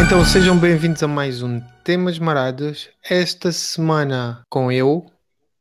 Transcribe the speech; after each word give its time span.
Então 0.00 0.24
sejam 0.24 0.56
bem-vindos 0.56 1.02
a 1.02 1.08
mais 1.08 1.42
um 1.42 1.60
Temas 1.82 2.18
Marados. 2.20 2.88
Esta 3.02 3.50
semana 3.50 4.42
com 4.48 4.70
eu, 4.70 5.04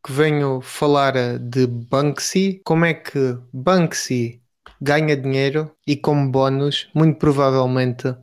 que 0.05 0.11
venho 0.11 0.61
falar 0.61 1.39
de 1.39 1.65
Banksy, 1.65 2.61
como 2.63 2.85
é 2.85 2.93
que 2.93 3.37
Banksy 3.51 4.39
ganha 4.79 5.17
dinheiro 5.17 5.71
e 5.85 5.97
como 5.97 6.31
bónus, 6.31 6.87
muito 6.93 7.17
provavelmente 7.17 8.15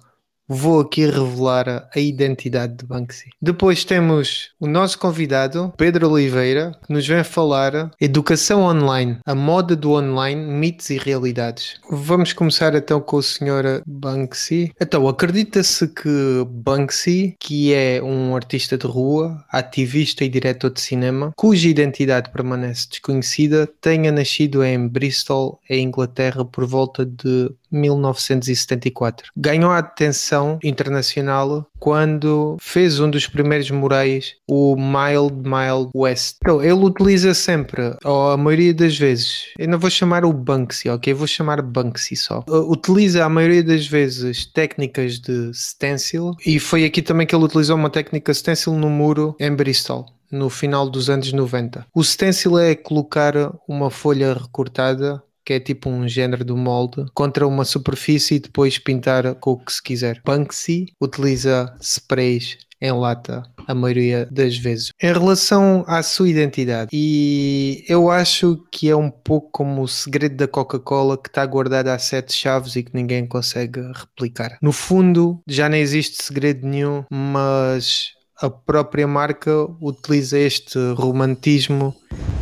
vou 0.48 0.80
aqui 0.80 1.06
revelar 1.06 1.88
a 1.94 1.98
identidade 1.98 2.76
de 2.76 2.86
Banksy. 2.86 3.30
Depois 3.40 3.84
temos 3.84 4.50
o 4.60 4.66
nosso 4.66 4.98
convidado, 4.98 5.72
Pedro 5.76 6.10
Oliveira, 6.10 6.72
que 6.86 6.92
nos 6.92 7.06
vem 7.06 7.24
falar 7.24 7.90
educação 8.00 8.62
online, 8.62 9.18
a 9.24 9.34
moda 9.34 9.74
do 9.74 9.92
online, 9.92 10.40
mitos 10.40 10.90
e 10.90 10.98
realidades. 10.98 11.80
Vamos 11.90 12.32
começar 12.32 12.74
então 12.74 13.00
com 13.00 13.16
o 13.16 13.22
senhor 13.22 13.82
Banksy. 13.86 14.72
Então, 14.80 15.08
acredita-se 15.08 15.88
que 15.88 16.44
Banksy, 16.48 17.36
que 17.38 17.72
é 17.72 18.02
um 18.02 18.36
artista 18.36 18.76
de 18.76 18.86
rua, 18.86 19.44
ativista 19.50 20.24
e 20.24 20.28
diretor 20.28 20.70
de 20.70 20.80
cinema, 20.80 21.32
cuja 21.36 21.68
identidade 21.68 22.30
permanece 22.30 22.88
desconhecida, 22.88 23.68
tenha 23.80 24.12
nascido 24.12 24.62
em 24.62 24.86
Bristol, 24.88 25.60
em 25.68 25.84
Inglaterra, 25.84 26.44
por 26.44 26.66
volta 26.66 27.04
de 27.04 27.50
1974. 27.74 29.30
Ganhou 29.36 29.70
a 29.70 29.78
atenção 29.78 30.58
internacional 30.62 31.66
quando 31.78 32.56
fez 32.60 32.98
um 32.98 33.10
dos 33.10 33.26
primeiros 33.26 33.70
murais, 33.70 34.36
o 34.48 34.74
Mild 34.74 35.34
Mild 35.46 35.90
West. 35.94 36.36
Então, 36.40 36.62
ele 36.62 36.72
utiliza 36.72 37.34
sempre, 37.34 37.94
ou 38.04 38.30
a 38.30 38.36
maioria 38.36 38.72
das 38.72 38.96
vezes, 38.96 39.48
eu 39.58 39.68
não 39.68 39.78
vou 39.78 39.90
chamar 39.90 40.24
o 40.24 40.32
Banksy, 40.32 40.88
ok? 40.88 41.12
Vou 41.12 41.26
chamar 41.26 41.60
Banksy 41.60 42.16
só. 42.16 42.42
Uh, 42.48 42.70
utiliza 42.70 43.24
a 43.24 43.28
maioria 43.28 43.62
das 43.62 43.86
vezes 43.86 44.46
técnicas 44.46 45.18
de 45.18 45.50
stencil 45.52 46.32
e 46.46 46.58
foi 46.58 46.84
aqui 46.84 47.02
também 47.02 47.26
que 47.26 47.34
ele 47.34 47.44
utilizou 47.44 47.76
uma 47.76 47.90
técnica 47.90 48.32
stencil 48.32 48.72
no 48.74 48.88
muro 48.88 49.36
em 49.38 49.54
Bristol 49.54 50.06
no 50.30 50.50
final 50.50 50.88
dos 50.90 51.08
anos 51.08 51.32
90. 51.32 51.86
O 51.94 52.02
stencil 52.02 52.58
é 52.58 52.74
colocar 52.74 53.34
uma 53.68 53.90
folha 53.90 54.34
recortada 54.34 55.22
que 55.44 55.52
é 55.54 55.60
tipo 55.60 55.88
um 55.90 56.08
género 56.08 56.44
do 56.44 56.56
molde, 56.56 57.04
contra 57.14 57.46
uma 57.46 57.64
superfície 57.64 58.36
e 58.36 58.40
depois 58.40 58.78
pintar 58.78 59.34
com 59.36 59.52
o 59.52 59.58
que 59.58 59.72
se 59.72 59.82
quiser. 59.82 60.20
Banksy 60.24 60.86
utiliza 61.00 61.74
sprays 61.80 62.58
em 62.80 62.92
lata 62.92 63.42
a 63.66 63.74
maioria 63.74 64.28
das 64.30 64.56
vezes. 64.58 64.90
Em 65.00 65.12
relação 65.12 65.84
à 65.86 66.02
sua 66.02 66.28
identidade, 66.28 66.90
e 66.92 67.82
eu 67.88 68.10
acho 68.10 68.62
que 68.70 68.90
é 68.90 68.96
um 68.96 69.10
pouco 69.10 69.50
como 69.50 69.82
o 69.82 69.88
segredo 69.88 70.36
da 70.36 70.46
Coca-Cola 70.46 71.16
que 71.16 71.28
está 71.28 71.44
guardado 71.46 71.88
a 71.88 71.98
sete 71.98 72.34
chaves 72.34 72.76
e 72.76 72.82
que 72.82 72.94
ninguém 72.94 73.26
consegue 73.26 73.80
replicar. 73.80 74.58
No 74.60 74.72
fundo, 74.72 75.40
já 75.48 75.68
não 75.68 75.76
existe 75.76 76.22
segredo 76.22 76.66
nenhum, 76.66 77.04
mas 77.10 78.13
a 78.40 78.50
própria 78.50 79.06
marca 79.06 79.50
utiliza 79.80 80.38
este 80.38 80.78
romantismo 80.94 81.94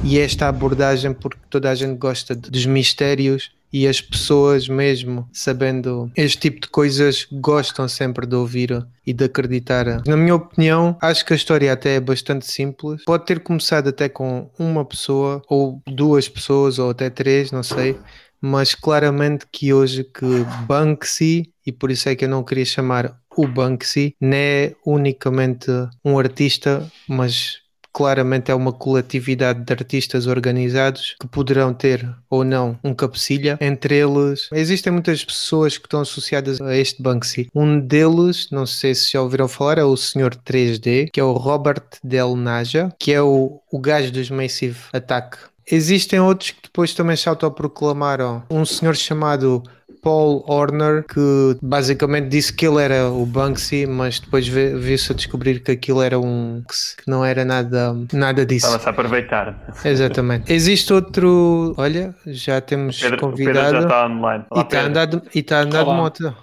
e 0.03 0.19
esta 0.19 0.49
abordagem 0.49 1.13
porque 1.13 1.41
toda 1.49 1.71
a 1.71 1.75
gente 1.75 1.97
gosta 1.97 2.35
dos 2.35 2.67
mistérios 2.67 3.51
e 3.73 3.89
as 3.89 4.01
pessoas 4.01 4.69
mesmo 4.69 5.27
sabendo 5.33 6.11
este 6.15 6.39
tipo 6.39 6.61
de 6.61 6.69
coisas 6.69 7.27
gostam 7.33 7.89
sempre 7.89 8.27
de 8.27 8.37
ouvir 8.37 8.87
e 9.07 9.13
de 9.13 9.25
acreditar. 9.25 10.03
Na 10.07 10.17
minha 10.17 10.35
opinião, 10.35 10.97
acho 11.01 11.25
que 11.25 11.33
a 11.33 11.37
história 11.37 11.73
até 11.73 11.95
é 11.95 12.01
bastante 12.01 12.47
simples. 12.47 13.03
Pode 13.05 13.25
ter 13.25 13.41
começado 13.41 13.89
até 13.89 14.09
com 14.09 14.51
uma 14.59 14.85
pessoa 14.85 15.43
ou 15.49 15.81
duas 15.87 16.29
pessoas 16.29 16.79
ou 16.79 16.91
até 16.91 17.09
três, 17.09 17.51
não 17.51 17.63
sei, 17.63 17.99
mas 18.41 18.75
claramente 18.75 19.47
que 19.51 19.73
hoje 19.73 20.05
que 20.05 20.45
Banksy 20.67 21.51
e 21.65 21.73
por 21.73 21.91
isso 21.91 22.09
é 22.09 22.17
que 22.17 22.25
eu 22.25 22.29
não 22.29 22.43
queria 22.43 22.65
chamar 22.65 23.17
o 23.37 23.47
Banksy, 23.47 24.15
não 24.21 24.37
é 24.37 24.75
unicamente 24.85 25.71
um 26.05 26.19
artista, 26.19 26.91
mas 27.09 27.63
claramente 27.93 28.51
é 28.51 28.55
uma 28.55 28.73
coletividade 28.73 29.65
de 29.65 29.73
artistas 29.73 30.27
organizados 30.27 31.15
que 31.21 31.27
poderão 31.27 31.75
ter 31.75 32.09
ou 32.31 32.43
não 32.43 32.79
um 32.83 32.95
cabecilha. 32.95 33.59
Entre 33.61 33.97
eles, 33.97 34.49
existem 34.53 34.93
muitas 34.93 35.25
pessoas 35.25 35.77
que 35.77 35.87
estão 35.87 36.01
associadas 36.01 36.61
a 36.61 36.75
este 36.75 37.03
Banksy. 37.03 37.49
Um 37.55 37.79
deles, 37.79 38.49
não 38.51 38.67
sei 38.67 38.95
se 38.95 39.13
já 39.13 39.21
ouviram 39.21 39.47
falar, 39.47 39.79
é 39.79 39.85
o 39.85 39.97
Senhor 39.97 40.35
3D, 40.35 41.11
que 41.13 41.21
é 41.21 41.25
o 41.25 41.33
Robert 41.33 41.85
Del 42.03 42.35
Naja, 42.35 42.91
que 42.99 43.13
é 43.13 43.21
o, 43.21 43.61
o 43.71 43.79
gajo 43.79 44.11
dos 44.11 44.31
Massive 44.31 44.79
Attack. 44.93 45.37
Existem 45.71 46.19
outros 46.19 46.51
que 46.51 46.63
depois 46.65 46.93
também 46.93 47.17
se 47.17 47.29
autoproclamaram. 47.29 48.43
Um 48.51 48.65
senhor 48.65 48.97
chamado 48.97 49.63
Paul 50.03 50.45
Horner, 50.49 51.05
que 51.05 51.57
basicamente 51.63 52.29
disse 52.29 52.53
que 52.53 52.67
ele 52.67 52.83
era 52.83 53.09
o 53.09 53.25
Banksy, 53.25 53.87
mas 53.87 54.19
depois 54.19 54.49
viu-se 54.49 55.13
a 55.13 55.15
descobrir 55.15 55.63
que 55.63 55.71
aquilo 55.71 56.03
era 56.03 56.19
um. 56.19 56.65
que 56.69 57.09
não 57.09 57.25
era 57.25 57.45
nada, 57.45 57.95
nada 58.13 58.45
disso. 58.45 58.67
Estava-se 58.67 58.89
a 58.89 58.91
aproveitar. 58.91 59.73
Exatamente. 59.85 60.51
Existe 60.53 60.93
outro. 60.93 61.73
Olha, 61.79 62.13
já 62.27 62.61
temos 62.61 63.01
Pedro, 63.01 63.19
convidado. 63.19 63.59
O 63.59 63.63
Pedro 63.63 63.81
já 63.81 63.87
está 63.87 64.07
online. 64.07 64.45
Olá, 64.51 64.61
e 64.61 64.65
está 64.65 64.81
a 64.81 64.85
andar, 64.85 65.09
e 65.33 65.39
está 65.39 65.59
a 65.59 65.63
andar 65.63 65.85
de 65.85 65.91
moto. 65.91 66.37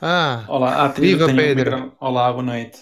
Ah, 0.00 0.44
Olá, 0.46 0.84
ah, 0.84 0.88
viva 0.88 1.26
Pedro. 1.26 1.94
Olá, 1.98 2.30
boa 2.30 2.42
noite. 2.42 2.80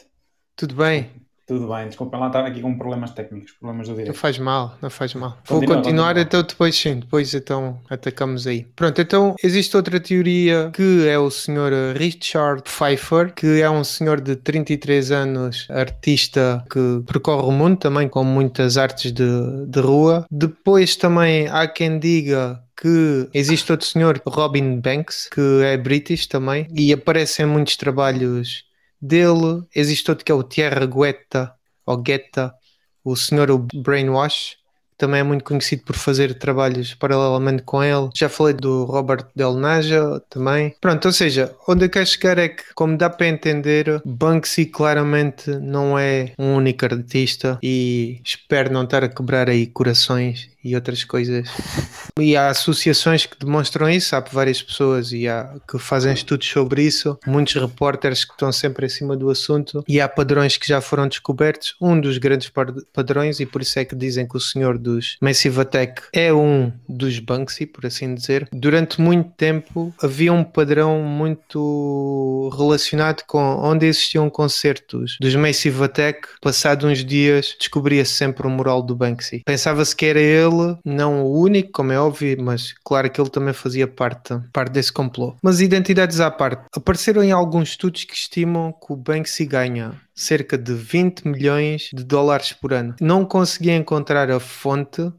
Tudo 0.57 0.75
bem? 0.75 1.22
Tudo 1.53 1.69
bem, 1.69 1.87
desculpa 1.87 2.17
lá 2.17 2.29
estar 2.29 2.47
aqui 2.47 2.63
com 2.63 2.79
problemas 2.79 3.11
técnicos, 3.11 3.53
problemas 3.53 3.87
do 3.87 3.93
direito. 3.93 4.09
Não 4.09 4.15
faz 4.15 4.39
mal, 4.39 4.75
não 4.81 4.89
faz 4.89 5.13
mal. 5.13 5.37
Vou 5.47 5.61
continuar 5.61 6.15
continua. 6.15 6.23
então 6.23 6.43
depois 6.43 6.75
sim, 6.75 7.01
depois 7.01 7.35
então 7.35 7.79
atacamos 7.91 8.47
aí. 8.47 8.67
Pronto, 8.75 8.99
então 8.99 9.37
existe 9.45 9.77
outra 9.77 10.01
teoria 10.01 10.71
que 10.73 11.07
é 11.07 11.19
o 11.19 11.31
senhor 11.31 11.71
Richard 11.95 12.63
Pfeiffer, 12.63 13.35
que 13.35 13.61
é 13.61 13.69
um 13.69 13.85
senhor 13.85 14.19
de 14.23 14.35
33 14.35 15.11
anos, 15.11 15.67
artista 15.69 16.65
que 16.71 17.03
percorre 17.07 17.47
o 17.47 17.53
mundo 17.53 17.77
também 17.77 18.09
com 18.09 18.25
muitas 18.25 18.79
artes 18.79 19.13
de, 19.13 19.67
de 19.67 19.81
rua. 19.81 20.25
Depois 20.31 20.97
também 20.97 21.49
há 21.49 21.69
quem 21.69 21.99
diga 21.99 22.63
que 22.81 23.29
existe 23.35 23.71
outro 23.71 23.87
senhor, 23.87 24.23
Robin 24.27 24.81
Banks, 24.81 25.29
que 25.31 25.63
é 25.63 25.77
british 25.77 26.27
também, 26.27 26.67
e 26.75 26.95
aparece 26.95 27.43
em 27.43 27.47
muitos 27.47 27.77
trabalhos 27.77 28.65
dele. 29.03 29.65
Existe 29.75 30.11
outro 30.11 30.25
que 30.25 30.31
é 30.31 30.35
o 30.35 30.45
Thierry 30.45 30.87
Guetta, 30.87 31.53
ou 31.85 31.97
Guetta, 31.97 32.55
o 33.05 33.17
senhor 33.17 33.49
Brainwash, 33.75 34.57
também 35.03 35.19
é 35.19 35.25
muito 35.25 35.43
conhecido 35.43 35.83
por 35.83 35.97
fazer 35.97 36.39
trabalhos 36.39 36.95
paralelamente 36.95 37.65
com 37.65 37.83
ele. 37.83 38.09
Já 38.15 38.29
falei 38.29 38.55
do 38.55 38.85
Robert 38.85 39.27
Del 39.35 39.55
Naja 39.55 40.23
também. 40.31 40.77
Pronto, 40.81 41.07
ou 41.07 41.13
seja, 41.13 41.53
onde 41.67 41.87
eu 41.87 41.91
quero 41.91 42.07
chegar 42.07 42.39
é 42.39 42.51
que, 42.51 42.63
como 42.73 42.97
dá 42.97 43.11
para 43.11 43.27
entender, 43.27 44.01
Banksy 44.05 44.67
claramente 44.67 45.51
não 45.59 45.99
é 45.99 46.33
um 46.39 46.55
único 46.55 46.85
artista 46.85 47.59
e 47.61 48.21
espero 48.25 48.73
não 48.73 48.85
estar 48.85 49.03
a 49.03 49.09
quebrar 49.09 49.51
aí 49.51 49.67
corações 49.67 50.52
e 50.65 50.75
outras 50.75 51.05
coisas. 51.05 51.49
E 52.19 52.37
há 52.37 52.49
associações 52.49 53.27
que 53.27 53.39
demonstram 53.39 53.89
isso, 53.89 54.15
há 54.15 54.21
várias 54.21 54.63
pessoas 54.63 55.13
e 55.13 55.29
há, 55.29 55.55
que 55.69 55.79
fazem 55.79 56.13
estudos 56.13 56.47
sobre 56.49 56.83
isso, 56.83 57.19
muitos 57.27 57.55
repórteres 57.55 58.25
que 58.25 58.33
estão 58.33 58.53
sempre 58.53 58.87
acima 58.87 59.17
do 59.17 59.31
assunto 59.31 59.83
e 59.89 60.01
há 60.01 60.09
padrões 60.09 60.57
que 60.57 60.69
já 60.69 60.81
foram 60.81 61.09
descobertos. 61.09 61.75
Um 61.81 62.01
dos 62.01 62.19
grandes 62.19 62.51
padrões, 62.93 63.41
e 63.41 63.47
por 63.47 63.63
isso 63.63 63.79
é 63.79 63.85
que 63.85 63.95
dizem 63.95 64.27
que 64.27 64.37
o 64.37 64.41
senhor 64.41 64.79
dos 64.79 65.17
Massive 65.21 65.61
Attack 65.61 66.03
é 66.13 66.33
um 66.33 66.73
dos 66.89 67.19
Banksy, 67.19 67.67
por 67.67 67.87
assim 67.87 68.15
dizer. 68.15 68.49
Durante 68.53 69.01
muito 69.01 69.31
tempo 69.31 69.95
havia 70.03 70.33
um 70.33 70.45
padrão 70.45 71.01
muito 71.01 72.51
relacionado 72.57 73.23
com 73.27 73.39
onde 73.39 73.87
existiam 73.87 74.29
concertos 74.29 75.17
dos 75.21 75.35
Massive 75.35 75.85
Attack, 75.85 76.29
passado 76.41 76.87
uns 76.87 77.05
dias 77.05 77.57
descobria-se 77.59 78.13
sempre 78.13 78.47
o 78.47 78.51
mural 78.51 78.83
do 78.83 78.95
Banksy. 78.95 79.43
Pensava-se 79.45 79.95
que 79.95 80.07
era 80.07 80.21
ele 80.21 80.52
ele, 80.53 80.77
não 80.85 81.23
o 81.25 81.41
único, 81.41 81.73
como 81.73 81.93
é 81.93 81.99
óbvio, 81.99 82.37
mas 82.43 82.75
claro 82.85 83.11
que 83.11 83.21
ele 83.21 83.31
também 83.31 83.55
fazia 83.55 83.87
parte, 83.87 84.39
parte 84.53 84.73
desse 84.73 84.93
complô. 84.93 85.37
Mas 85.43 85.61
identidades 85.61 86.21
à 86.21 86.31
parte, 86.31 86.65
apareceram 86.75 87.23
em 87.23 87.33
alguns 87.33 87.71
estudos 87.71 88.05
que 88.05 88.15
estimam 88.15 88.73
que 88.73 88.93
o 88.93 88.97
Banksy 88.97 89.47
ganha 89.47 89.93
cerca 90.15 90.59
de 90.59 90.75
20 90.75 91.27
milhões 91.27 91.91
de 91.93 92.05
dólares 92.05 92.53
por 92.53 92.73
ano. 92.73 92.95
Não 93.01 93.25
consegui 93.25 93.71
encontrar 93.71 94.31
a 94.31 94.39
fonte, 94.39 95.11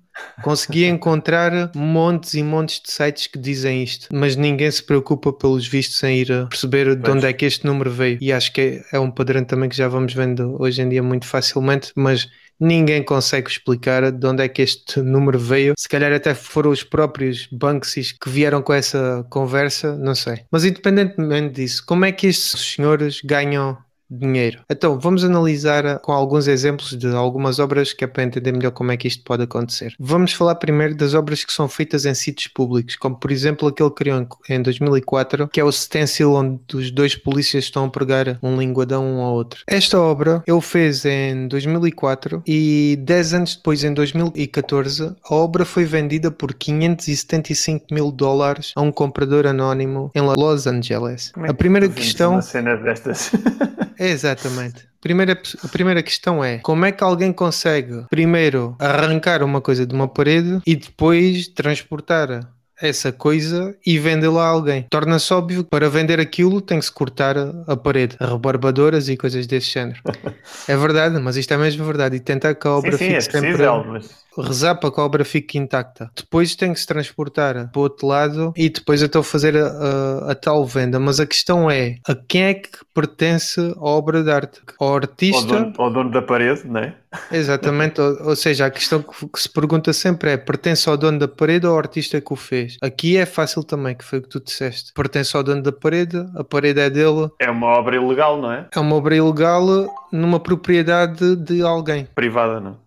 consegui 0.43 0.85
encontrar 0.85 1.71
montes 1.75 2.33
e 2.35 2.43
montes 2.43 2.79
de 2.79 2.91
sites 2.91 3.27
que 3.27 3.39
dizem 3.39 3.83
isto, 3.83 4.07
mas 4.13 4.35
ninguém 4.35 4.69
se 4.69 4.83
preocupa 4.83 5.33
pelos 5.33 5.67
vistos 5.67 6.01
em 6.03 6.19
ir 6.19 6.47
perceber 6.47 6.95
de 6.95 7.09
onde 7.09 7.25
é 7.25 7.33
que 7.33 7.45
este 7.45 7.65
número 7.65 7.89
veio. 7.89 8.17
E 8.21 8.31
acho 8.31 8.51
que 8.53 8.61
é, 8.61 8.97
é 8.97 8.99
um 8.99 9.11
padrão 9.11 9.43
também 9.43 9.69
que 9.69 9.75
já 9.75 9.87
vamos 9.87 10.13
vendo 10.13 10.55
hoje 10.61 10.81
em 10.81 10.89
dia 10.89 11.01
muito 11.01 11.25
facilmente, 11.25 11.91
mas 11.95 12.29
ninguém 12.59 13.03
consegue 13.03 13.49
explicar 13.49 14.11
de 14.11 14.27
onde 14.27 14.43
é 14.43 14.47
que 14.47 14.61
este 14.61 15.01
número 15.01 15.37
veio. 15.39 15.73
Se 15.77 15.87
calhar 15.89 16.11
até 16.11 16.33
foram 16.33 16.71
os 16.71 16.83
próprios 16.83 17.47
Banksys 17.51 18.11
que 18.11 18.29
vieram 18.29 18.61
com 18.61 18.73
essa 18.73 19.25
conversa, 19.29 19.95
não 19.97 20.15
sei. 20.15 20.45
Mas 20.51 20.63
independentemente 20.63 21.55
disso, 21.55 21.83
como 21.85 22.05
é 22.05 22.11
que 22.11 22.27
estes 22.27 22.73
senhores 22.73 23.21
ganham 23.23 23.77
dinheiro. 24.17 24.61
Então, 24.69 24.99
vamos 24.99 25.23
analisar 25.23 25.85
uh, 25.85 25.99
com 25.99 26.11
alguns 26.11 26.47
exemplos 26.47 26.97
de 26.97 27.07
algumas 27.07 27.59
obras 27.59 27.93
que 27.93 28.03
é 28.03 28.07
para 28.07 28.23
entender 28.23 28.51
melhor 28.51 28.71
como 28.71 28.91
é 28.91 28.97
que 28.97 29.07
isto 29.07 29.23
pode 29.23 29.43
acontecer. 29.43 29.93
Vamos 29.99 30.33
falar 30.33 30.55
primeiro 30.55 30.95
das 30.95 31.13
obras 31.13 31.43
que 31.43 31.51
são 31.51 31.67
feitas 31.67 32.05
em 32.05 32.13
sítios 32.13 32.47
públicos, 32.47 32.95
como 32.95 33.15
por 33.15 33.31
exemplo 33.31 33.67
aquele 33.67 33.89
que 33.89 33.95
criou 33.95 34.27
em 34.49 34.61
2004, 34.61 35.47
que 35.47 35.59
é 35.59 35.63
o 35.63 35.71
stencil 35.71 36.33
onde 36.33 36.59
os 36.73 36.91
dois 36.91 37.15
polícias 37.15 37.65
estão 37.65 37.85
a 37.85 37.89
pregar 37.89 38.37
um 38.41 38.57
linguadão 38.57 39.05
um 39.05 39.21
ao 39.21 39.33
outro. 39.33 39.61
Esta 39.67 39.99
obra 39.99 40.43
ele 40.45 40.61
fez 40.61 41.05
em 41.05 41.47
2004 41.47 42.43
e 42.47 42.97
10 43.01 43.33
anos 43.33 43.55
depois, 43.55 43.83
em 43.83 43.93
2014, 43.93 45.15
a 45.23 45.35
obra 45.35 45.65
foi 45.65 45.85
vendida 45.85 46.31
por 46.31 46.53
575 46.53 47.87
mil 47.91 48.11
dólares 48.11 48.73
a 48.75 48.81
um 48.81 48.91
comprador 48.91 49.45
anónimo 49.45 50.11
em 50.13 50.21
Los 50.21 50.67
Angeles. 50.67 51.31
É 51.45 51.49
a 51.49 51.53
primeira 51.53 51.87
questão 51.89 52.33
Uma 52.33 52.41
cena 52.41 52.75
destas. 52.75 53.31
exatamente. 54.11 54.87
Primeira, 55.01 55.37
a 55.61 55.67
primeira 55.67 56.01
questão 56.01 56.43
é 56.43 56.59
como 56.59 56.85
é 56.85 56.91
que 56.91 57.03
alguém 57.03 57.33
consegue 57.33 58.05
primeiro 58.09 58.75
arrancar 58.79 59.43
uma 59.43 59.59
coisa 59.59 59.85
de 59.85 59.93
uma 59.93 60.07
parede 60.07 60.61
e 60.65 60.77
depois 60.77 61.49
transportar 61.49 62.52
essa 62.81 63.11
coisa 63.11 63.75
e 63.85 63.97
vendê-la 63.99 64.43
a 64.43 64.47
alguém. 64.47 64.85
Torna-se 64.89 65.33
óbvio 65.33 65.63
que 65.63 65.69
para 65.69 65.89
vender 65.89 66.19
aquilo 66.19 66.61
tem 66.61 66.79
que 66.79 66.85
se 66.85 66.91
cortar 66.91 67.35
a 67.67 67.75
parede, 67.75 68.17
rebarbadoras 68.19 69.09
e 69.09 69.17
coisas 69.17 69.47
desse 69.47 69.71
género. 69.71 69.99
é 70.67 70.77
verdade, 70.77 71.19
mas 71.19 71.37
isto 71.37 71.53
é 71.53 71.57
mesmo 71.57 71.85
verdade. 71.85 72.15
E 72.15 72.19
tentar 72.19 72.55
que 72.55 72.67
a 72.67 72.71
obra 72.71 72.91
sim, 72.93 72.97
sim, 72.97 73.05
fique 73.05 73.17
é 73.17 73.21
sempre 73.21 73.51
possível, 73.51 73.83
mas 73.85 74.23
rezar 74.37 74.75
para 74.75 74.91
que 74.91 74.99
a 74.99 75.03
obra 75.03 75.23
fique 75.23 75.57
intacta. 75.57 76.09
Depois 76.15 76.55
tem 76.55 76.73
que 76.73 76.79
se 76.79 76.87
transportar 76.87 77.69
para 77.71 77.79
o 77.79 77.83
outro 77.83 78.07
lado 78.07 78.53
e 78.55 78.69
depois 78.69 79.01
então 79.01 79.21
fazer 79.21 79.55
a, 79.55 79.67
a, 79.67 80.31
a 80.31 80.35
tal 80.35 80.65
venda. 80.65 80.99
Mas 80.99 81.19
a 81.19 81.25
questão 81.25 81.69
é 81.69 81.97
a 82.07 82.15
quem 82.15 82.43
é 82.43 82.53
que 82.55 82.69
pertence 82.93 83.59
a 83.59 83.85
obra 83.85 84.23
de 84.23 84.31
arte? 84.31 84.61
Ao 84.79 84.93
ao 84.93 84.95
artista? 84.95 85.47
dono, 85.47 85.73
ao 85.77 85.91
dono 85.91 86.11
da 86.11 86.21
parede, 86.21 86.67
não 86.67 86.79
é? 86.79 86.95
Exatamente, 87.31 88.01
ou, 88.01 88.29
ou 88.29 88.35
seja, 88.35 88.65
a 88.65 88.71
questão 88.71 89.01
que, 89.01 89.27
que 89.27 89.41
se 89.41 89.49
pergunta 89.49 89.91
sempre 89.93 90.31
é: 90.31 90.37
pertence 90.37 90.87
ao 90.89 90.97
dono 90.97 91.19
da 91.19 91.27
parede 91.27 91.65
ou 91.65 91.73
ao 91.73 91.79
artista 91.79 92.19
que 92.19 92.33
o 92.33 92.35
fez? 92.35 92.77
Aqui 92.81 93.17
é 93.17 93.25
fácil 93.25 93.63
também, 93.63 93.95
que 93.95 94.03
foi 94.03 94.19
o 94.19 94.21
que 94.21 94.29
tu 94.29 94.39
disseste. 94.39 94.93
Pertence 94.93 95.35
ao 95.35 95.43
dono 95.43 95.61
da 95.61 95.71
parede, 95.71 96.17
a 96.35 96.43
parede 96.43 96.79
é 96.79 96.89
dele, 96.89 97.29
É 97.39 97.49
uma 97.49 97.67
obra 97.67 97.95
ilegal, 97.95 98.41
não 98.41 98.51
é? 98.51 98.67
é 98.73 98.79
uma 98.79 98.95
obra 98.95 99.15
ilegal 99.15 99.63
numa 100.11 100.39
propriedade 100.39 101.35
de 101.35 101.61
alguém. 101.61 102.07
Privada, 102.15 102.59
não. 102.59 102.79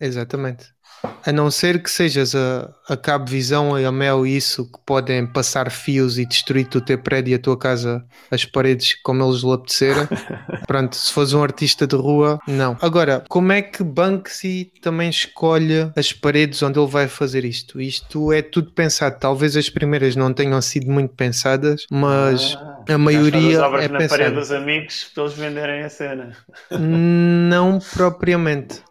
Exatamente. 0.00 0.73
A 1.24 1.32
não 1.32 1.50
ser 1.50 1.82
que 1.82 1.90
sejas 1.90 2.34
a, 2.34 2.70
a 2.88 2.96
Cabo 2.96 3.30
Visão 3.30 3.78
e 3.78 3.84
a 3.84 3.92
Mel 3.92 4.26
e 4.26 4.36
isso 4.36 4.64
que 4.64 4.78
podem 4.84 5.26
passar 5.26 5.70
fios 5.70 6.18
e 6.18 6.26
destruir 6.26 6.68
o 6.74 6.80
teu 6.80 6.98
prédio 6.98 7.32
e 7.32 7.34
a 7.34 7.38
tua 7.38 7.56
casa, 7.58 8.04
as 8.30 8.44
paredes 8.44 8.94
como 9.02 9.24
eles 9.24 9.42
lhe 9.42 9.52
apetecerem. 9.52 10.08
Pronto, 10.66 10.94
se 10.96 11.12
fores 11.12 11.32
um 11.32 11.42
artista 11.42 11.86
de 11.86 11.96
rua, 11.96 12.38
não. 12.46 12.76
Agora, 12.80 13.24
como 13.28 13.52
é 13.52 13.62
que 13.62 13.82
Banksy 13.82 14.72
também 14.82 15.08
escolhe 15.08 15.90
as 15.96 16.12
paredes 16.12 16.62
onde 16.62 16.78
ele 16.78 16.88
vai 16.90 17.08
fazer 17.08 17.44
isto? 17.44 17.80
Isto 17.80 18.32
é 18.32 18.42
tudo 18.42 18.70
pensado. 18.72 19.18
Talvez 19.18 19.56
as 19.56 19.68
primeiras 19.70 20.16
não 20.16 20.32
tenham 20.32 20.60
sido 20.60 20.90
muito 20.90 21.14
pensadas, 21.14 21.86
mas 21.90 22.56
a 22.88 22.98
maioria 22.98 23.58
As 23.58 23.64
obras 23.64 23.84
é 23.84 23.88
na 23.88 23.98
parede 23.98 24.10
pensada. 24.10 24.30
dos 24.40 24.52
amigos 24.52 25.10
para 25.14 25.24
eles 25.24 25.34
venderem 25.36 25.82
a 25.82 25.88
cena. 25.88 26.36
Não 26.70 27.78
propriamente. 27.78 28.82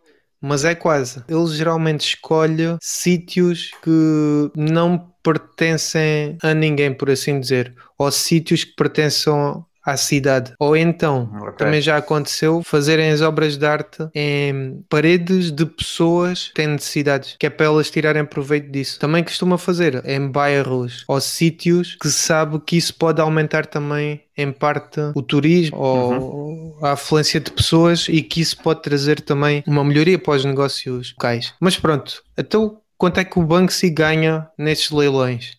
Mas 0.46 0.66
é 0.66 0.76
quase. 0.76 1.24
Ele 1.30 1.48
geralmente 1.48 2.02
escolhe 2.02 2.76
sítios 2.82 3.72
que 3.82 4.52
não 4.58 5.14
pertencem 5.24 6.38
a 6.44 6.54
ninguém, 6.54 6.94
por 6.94 7.10
assim 7.10 7.40
dizer, 7.40 7.74
ou 7.98 8.12
sítios 8.12 8.66
que 8.66 8.76
pertençam 8.76 9.66
à 9.84 9.98
cidade. 9.98 10.54
Ou 10.60 10.76
então, 10.76 11.30
Ok. 11.42 11.54
também 11.58 11.82
já 11.82 11.98
aconteceu, 11.98 12.62
fazerem 12.64 13.12
as 13.12 13.22
obras 13.22 13.58
de 13.58 13.66
arte 13.66 14.08
em 14.16 14.84
paredes 14.90 15.52
de 15.52 15.66
pessoas 15.66 16.48
que 16.50 16.56
têm 16.56 16.68
necessidades, 16.68 17.36
que 17.40 17.46
é 17.46 17.50
para 17.50 17.66
elas 17.66 17.90
tirarem 17.90 18.26
proveito 18.26 18.72
disso. 18.72 19.00
Também 19.00 19.24
costuma 19.24 19.58
fazer 19.58 20.02
em 20.06 20.28
bairros 20.28 21.04
ou 21.08 21.20
sítios 21.20 21.96
que 22.02 22.08
se 22.08 22.20
sabe 22.20 22.60
que 22.66 22.78
isso 22.78 22.94
pode 22.96 23.20
aumentar 23.22 23.66
também 23.66 24.22
em 24.38 24.52
parte 24.52 25.00
o 25.16 25.22
turismo 25.22 25.78
ou 25.78 26.78
a 26.82 26.94
afluência 26.94 27.40
de 27.40 27.52
pessoas 27.52 28.08
e 28.10 28.22
que 28.22 28.42
isso 28.42 28.58
pode 28.62 28.82
trazer 28.82 29.22
também 29.22 29.64
uma 29.68 29.84
melhoria 29.84 30.18
para 30.18 30.34
os 30.36 30.46
negócios 30.46 31.12
locais. 31.12 31.54
Mas 31.60 31.78
pronto, 31.78 32.24
então 32.38 32.80
quanto 32.98 33.20
é 33.20 33.24
que 33.26 33.38
o 33.38 33.44
Banksy 33.44 33.90
ganha 33.90 34.48
nestes 34.58 34.92
leilões? 34.92 35.58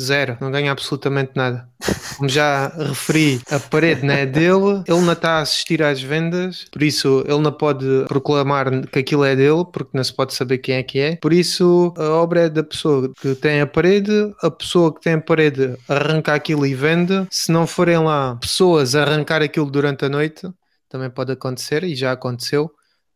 Zero, 0.00 0.36
não 0.40 0.50
ganha 0.50 0.70
absolutamente 0.70 1.32
nada. 1.34 1.68
Como 2.16 2.28
já 2.28 2.68
referi, 2.68 3.40
a 3.50 3.58
parede 3.58 4.04
não 4.04 4.12
é 4.12 4.26
dele, 4.26 4.82
ele 4.86 5.00
não 5.00 5.12
está 5.12 5.38
a 5.38 5.40
assistir 5.40 5.82
às 5.82 6.02
vendas, 6.02 6.66
por 6.70 6.82
isso 6.82 7.24
ele 7.26 7.38
não 7.38 7.52
pode 7.52 8.04
proclamar 8.06 8.86
que 8.88 8.98
aquilo 8.98 9.24
é 9.24 9.34
dele, 9.34 9.64
porque 9.72 9.90
não 9.94 10.04
se 10.04 10.12
pode 10.12 10.34
saber 10.34 10.58
quem 10.58 10.76
é 10.76 10.82
que 10.82 10.98
é. 10.98 11.16
Por 11.16 11.32
isso 11.32 11.94
a 11.96 12.10
obra 12.10 12.42
é 12.42 12.48
da 12.48 12.62
pessoa 12.62 13.10
que 13.20 13.34
tem 13.34 13.60
a 13.60 13.66
parede, 13.66 14.34
a 14.42 14.50
pessoa 14.50 14.94
que 14.94 15.00
tem 15.00 15.14
a 15.14 15.20
parede 15.20 15.76
arranca 15.88 16.34
aquilo 16.34 16.66
e 16.66 16.74
vende. 16.74 17.26
Se 17.30 17.50
não 17.50 17.66
forem 17.66 17.98
lá 17.98 18.36
pessoas 18.36 18.94
a 18.94 19.02
arrancar 19.02 19.42
aquilo 19.42 19.70
durante 19.70 20.04
a 20.04 20.08
noite, 20.08 20.46
também 20.88 21.10
pode 21.10 21.32
acontecer 21.32 21.84
e 21.84 21.94
já 21.94 22.12
aconteceu. 22.12 22.70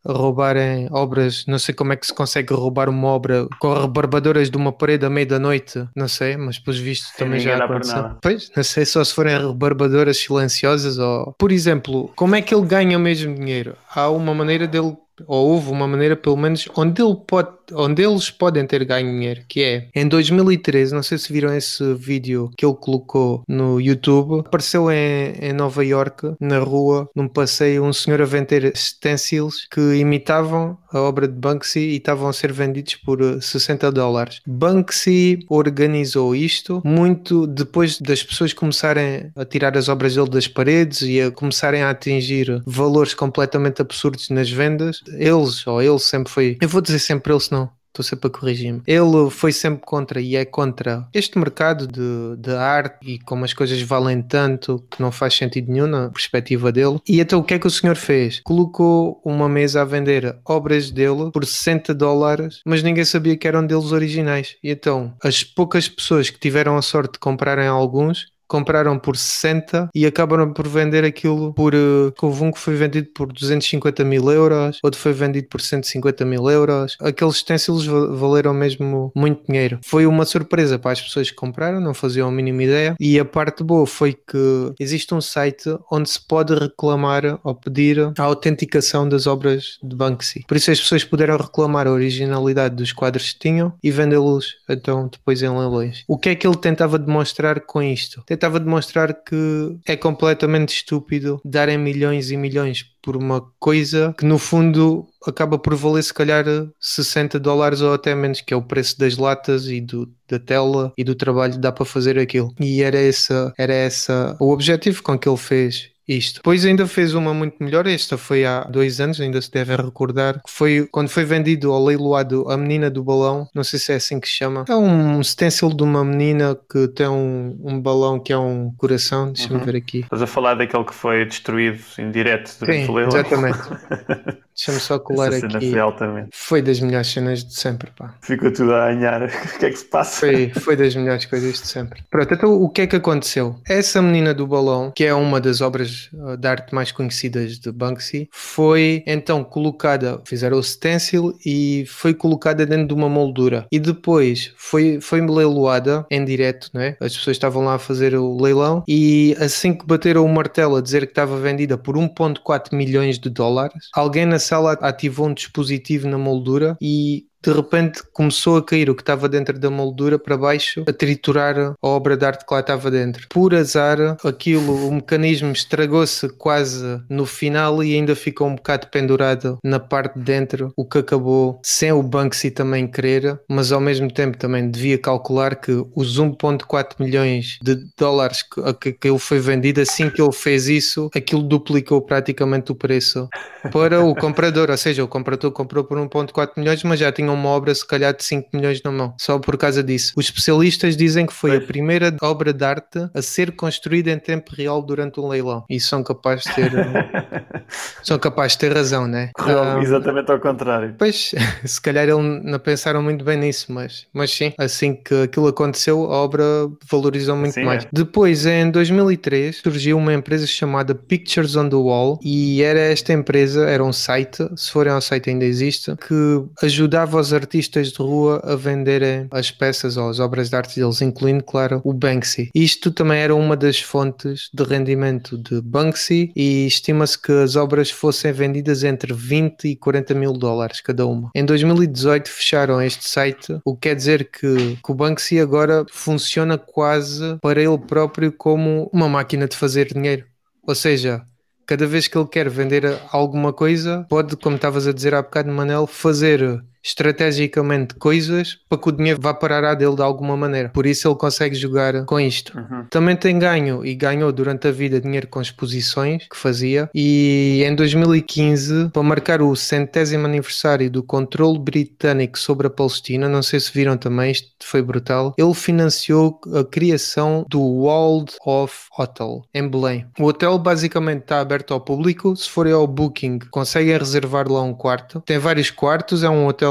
Roubarem 0.07 0.89
obras, 0.91 1.45
não 1.47 1.59
sei 1.59 1.75
como 1.75 1.93
é 1.93 1.97
que 1.97 2.07
se 2.07 2.15
consegue 2.15 2.55
roubar 2.55 2.89
uma 2.89 3.09
obra 3.09 3.47
com 3.59 3.75
rebarbadoras 3.75 4.51
de 4.51 4.57
uma 4.57 4.73
parede 4.73 5.05
à 5.05 5.11
meia 5.11 5.27
da 5.27 5.39
noite, 5.39 5.87
não 5.95 6.09
sei, 6.09 6.37
mas 6.37 6.59
pelos 6.59 6.81
vistos 6.81 7.13
também 7.17 7.41
já 7.41 7.63
aconteceu. 7.63 8.17
Pois, 8.23 8.51
não 8.57 8.65
sei 8.65 8.85
só 8.87 9.05
se 9.05 9.15
forem 9.15 9.37
rebarbadoras 9.39 10.17
silenciosas 10.17 10.99
ou. 10.99 11.35
Por 11.39 11.53
exemplo, 11.53 12.11
como 12.17 12.35
é 12.35 12.43
que 12.43 12.55
ele 12.55 12.67
ganha 12.67 12.97
o 12.97 13.01
mesmo 13.01 13.35
dinheiro? 13.35 13.77
Há 13.95 14.09
uma 14.09 14.35
maneira 14.35 14.67
dele, 14.67 14.97
ou 15.27 15.51
houve 15.51 15.71
uma 15.71 15.87
maneira 15.87 16.17
pelo 16.17 16.37
menos, 16.37 16.67
onde, 16.75 17.03
ele 17.03 17.17
pode, 17.27 17.51
onde 17.75 18.03
eles 18.03 18.31
podem 18.31 18.67
ter 18.67 18.85
ganho 18.85 19.11
dinheiro, 19.11 19.43
que 19.49 19.63
é 19.63 19.89
em 19.95 20.07
2013, 20.07 20.95
não 20.95 21.03
sei 21.03 21.19
se 21.19 21.33
viram 21.33 21.55
esse 21.55 21.95
vídeo 21.95 22.51
que 22.57 22.65
ele 22.65 22.75
colocou 22.75 23.43
no 23.49 23.81
YouTube, 23.81 24.41
apareceu 24.41 24.91
em, 24.91 25.33
em 25.41 25.53
Nova 25.53 25.85
York, 25.85 26.35
na 26.41 26.59
rua, 26.59 27.09
num 27.15 27.29
passeio, 27.29 27.85
um 27.85 27.93
senhor 27.93 28.21
a 28.21 28.25
vender 28.25 28.73
stencils 28.77 29.67
que 29.71 29.81
imitavam 29.97 30.79
a 30.93 31.01
obra 31.01 31.29
de 31.29 31.35
Banksy 31.35 31.81
e 31.81 31.97
estavam 31.97 32.29
a 32.29 32.33
ser 32.33 32.53
vendidos 32.53 32.97
por 32.97 33.21
eh, 33.21 33.41
60 33.41 33.93
dólares. 33.93 34.41
Banksy 34.47 35.41
organizou 35.49 36.35
isto 36.35 36.83
muito 36.85 37.47
depois 37.47 38.01
das 38.01 38.23
pessoas 38.23 38.53
começarem 38.53 39.31
a 39.37 39.45
tirar 39.45 39.77
as 39.77 39.89
obras 39.89 40.15
dele 40.15 40.29
das 40.29 40.49
paredes 40.49 41.03
e 41.03 41.21
a 41.21 41.31
começarem 41.31 41.83
a 41.83 41.91
atingir 41.91 42.63
valores 42.67 43.15
completamente 43.15 43.81
absurdos 43.81 44.29
nas 44.31 44.51
vendas. 44.51 45.01
Eles, 45.17 45.67
ou 45.67 45.81
ele 45.81 45.99
sempre 45.99 46.33
foi, 46.33 46.57
eu 46.61 46.69
vou 46.69 46.81
dizer 46.81 46.99
sempre 46.99 47.33
ele, 47.33 47.41
senão 47.41 47.60
Estou 47.91 48.05
sempre 48.05 48.29
a 48.29 48.31
corrigir-me. 48.31 48.83
Ele 48.87 49.31
foi 49.31 49.53
sempre 49.53 49.85
contra 49.85 50.21
e 50.21 50.37
é 50.37 50.45
contra 50.45 51.09
este 51.13 51.39
mercado 51.39 51.87
de, 51.87 52.37
de 52.41 52.53
arte 52.53 52.99
e 53.05 53.19
como 53.19 53.45
as 53.45 53.53
coisas 53.53 53.81
valem 53.83 54.23
tanto 54.23 54.85
que 54.91 55.03
não 55.03 55.11
faz 55.11 55.35
sentido 55.35 55.73
nenhum 55.73 55.89
na 55.89 56.09
perspectiva 56.09 56.71
dele. 56.71 57.01
E 57.09 57.21
então 57.21 57.41
o 57.41 57.45
que 57.45 57.55
é 57.55 57.59
que 57.59 57.67
o 57.67 57.71
senhor 57.71 57.97
fez? 57.97 58.41
Colocou 58.45 59.21
uma 59.25 59.49
mesa 59.49 59.83
a 59.83 59.85
vender 59.85 60.39
obras 60.45 60.91
dele 60.91 61.31
por 61.33 61.45
60 61.45 61.93
dólares, 61.93 62.61
mas 62.65 62.83
ninguém 62.83 63.05
sabia 63.05 63.37
que 63.37 63.49
eram 63.49 63.67
deles 63.67 63.91
originais. 63.91 64.57
E 64.63 64.71
então 64.71 65.15
as 65.23 65.43
poucas 65.43 65.89
pessoas 65.89 66.31
que 66.31 66.39
tiveram 66.39 66.77
a 66.77 66.83
sorte 66.83 67.15
de 67.15 67.19
comprarem 67.19 67.67
alguns 67.67 68.27
compraram 68.51 68.99
por 68.99 69.17
60 69.17 69.89
e 69.95 70.05
acabaram 70.05 70.53
por 70.53 70.67
vender 70.67 71.05
aquilo 71.05 71.55
por. 71.55 71.73
Uh, 71.75 72.13
houve 72.21 72.43
um 72.45 72.51
que 72.51 72.59
foi 72.59 72.75
vendido 72.75 73.09
por 73.15 73.33
250 73.33 74.05
mil 74.05 74.29
euros, 74.31 74.79
outro 74.83 75.01
foi 75.01 75.13
vendido 75.13 75.47
por 75.49 75.61
150 75.61 76.25
mil 76.25 76.51
euros. 76.51 76.97
Aqueles 77.01 77.41
utensílios 77.41 77.87
va- 77.87 78.07
valeram 78.17 78.53
mesmo 78.53 79.13
muito 79.15 79.47
dinheiro. 79.47 79.79
Foi 79.85 80.05
uma 80.07 80.25
surpresa 80.25 80.79
para 80.79 80.91
as 80.93 81.01
pessoas 81.01 81.31
que 81.31 81.37
compraram, 81.37 81.81
não 81.81 81.95
faziam 81.95 82.29
a 82.29 82.33
mínima 82.33 82.65
ideia. 82.65 82.97
E 82.99 83.19
a 83.21 83.25
parte 83.25 83.63
boa 83.63 83.87
foi 83.87 84.13
que 84.15 84.73
existe 84.81 85.15
um 85.15 85.21
site 85.21 85.71
onde 85.91 86.11
se 86.11 86.21
pode 86.27 86.53
reclamar 86.55 87.39
ou 87.45 87.55
pedir 87.55 88.13
a 88.19 88.23
autenticação 88.23 89.09
das 89.09 89.27
obras 89.29 89.79
de 89.83 89.95
Banksy. 89.95 90.45
Por 90.49 90.57
isso 90.57 90.71
as 90.73 90.81
pessoas 90.81 91.05
puderam 91.05 91.37
reclamar 91.37 91.87
a 91.87 91.93
originalidade 91.93 92.75
dos 92.75 92.93
quadros 92.93 93.33
que 93.33 93.39
tinham 93.39 93.73
e 93.83 93.91
vendê-los 93.91 94.57
então 94.69 95.09
depois 95.09 95.43
em 95.43 95.49
leilões. 95.49 96.03
O 96.09 96.19
que 96.19 96.31
é 96.31 96.35
que 96.35 96.47
ele 96.47 96.57
tentava 96.57 96.99
demonstrar 96.99 97.61
com 97.61 97.81
isto? 97.83 98.23
Tentava 98.41 98.59
demonstrar 98.59 99.13
que 99.23 99.77
é 99.87 99.95
completamente 99.95 100.71
estúpido 100.71 101.39
darem 101.45 101.77
milhões 101.77 102.31
e 102.31 102.39
milhões 102.39 102.87
por 103.03 103.15
uma 103.15 103.43
coisa 103.59 104.15
que 104.17 104.25
no 104.25 104.39
fundo 104.39 105.07
acaba 105.27 105.59
por 105.59 105.75
valer 105.75 106.03
se 106.03 106.15
calhar 106.15 106.47
60 106.81 107.39
dólares 107.39 107.83
ou 107.83 107.93
até 107.93 108.15
menos, 108.15 108.41
que 108.41 108.55
é 108.55 108.57
o 108.57 108.63
preço 108.63 108.99
das 108.99 109.19
latas 109.19 109.67
e 109.67 109.83
do, 109.83 110.11
da 110.27 110.39
tela 110.39 110.91
e 110.97 111.05
do 111.05 111.15
trabalho 111.15 111.53
que 111.53 111.59
dá 111.59 111.71
para 111.71 111.85
fazer 111.85 112.19
aquilo. 112.19 112.55
E 112.59 112.83
era 112.83 112.99
essa, 112.99 113.53
era 113.59 113.75
essa 113.75 114.35
o 114.41 114.51
objetivo 114.51 115.03
com 115.03 115.19
que 115.19 115.29
ele 115.29 115.37
fez 115.37 115.91
isto. 116.17 116.37
Depois 116.37 116.65
ainda 116.65 116.87
fez 116.87 117.15
uma 117.15 117.33
muito 117.35 117.57
melhor, 117.63 117.87
esta 117.87 118.17
foi 118.19 118.45
há 118.45 118.63
dois 118.65 119.01
anos, 119.01 119.21
ainda 119.21 119.41
se 119.41 119.51
deve 119.51 119.75
recordar, 119.77 120.35
que 120.43 120.51
foi 120.51 120.87
quando 120.91 121.09
foi 121.09 121.25
vendido 121.25 121.73
ao 121.73 121.85
leiloado 121.85 122.49
A 122.51 122.57
Menina 122.57 122.91
do 122.91 123.03
Balão, 123.05 123.47
não 123.55 123.63
sei 123.65 123.79
se 123.79 123.93
é 123.93 123.97
assim 123.97 124.19
que 124.21 124.29
se 124.29 124.35
chama. 124.35 124.65
É 124.69 124.75
um 124.75 125.23
stencil 125.23 125.71
de 125.71 125.83
uma 125.83 126.05
menina 126.05 126.59
que 126.71 126.89
tem 126.89 127.09
um, 127.09 127.59
um 127.63 127.81
balão 127.81 128.19
que 128.21 128.33
é 128.33 128.39
um 128.39 128.73
coração, 128.77 129.33
deixa-me 129.33 129.59
Uhum. 129.59 129.65
ver 129.65 129.77
aqui. 129.77 130.01
Estás 130.01 130.23
a 130.23 130.27
falar 130.27 130.55
daquele 130.55 130.85
que 130.85 130.95
foi 130.95 131.25
destruído 131.25 131.81
em 131.99 132.11
direto 132.11 132.55
durante 132.61 132.87
Sim, 132.87 132.91
o 132.91 132.95
leilão? 132.95 133.17
exatamente. 133.19 133.59
Deixa-me 134.61 134.79
só 134.79 134.99
colar 134.99 135.33
Essa 135.33 135.47
aqui. 135.47 135.71
foi. 135.71 136.29
Foi 136.31 136.61
das 136.61 136.81
melhores 136.81 137.07
cenas 137.07 137.43
de 137.43 137.55
sempre, 137.55 137.91
pá. 137.97 138.15
Ficou 138.21 138.53
tudo 138.53 138.75
a 138.75 138.89
anhar. 138.91 139.23
O 139.51 139.59
que 139.61 139.67
é 139.67 139.71
que 139.71 139.77
se 139.77 139.85
passa? 139.87 140.21
Foi, 140.21 140.51
foi 140.51 140.77
das 140.77 140.95
melhores 140.95 141.25
coisas 141.25 141.61
de 141.61 141.67
sempre. 141.67 142.03
Pronto, 142.11 142.33
então 142.33 142.63
o 142.63 142.69
que 142.69 142.83
é 142.83 142.87
que 142.87 142.97
aconteceu? 142.97 143.57
Essa 143.67 144.01
menina 144.01 144.35
do 144.35 144.47
balão, 144.47 144.93
que 144.95 145.05
é 145.05 145.15
uma 145.15 145.41
das 145.41 145.61
obras 145.61 146.09
uh, 146.13 146.37
de 146.37 146.49
arte 146.49 146.75
mais 146.75 146.93
conhecidas 146.93 147.59
de 147.59 147.73
Banksy, 147.73 148.29
foi 148.33 149.03
então 149.07 149.43
colocada, 149.45 150.21
fizeram 150.25 150.59
o 150.59 150.63
stencil 150.63 151.37
e 151.45 151.85
foi 151.89 152.15
colocada 152.15 152.65
dentro 152.67 152.89
de 152.89 152.95
uma 152.95 153.09
moldura. 153.09 153.67
E 153.71 153.79
depois 153.79 154.53
foi, 154.57 155.01
foi 155.01 155.21
leiloada 155.21 156.07
em 156.11 156.25
direto, 156.25 156.71
não 156.73 156.81
é? 156.81 156.97
As 157.01 157.17
pessoas 157.17 157.37
estavam 157.37 157.65
lá 157.65 157.75
a 157.75 157.79
fazer 157.79 158.15
o 158.15 158.41
leilão 158.41 158.83
e 158.87 159.37
assim 159.39 159.75
que 159.75 159.87
bateram 159.87 160.25
o 160.25 160.29
martelo 160.29 160.77
a 160.77 160.81
dizer 160.81 161.07
que 161.07 161.13
estava 161.13 161.39
vendida 161.39 161.77
por 161.77 161.97
1.4 161.97 162.75
milhões 162.75 163.19
de 163.19 163.29
dólares, 163.29 163.89
alguém 163.95 164.27
na 164.27 164.39
sala 164.51 164.73
ativou 164.73 165.29
um 165.29 165.35
dispositivo 165.35 166.09
na 166.09 166.19
moldura 166.19 166.77
e 166.81 167.25
de 167.43 167.53
repente 167.53 168.03
começou 168.13 168.57
a 168.57 168.65
cair 168.65 168.91
o 168.91 168.95
que 168.95 169.03
estava 169.03 169.29
dentro 169.29 169.59
da 169.59 169.71
moldura 169.71 170.19
para 170.19 170.37
baixo, 170.37 170.85
a 170.87 170.93
triturar 170.93 171.57
a 171.59 171.75
obra 171.87 172.17
de 172.17 172.25
arte 172.25 172.47
que 172.47 172.55
lá 172.55 172.61
estava 172.61 172.91
dentro. 172.91 173.27
Por 173.29 173.55
azar, 173.55 174.17
aquilo, 174.25 174.89
o 174.89 174.95
mecanismo 174.95 175.53
estragou-se 175.53 176.29
quase 176.31 177.01
no 177.09 177.27
final 177.27 177.83
e 177.83 177.95
ainda 177.95 178.15
ficou 178.15 178.47
um 178.47 178.55
bocado 178.55 178.89
pendurado 178.89 179.59
na 179.65 179.79
parte 179.79 180.19
de 180.19 180.25
dentro, 180.25 180.73
o 180.77 180.85
que 180.85 180.99
acabou 180.99 181.61
sem 181.63 181.91
o 181.93 182.03
Banksy 182.03 182.51
também 182.51 182.87
querer, 182.87 183.41
mas 183.49 183.73
ao 183.73 183.81
mesmo 183.81 184.11
tempo 184.13 184.37
também 184.37 184.71
devia 184.71 184.99
calcular 184.99 185.57
que 185.57 185.73
os 185.95 186.19
1.4 186.19 186.95
milhões 187.01 187.59
de 187.63 187.77
dólares 187.99 188.43
que, 188.43 188.75
que, 188.75 188.93
que 188.93 189.09
ele 189.09 189.19
foi 189.19 189.41
vendido, 189.41 189.81
assim 189.81 190.11
que 190.11 190.21
ele 190.21 190.33
fez 190.33 190.69
isso, 190.69 191.11
aquilo 191.15 191.43
duplicou 191.43 192.01
praticamente 192.03 192.71
o 192.71 192.75
preço 192.75 193.29
para 193.73 194.05
o 194.05 194.15
comprador, 194.15 194.71
ou 194.71 194.77
seja, 194.77 195.03
o 195.03 195.09
comprador 195.09 195.51
comprou 195.51 195.85
por 195.85 195.99
1.4 195.99 196.53
milhões, 196.57 196.83
mas 196.85 197.01
já 197.01 197.11
tinha 197.11 197.30
uma 197.35 197.49
obra 197.51 197.75
se 197.75 197.87
calhar 197.87 198.15
de 198.17 198.25
5 198.25 198.49
milhões 198.53 198.83
na 198.83 198.91
mão, 198.91 199.15
só 199.19 199.39
por 199.39 199.57
causa 199.57 199.83
disso. 199.83 200.13
Os 200.17 200.27
especialistas 200.27 200.97
dizem 200.97 201.27
que 201.27 201.33
foi 201.33 201.51
a 201.53 201.55
Pois. 201.55 201.67
primeira 201.67 202.15
obra 202.23 202.53
de 202.53 202.65
arte 202.65 203.09
a 203.15 203.23
ser 203.23 203.53
construída 203.53 204.11
em 204.11 204.19
tempo 204.19 204.55
real 204.55 204.83
durante 204.83 205.21
um 205.21 205.29
leilão 205.29 205.65
e 205.69 205.79
são 205.81 206.03
capazes 206.03 206.45
de 206.45 206.55
ter, 206.55 206.71
são 208.03 208.19
capazes 208.19 208.53
de 208.53 208.59
ter 208.61 208.73
razão, 208.75 209.07
né? 209.07 209.31
Correu 209.35 209.63
Ah, 209.63 209.81
exatamente 209.83 210.31
ao 210.31 210.41
contrário. 210.41 210.95
Pois, 210.99 211.35
se 211.65 211.81
calhar 211.81 212.05
ele 212.09 212.41
não 212.45 212.59
pensaram 212.59 213.03
muito 213.03 213.25
bem 213.25 213.37
nisso, 213.39 213.73
mas, 213.73 214.07
mas 214.13 214.31
sim, 214.31 214.53
assim 214.59 214.95
que 214.95 215.23
aquilo 215.25 215.47
aconteceu, 215.49 216.05
a 216.13 216.17
obra 216.17 216.43
valorizou 216.91 217.37
muito 217.37 217.55
Sim, 217.55 217.65
mais. 217.65 217.85
é. 217.85 217.89
Depois, 217.93 218.47
em 218.47 218.71
2003, 218.71 219.57
surgiu 219.57 219.99
uma 219.99 220.13
empresa 220.15 220.47
chamada 220.47 220.95
Pictures 220.95 221.57
on 221.57 221.69
the 221.69 221.77
Wall 221.77 222.19
e 222.23 222.63
era 222.63 222.81
esta 222.81 223.13
empresa, 223.13 223.69
era 223.69 223.85
um 223.85 223.93
site, 223.93 224.49
se 224.57 224.71
forem 224.71 224.93
ao 224.93 225.01
site 225.01 225.31
ainda 225.31 225.45
existe, 225.45 225.95
que 225.97 226.45
ajudava 226.63 227.20
os 227.21 227.33
artistas 227.33 227.93
de 227.93 227.99
rua 227.99 228.41
a 228.45 228.57
venderem 228.57 229.29
as 229.31 229.51
peças 229.51 229.97
ou 229.97 230.09
as 230.09 230.19
obras 230.19 230.51
de 230.51 230.57
arte 230.57 230.81
deles, 230.81 231.01
incluindo, 231.01 231.45
claro, 231.45 231.81
o 231.85 231.93
Banksy. 231.93 232.51
Isto 232.55 232.91
também 232.91 233.19
era 233.21 233.35
uma 233.35 233.57
das 233.57 233.81
fontes 233.81 234.49
de 234.53 234.65
rendimento 234.65 235.37
de 235.37 235.61
Banksy 235.61 236.33
e 236.35 236.67
estima-se 236.67 237.21
que 237.21 237.33
as 237.33 237.57
obras 237.57 237.91
fossem 237.91 238.33
vendidas 238.33 238.85
entre 238.85 239.13
20 239.13 239.69
e 239.69 239.77
40 239.77 240.15
mil 240.15 240.33
dólares 240.33 240.81
cada 240.81 241.07
uma. 241.07 241.31
Em 241.35 241.45
2018 241.45 242.29
fecharam 242.29 242.81
este 242.81 243.09
site, 243.09 243.61
o 243.65 243.75
que 243.75 243.89
quer 243.89 243.95
dizer 243.95 244.31
que, 244.31 244.79
que 244.83 244.93
o 244.93 244.95
Banksy 244.95 245.39
agora 245.41 245.85
funciona 245.91 246.57
quase 246.57 247.39
para 247.41 247.61
ele 247.61 247.79
próprio 247.79 248.33
como 248.33 248.91
uma 248.93 249.09
máquina 249.09 249.47
de 249.47 249.57
fazer 249.57 249.93
dinheiro. 249.93 250.25
Ou 250.67 250.75
seja, 250.75 251.23
cada 251.67 251.87
vez 251.87 252.09
que 252.09 252.19
ele 252.19 252.27
quer 252.27 252.49
vender 252.49 253.01
alguma 253.13 253.53
coisa, 253.53 254.05
pode, 254.09 254.37
como 254.37 254.57
estavas 254.57 254.87
a 254.87 254.93
dizer 254.93 255.15
há 255.15 255.23
bocado, 255.23 255.53
Manel, 255.53 255.87
fazer 255.87 256.61
estrategicamente 256.83 257.95
coisas 257.95 258.59
para 258.69 258.79
que 258.79 258.89
o 258.89 258.93
dinheiro 258.93 259.21
vá 259.21 259.35
parar 259.35 259.65
à 259.65 259.75
dele 259.75 259.97
de 259.97 260.03
alguma 260.03 260.37
maneira. 260.37 260.69
Por 260.69 260.87
isso 260.87 261.09
ele 261.09 261.17
consegue 261.17 261.55
jogar 261.55 262.05
com 262.05 262.19
isto. 262.19 262.57
Uhum. 262.57 262.87
Também 262.91 263.17
tem 263.17 263.39
ganho 263.39 263.85
e 263.85 263.95
ganhou 263.95 264.33
durante 264.33 264.69
a 264.69 264.73
vida 264.73 265.01
dinheiro 265.01 265.29
com 265.29 265.41
exposições 265.41 266.27
que 266.29 266.37
fazia 266.37 266.89
e 266.95 267.63
em 267.65 267.75
2015, 267.75 268.91
para 268.91 269.03
marcar 269.03 269.43
o 269.43 269.55
centésimo 269.55 270.27
aniversário 270.27 270.91
do 270.91 271.03
controle 271.03 271.59
britânico 271.59 272.39
sobre 272.39 272.67
a 272.67 272.71
Palestina, 272.71 273.29
não 273.29 273.43
sei 273.43 273.61
se 273.61 273.73
viram 273.73 273.97
também, 273.97 274.31
isto 274.31 274.49
foi 274.61 274.83
brutal, 274.83 275.35
ele 275.37 275.55
financiou 275.55 276.41
a 276.55 276.65
criação 276.65 277.45
do 277.49 277.61
World 277.61 278.33
of 278.45 278.75
Hotel 278.99 279.43
em 279.55 279.69
Belém. 279.69 280.07
O 280.19 280.25
hotel 280.25 280.59
basicamente 280.59 281.23
está 281.23 281.41
aberto 281.41 281.75
ao 281.75 281.81
público, 281.81 282.35
se 282.37 282.49
forem 282.49 282.73
ao 282.73 282.87
Booking 282.87 283.39
conseguem 283.51 283.97
reservar 283.97 284.51
lá 284.51 284.63
um 284.63 284.75
quarto, 284.75 285.21
tem 285.21 285.39
vários 285.39 285.71
quartos, 285.71 286.23
é 286.23 286.31
um 286.31 286.47
hotel 286.47 286.70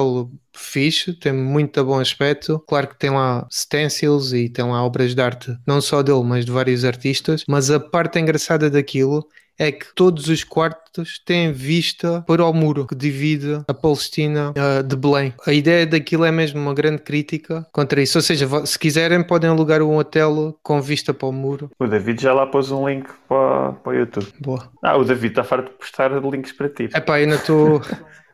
fixe, 0.53 1.13
tem 1.13 1.33
muito 1.33 1.83
bom 1.83 1.99
aspecto. 1.99 2.59
Claro 2.67 2.87
que 2.87 2.99
tem 2.99 3.09
lá 3.09 3.47
stencils 3.51 4.33
e 4.33 4.49
tem 4.49 4.65
lá 4.65 4.83
obras 4.83 5.15
de 5.15 5.21
arte, 5.21 5.57
não 5.65 5.81
só 5.81 6.01
dele, 6.03 6.23
mas 6.23 6.45
de 6.45 6.51
vários 6.51 6.83
artistas. 6.85 7.43
Mas 7.47 7.71
a 7.71 7.79
parte 7.79 8.19
engraçada 8.19 8.69
daquilo 8.69 9.25
é 9.59 9.73
que 9.73 9.93
todos 9.93 10.29
os 10.29 10.43
quartos 10.45 11.19
têm 11.25 11.51
vista 11.51 12.23
para 12.25 12.45
o 12.45 12.53
muro 12.53 12.87
que 12.87 12.95
divide 12.95 13.61
a 13.67 13.73
Palestina 13.73 14.53
ah, 14.55 14.81
de 14.81 14.95
Belém. 14.95 15.33
A 15.45 15.51
ideia 15.51 15.85
daquilo 15.85 16.23
é 16.23 16.31
mesmo 16.31 16.61
uma 16.61 16.73
grande 16.73 17.01
crítica 17.01 17.67
contra 17.73 18.01
isso. 18.01 18.17
Ou 18.17 18.21
seja, 18.21 18.47
se 18.65 18.79
quiserem, 18.79 19.21
podem 19.21 19.49
alugar 19.49 19.81
um 19.81 19.97
hotel 19.97 20.57
com 20.63 20.81
vista 20.81 21.13
para 21.13 21.27
o 21.27 21.33
muro. 21.33 21.69
O 21.77 21.87
David 21.87 22.21
já 22.21 22.33
lá 22.33 22.47
pôs 22.47 22.71
um 22.71 22.87
link 22.87 23.09
para, 23.27 23.73
para 23.73 23.91
o 23.91 23.95
YouTube. 23.95 24.27
Boa. 24.39 24.71
Ah, 24.81 24.95
o 24.95 25.03
David 25.03 25.33
está 25.33 25.43
farto 25.43 25.69
de 25.69 25.77
postar 25.77 26.09
links 26.23 26.53
para 26.53 26.69
ti. 26.69 26.89
Epá, 26.95 27.15
ainda 27.15 27.35
estou. 27.35 27.81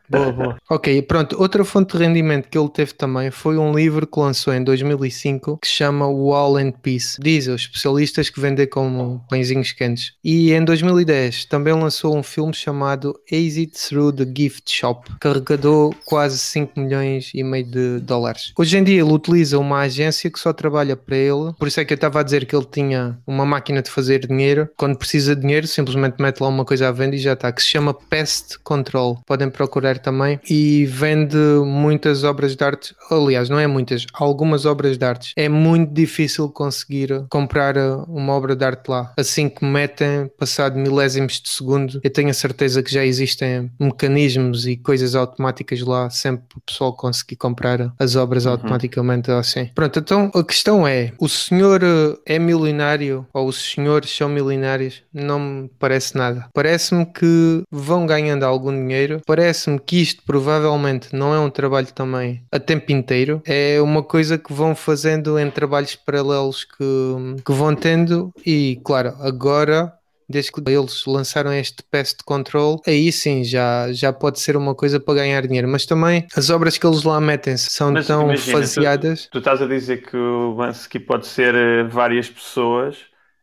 Boa, 0.08 0.32
boa. 0.32 0.56
Ok, 0.68 1.02
pronto. 1.02 1.40
Outra 1.40 1.64
fonte 1.64 1.96
de 1.96 2.04
rendimento 2.04 2.48
que 2.48 2.58
ele 2.58 2.68
teve 2.68 2.92
também 2.92 3.30
foi 3.30 3.56
um 3.56 3.72
livro 3.74 4.06
que 4.06 4.18
lançou 4.18 4.52
em 4.52 4.62
2005 4.62 5.58
que 5.58 5.68
se 5.68 5.74
chama 5.74 6.06
Wall 6.06 6.56
and 6.56 6.72
Peace. 6.72 7.18
Diz 7.20 7.48
aos 7.48 7.62
especialistas 7.62 8.28
que 8.28 8.40
vendem 8.40 8.66
como 8.66 9.24
pãezinhos 9.28 9.72
quentes. 9.72 10.12
E 10.24 10.52
em 10.52 10.64
2010 10.64 11.46
também 11.46 11.72
lançou 11.72 12.16
um 12.16 12.22
filme 12.22 12.52
chamado 12.52 13.18
Exit 13.30 13.72
Through 13.72 14.12
the 14.12 14.26
Gift 14.36 14.70
Shop, 14.70 15.08
que 15.20 15.28
arrecadou 15.28 15.94
quase 16.04 16.38
5 16.38 16.78
milhões 16.80 17.30
e 17.34 17.42
meio 17.42 17.64
de 17.64 18.00
dólares. 18.00 18.52
Hoje 18.58 18.76
em 18.76 18.84
dia 18.84 19.00
ele 19.00 19.12
utiliza 19.12 19.58
uma 19.58 19.80
agência 19.80 20.30
que 20.30 20.38
só 20.38 20.52
trabalha 20.52 20.96
para 20.96 21.16
ele, 21.16 21.52
por 21.58 21.68
isso 21.68 21.80
é 21.80 21.84
que 21.84 21.92
eu 21.92 21.96
estava 21.96 22.20
a 22.20 22.22
dizer 22.22 22.44
que 22.44 22.54
ele 22.54 22.66
tinha 22.70 23.18
uma 23.26 23.46
máquina 23.46 23.82
de 23.82 23.90
fazer 23.90 24.26
dinheiro. 24.26 24.68
Quando 24.76 24.98
precisa 24.98 25.34
de 25.34 25.42
dinheiro, 25.42 25.66
simplesmente 25.66 26.16
mete 26.20 26.40
lá 26.40 26.48
uma 26.48 26.64
coisa 26.64 26.88
à 26.88 26.92
venda 26.92 27.16
e 27.16 27.18
já 27.18 27.32
está, 27.34 27.52
que 27.52 27.62
se 27.62 27.68
chama 27.68 27.94
Pest 27.94 28.56
Control. 28.62 29.20
Podem 29.26 29.48
procurar 29.48 29.95
também. 29.98 30.38
E 30.48 30.86
vende 30.86 31.36
muitas 31.64 32.24
obras 32.24 32.54
de 32.56 32.64
arte. 32.64 32.94
Aliás, 33.10 33.48
não 33.48 33.58
é 33.58 33.66
muitas, 33.66 34.06
algumas 34.14 34.64
obras 34.64 34.96
de 34.98 35.04
arte. 35.04 35.32
É 35.36 35.48
muito 35.48 35.92
difícil 35.92 36.48
conseguir 36.48 37.24
comprar 37.30 37.76
uh, 37.76 38.04
uma 38.08 38.32
obra 38.32 38.54
de 38.56 38.64
arte 38.64 38.88
lá. 38.88 39.12
Assim 39.16 39.48
que 39.48 39.64
metem, 39.64 40.30
passado 40.38 40.78
milésimos 40.78 41.40
de 41.40 41.48
segundo, 41.48 42.00
eu 42.02 42.10
tenho 42.10 42.30
a 42.30 42.34
certeza 42.34 42.82
que 42.82 42.92
já 42.92 43.04
existem 43.04 43.70
mecanismos 43.78 44.66
e 44.66 44.76
coisas 44.76 45.14
automáticas 45.14 45.80
lá, 45.80 46.08
sempre 46.10 46.44
para 46.48 46.58
o 46.58 46.60
pessoal 46.60 46.92
conseguir 46.92 47.36
comprar 47.36 47.92
as 47.98 48.16
obras 48.16 48.46
Uhum. 48.46 48.52
automaticamente 48.52 49.30
assim. 49.30 49.70
Pronto, 49.74 49.98
então 49.98 50.30
a 50.34 50.44
questão 50.44 50.86
é: 50.86 51.12
o 51.18 51.28
senhor 51.28 51.82
uh, 51.82 52.18
é 52.26 52.38
milionário 52.38 53.26
ou 53.32 53.48
os 53.48 53.72
senhores 53.72 54.10
são 54.14 54.28
milionários? 54.28 55.02
Não 55.12 55.38
me 55.38 55.70
parece 55.78 56.16
nada. 56.16 56.46
Parece-me 56.54 57.06
que 57.06 57.62
vão 57.70 58.06
ganhando 58.06 58.44
algum 58.44 58.70
dinheiro. 58.72 59.20
Parece-me 59.26 59.78
que 59.86 60.00
isto 60.00 60.22
provavelmente 60.24 61.14
não 61.14 61.34
é 61.34 61.38
um 61.40 61.50
trabalho 61.50 61.88
também 61.92 62.42
a 62.50 62.58
tempo 62.58 62.90
inteiro. 62.92 63.42
É 63.46 63.80
uma 63.80 64.02
coisa 64.02 64.36
que 64.38 64.52
vão 64.52 64.74
fazendo 64.74 65.38
em 65.38 65.50
trabalhos 65.50 65.94
paralelos 65.94 66.64
que, 66.64 66.84
que 67.44 67.52
vão 67.52 67.74
tendo. 67.74 68.32
E 68.44 68.80
claro, 68.84 69.14
agora 69.20 69.92
desde 70.28 70.50
que 70.50 70.60
eles 70.66 71.04
lançaram 71.06 71.52
este 71.52 71.84
Pest 71.88 72.22
Control, 72.24 72.80
aí 72.86 73.12
sim 73.12 73.44
já, 73.44 73.92
já 73.92 74.12
pode 74.12 74.40
ser 74.40 74.56
uma 74.56 74.74
coisa 74.74 74.98
para 74.98 75.14
ganhar 75.14 75.46
dinheiro. 75.46 75.68
Mas 75.68 75.86
também 75.86 76.26
as 76.36 76.50
obras 76.50 76.76
que 76.76 76.84
eles 76.86 77.04
lá 77.04 77.20
metem 77.20 77.56
são 77.56 77.92
Mas 77.92 78.06
tão 78.08 78.22
imagina, 78.22 78.44
tu- 78.44 78.52
faseadas. 78.52 79.28
Tu 79.30 79.38
estás 79.38 79.62
a 79.62 79.66
dizer 79.66 79.98
que 79.98 80.16
o 80.16 80.54
Bansky 80.54 80.98
pode 80.98 81.26
ser 81.28 81.54
eh, 81.54 81.84
várias 81.84 82.28
pessoas 82.28 82.96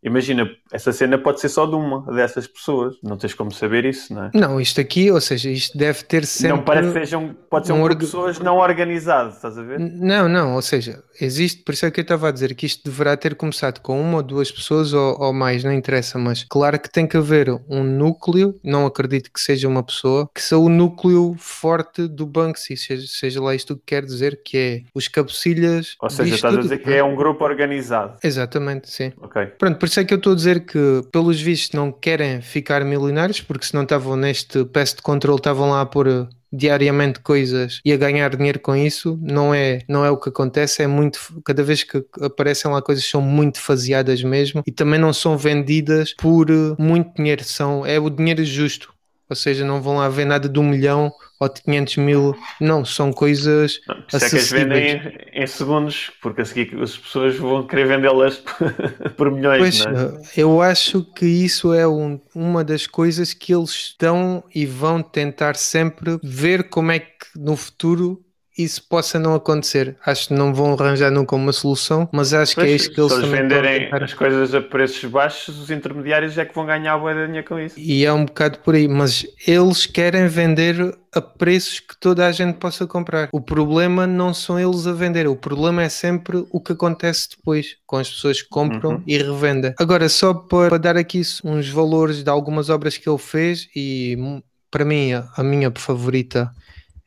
imagina, 0.05 0.45
essa 0.73 0.91
cena 0.91 1.17
pode 1.17 1.39
ser 1.39 1.49
só 1.49 1.65
de 1.65 1.75
uma 1.75 2.01
dessas 2.13 2.47
pessoas. 2.47 2.95
Não 3.03 3.15
tens 3.17 3.33
como 3.33 3.51
saber 3.51 3.85
isso, 3.85 4.13
não 4.13 4.25
é? 4.25 4.31
Não, 4.33 4.59
isto 4.59 4.81
aqui, 4.81 5.11
ou 5.11 5.21
seja, 5.21 5.49
isto 5.49 5.77
deve 5.77 6.03
ter 6.03 6.25
sempre. 6.25 6.57
Não 6.57 6.63
parece 6.63 6.87
que 6.91 6.99
sejam, 6.99 7.35
pode 7.49 7.67
ser 7.67 7.73
um 7.73 7.75
grupo 7.77 7.91
orga- 7.93 7.99
de 7.99 8.05
pessoas 8.05 8.39
não 8.39 8.57
organizado, 8.57 9.29
estás 9.29 9.57
a 9.57 9.63
ver? 9.63 9.79
Não, 9.79 10.27
não, 10.27 10.55
ou 10.55 10.61
seja, 10.61 11.03
existe, 11.21 11.63
por 11.63 11.73
isso 11.73 11.85
é 11.85 11.91
que 11.91 11.99
eu 11.99 12.03
estava 12.03 12.27
a 12.27 12.31
dizer 12.31 12.53
que 12.55 12.65
isto 12.65 12.83
deverá 12.83 13.15
ter 13.15 13.35
começado 13.35 13.79
com 13.79 13.99
uma 14.01 14.17
ou 14.17 14.23
duas 14.23 14.51
pessoas 14.51 14.93
ou, 14.93 15.15
ou 15.21 15.31
mais, 15.33 15.63
não 15.63 15.71
interessa, 15.71 16.17
mas 16.17 16.43
claro 16.49 16.79
que 16.79 16.89
tem 16.91 17.05
que 17.07 17.15
haver 17.17 17.49
um 17.69 17.83
núcleo, 17.83 18.59
não 18.63 18.85
acredito 18.85 19.31
que 19.31 19.39
seja 19.39 19.67
uma 19.67 19.83
pessoa, 19.83 20.29
que 20.33 20.41
seja 20.41 20.57
o 20.57 20.69
núcleo 20.69 21.35
forte 21.37 22.07
do 22.07 22.25
Banksy, 22.25 22.75
seja, 22.77 23.05
seja 23.07 23.41
lá 23.41 23.53
isto 23.53 23.75
que 23.75 23.83
quer 23.85 24.03
dizer, 24.05 24.41
que 24.43 24.57
é 24.57 24.81
os 24.93 25.07
cabecilhas. 25.07 25.95
Ou 26.01 26.09
seja, 26.09 26.35
estás 26.35 26.53
a 26.53 26.57
tudo, 26.57 26.63
dizer 26.63 26.77
que 26.79 26.91
é 26.93 27.03
um 27.03 27.15
grupo 27.15 27.43
organizado. 27.43 28.17
Exatamente, 28.23 28.89
sim. 28.89 29.11
Ok. 29.21 29.45
Pronto, 29.57 29.77
por 29.77 29.85
isso 29.87 29.99
é 29.99 30.03
que 30.05 30.13
eu 30.13 30.17
estou 30.17 30.33
a 30.33 30.35
dizer 30.35 30.62
que, 30.63 31.01
pelos 31.11 31.39
vistos, 31.39 31.71
não 31.71 31.91
querem 31.91 32.41
ficar 32.41 32.83
milionários, 32.83 33.41
porque 33.41 33.65
se 33.65 33.73
não 33.73 33.83
estavam 33.83 34.15
neste 34.15 34.65
pest 34.65 35.01
control, 35.01 35.37
estavam 35.37 35.69
lá 35.69 35.81
a 35.81 35.85
pôr 35.85 36.07
eh, 36.07 36.27
diariamente 36.51 37.19
coisas 37.19 37.81
e 37.83 37.91
a 37.91 37.97
ganhar 37.97 38.35
dinheiro 38.35 38.59
com 38.59 38.75
isso, 38.75 39.19
não 39.21 39.53
é, 39.53 39.79
não 39.87 40.05
é 40.05 40.11
o 40.11 40.17
que 40.17 40.29
acontece, 40.29 40.83
é 40.83 40.87
muito, 40.87 41.19
cada 41.43 41.63
vez 41.63 41.83
que 41.83 42.05
aparecem 42.21 42.71
lá 42.71 42.81
coisas 42.81 43.03
são 43.03 43.21
muito 43.21 43.59
faseadas 43.59 44.21
mesmo 44.23 44.61
e 44.65 44.71
também 44.71 44.99
não 44.99 45.11
são 45.11 45.37
vendidas 45.37 46.13
por 46.13 46.49
eh, 46.49 46.75
muito 46.77 47.13
dinheiro, 47.15 47.43
são, 47.43 47.85
é 47.85 47.99
o 47.99 48.09
dinheiro 48.09 48.45
justo. 48.45 48.92
Ou 49.29 49.35
seja, 49.35 49.65
não 49.65 49.81
vão 49.81 49.97
lá 49.97 50.09
ver 50.09 50.25
nada 50.25 50.47
de 50.49 50.59
um 50.59 50.63
milhão 50.63 51.11
ou 51.39 51.49
de 51.49 51.61
500 51.61 51.97
mil. 51.97 52.35
Não, 52.59 52.85
são 52.85 53.11
coisas 53.13 53.79
Não, 53.87 54.05
isso 54.07 54.23
é 54.25 54.29
que 54.29 54.37
as 54.39 54.49
vendem 54.49 54.91
em, 55.33 55.43
em 55.43 55.47
segundos, 55.47 56.09
porque 56.21 56.41
a 56.41 56.45
seguir 56.45 56.81
as 56.81 56.97
pessoas 56.97 57.35
vão 57.37 57.65
querer 57.67 57.85
vendê-las 57.87 58.41
por 59.17 59.29
milhões, 59.31 59.67
Pois, 59.67 59.73
não 59.73 59.87
é? 59.87 60.23
eu 60.35 60.61
acho 60.61 61.03
que 61.13 61.25
isso 61.25 61.73
é 61.73 61.87
um- 61.87 62.19
uma 62.35 62.63
das 62.63 62.87
coisas 62.87 63.33
que 63.33 63.53
eles 63.53 63.69
estão 63.71 64.43
e 64.53 64.65
vão 64.65 65.01
tentar 65.03 65.55
sempre 65.55 66.19
ver 66.23 66.69
como 66.69 66.91
é 66.91 66.99
que 66.99 67.27
no 67.35 67.55
futuro 67.55 68.23
isso 68.57 68.83
possa 68.87 69.17
não 69.19 69.33
acontecer. 69.35 69.97
Acho 70.05 70.27
que 70.29 70.33
não 70.33 70.53
vão 70.53 70.73
arranjar 70.73 71.11
nunca 71.11 71.35
uma 71.35 71.51
solução, 71.51 72.07
mas 72.11 72.33
acho 72.33 72.57
que 72.57 72.65
é 72.65 72.69
Pois, 72.69 72.81
isso 72.81 72.91
que 72.91 72.99
eles 73.01 73.13
também 73.13 73.39
a 73.39 73.41
venderem 73.41 73.89
as 73.91 74.13
coisas 74.13 74.53
a 74.53 74.61
preços 74.61 75.09
baixos, 75.09 75.59
os 75.59 75.71
intermediários 75.71 76.37
é 76.37 76.45
que 76.45 76.53
vão 76.53 76.65
ganhar 76.65 76.97
boa 76.97 77.13
dinheiro 77.13 77.47
com 77.47 77.59
isso. 77.59 77.75
E 77.79 78.05
é 78.05 78.13
um 78.13 78.25
bocado 78.25 78.59
por 78.59 78.75
aí, 78.75 78.87
mas 78.87 79.25
eles 79.47 79.85
querem 79.85 80.27
vender 80.27 80.97
a 81.11 81.21
preços 81.21 81.79
que 81.79 81.95
toda 81.99 82.25
a 82.27 82.31
gente 82.31 82.57
possa 82.57 82.87
comprar. 82.87 83.29
O 83.31 83.41
problema 83.41 84.07
não 84.07 84.33
são 84.33 84.59
eles 84.59 84.87
a 84.87 84.93
vender, 84.93 85.27
o 85.27 85.35
problema 85.35 85.83
é 85.83 85.89
sempre 85.89 86.45
o 86.49 86.59
que 86.59 86.73
acontece 86.73 87.29
depois, 87.37 87.77
com 87.85 87.97
as 87.97 88.09
pessoas 88.09 88.41
que 88.41 88.49
compram 88.49 88.93
Uhum. 88.93 89.03
e 89.05 89.17
revendem. 89.17 89.73
Agora, 89.79 90.09
só 90.09 90.33
para, 90.33 90.77
dar 90.79 90.97
aqui 90.97 91.21
uns 91.43 91.69
valores 91.69 92.23
de 92.23 92.29
algumas 92.29 92.69
obras 92.69 92.97
que 92.97 93.07
ele 93.09 93.17
fez, 93.17 93.67
e 93.75 94.15
hum, 94.19 94.41
para 94.71 94.83
mim, 94.85 95.13
a, 95.13 95.27
a 95.37 95.43
minha 95.43 95.71
favorita 95.75 96.51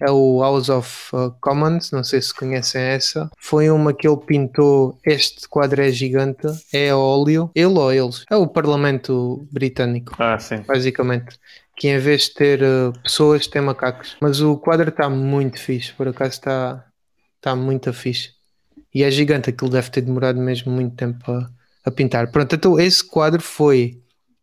é 0.00 0.10
o 0.10 0.40
House 0.42 0.68
of 0.68 1.16
uh, 1.16 1.30
Commons, 1.40 1.90
não 1.90 2.04
sei 2.04 2.20
se 2.20 2.34
conhecem 2.34 2.80
essa. 2.82 3.30
Foi 3.38 3.70
uma 3.70 3.94
que 3.94 4.06
ele 4.06 4.18
pintou. 4.18 4.98
Este 5.04 5.48
quadro 5.48 5.80
é 5.80 5.90
gigante, 5.90 6.46
é 6.72 6.90
a 6.90 6.96
óleo. 6.96 7.50
Ele 7.54 7.66
ou 7.78 7.92
eles? 7.92 8.24
É 8.30 8.36
o 8.36 8.46
Parlamento 8.46 9.46
Britânico 9.50 10.14
Ah, 10.18 10.38
sim. 10.38 10.62
basicamente. 10.66 11.38
Que 11.76 11.88
em 11.88 11.98
vez 11.98 12.22
de 12.22 12.34
ter 12.34 12.62
uh, 12.62 12.92
pessoas, 13.02 13.46
tem 13.46 13.60
macacos. 13.62 14.16
Mas 14.20 14.40
o 14.40 14.56
quadro 14.56 14.88
está 14.88 15.08
muito 15.10 15.58
fixe, 15.58 15.92
por 15.92 16.08
acaso 16.08 16.32
está 16.32 16.84
tá 17.40 17.54
muito 17.54 17.92
fixe. 17.92 18.30
E 18.94 19.02
é 19.02 19.10
gigante, 19.10 19.50
aquilo 19.50 19.70
deve 19.70 19.90
ter 19.90 20.00
demorado 20.00 20.38
mesmo 20.40 20.72
muito 20.72 20.96
tempo 20.96 21.30
a, 21.30 21.50
a 21.84 21.90
pintar. 21.90 22.30
Pronto, 22.30 22.54
então 22.54 22.80
esse 22.80 23.04
quadro 23.04 23.42
foi 23.42 24.00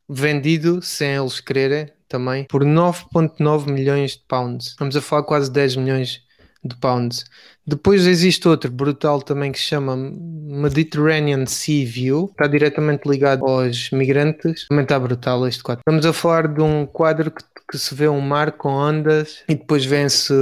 vendido, 0.08 0.82
sem 0.82 1.16
eles 1.16 1.40
quererem 1.40 1.88
também, 2.14 2.46
por 2.48 2.64
9.9 2.64 3.72
milhões 3.72 4.12
de 4.12 4.22
pounds. 4.28 4.68
Estamos 4.68 4.96
a 4.96 5.02
falar 5.02 5.24
quase 5.24 5.52
10 5.52 5.78
milhões 5.78 6.22
de 6.64 6.76
pounds. 6.76 7.26
Depois 7.66 8.06
existe 8.06 8.48
outro 8.48 8.72
brutal 8.72 9.20
também 9.20 9.52
que 9.52 9.58
se 9.58 9.66
chama 9.66 9.96
Mediterranean 9.98 11.48
Sea 11.48 11.88
View, 11.88 12.30
está 12.32 12.46
diretamente 12.46 13.10
ligado 13.10 13.44
aos 13.44 13.90
migrantes. 13.90 14.68
Também 14.68 14.84
está 14.84 15.00
brutal 15.00 15.48
este 15.48 15.64
quadro. 15.64 15.82
Estamos 15.82 16.06
a 16.06 16.14
falar 16.14 16.48
de 16.48 16.62
um 16.62 16.86
quadro 16.86 17.32
que, 17.32 17.44
que 17.72 17.78
se 17.80 17.96
vê 17.96 18.08
um 18.08 18.22
mar 18.22 18.52
com 18.52 18.70
ondas 18.70 19.44
e 19.50 19.56
depois 19.56 19.84
vê-se 19.84 20.34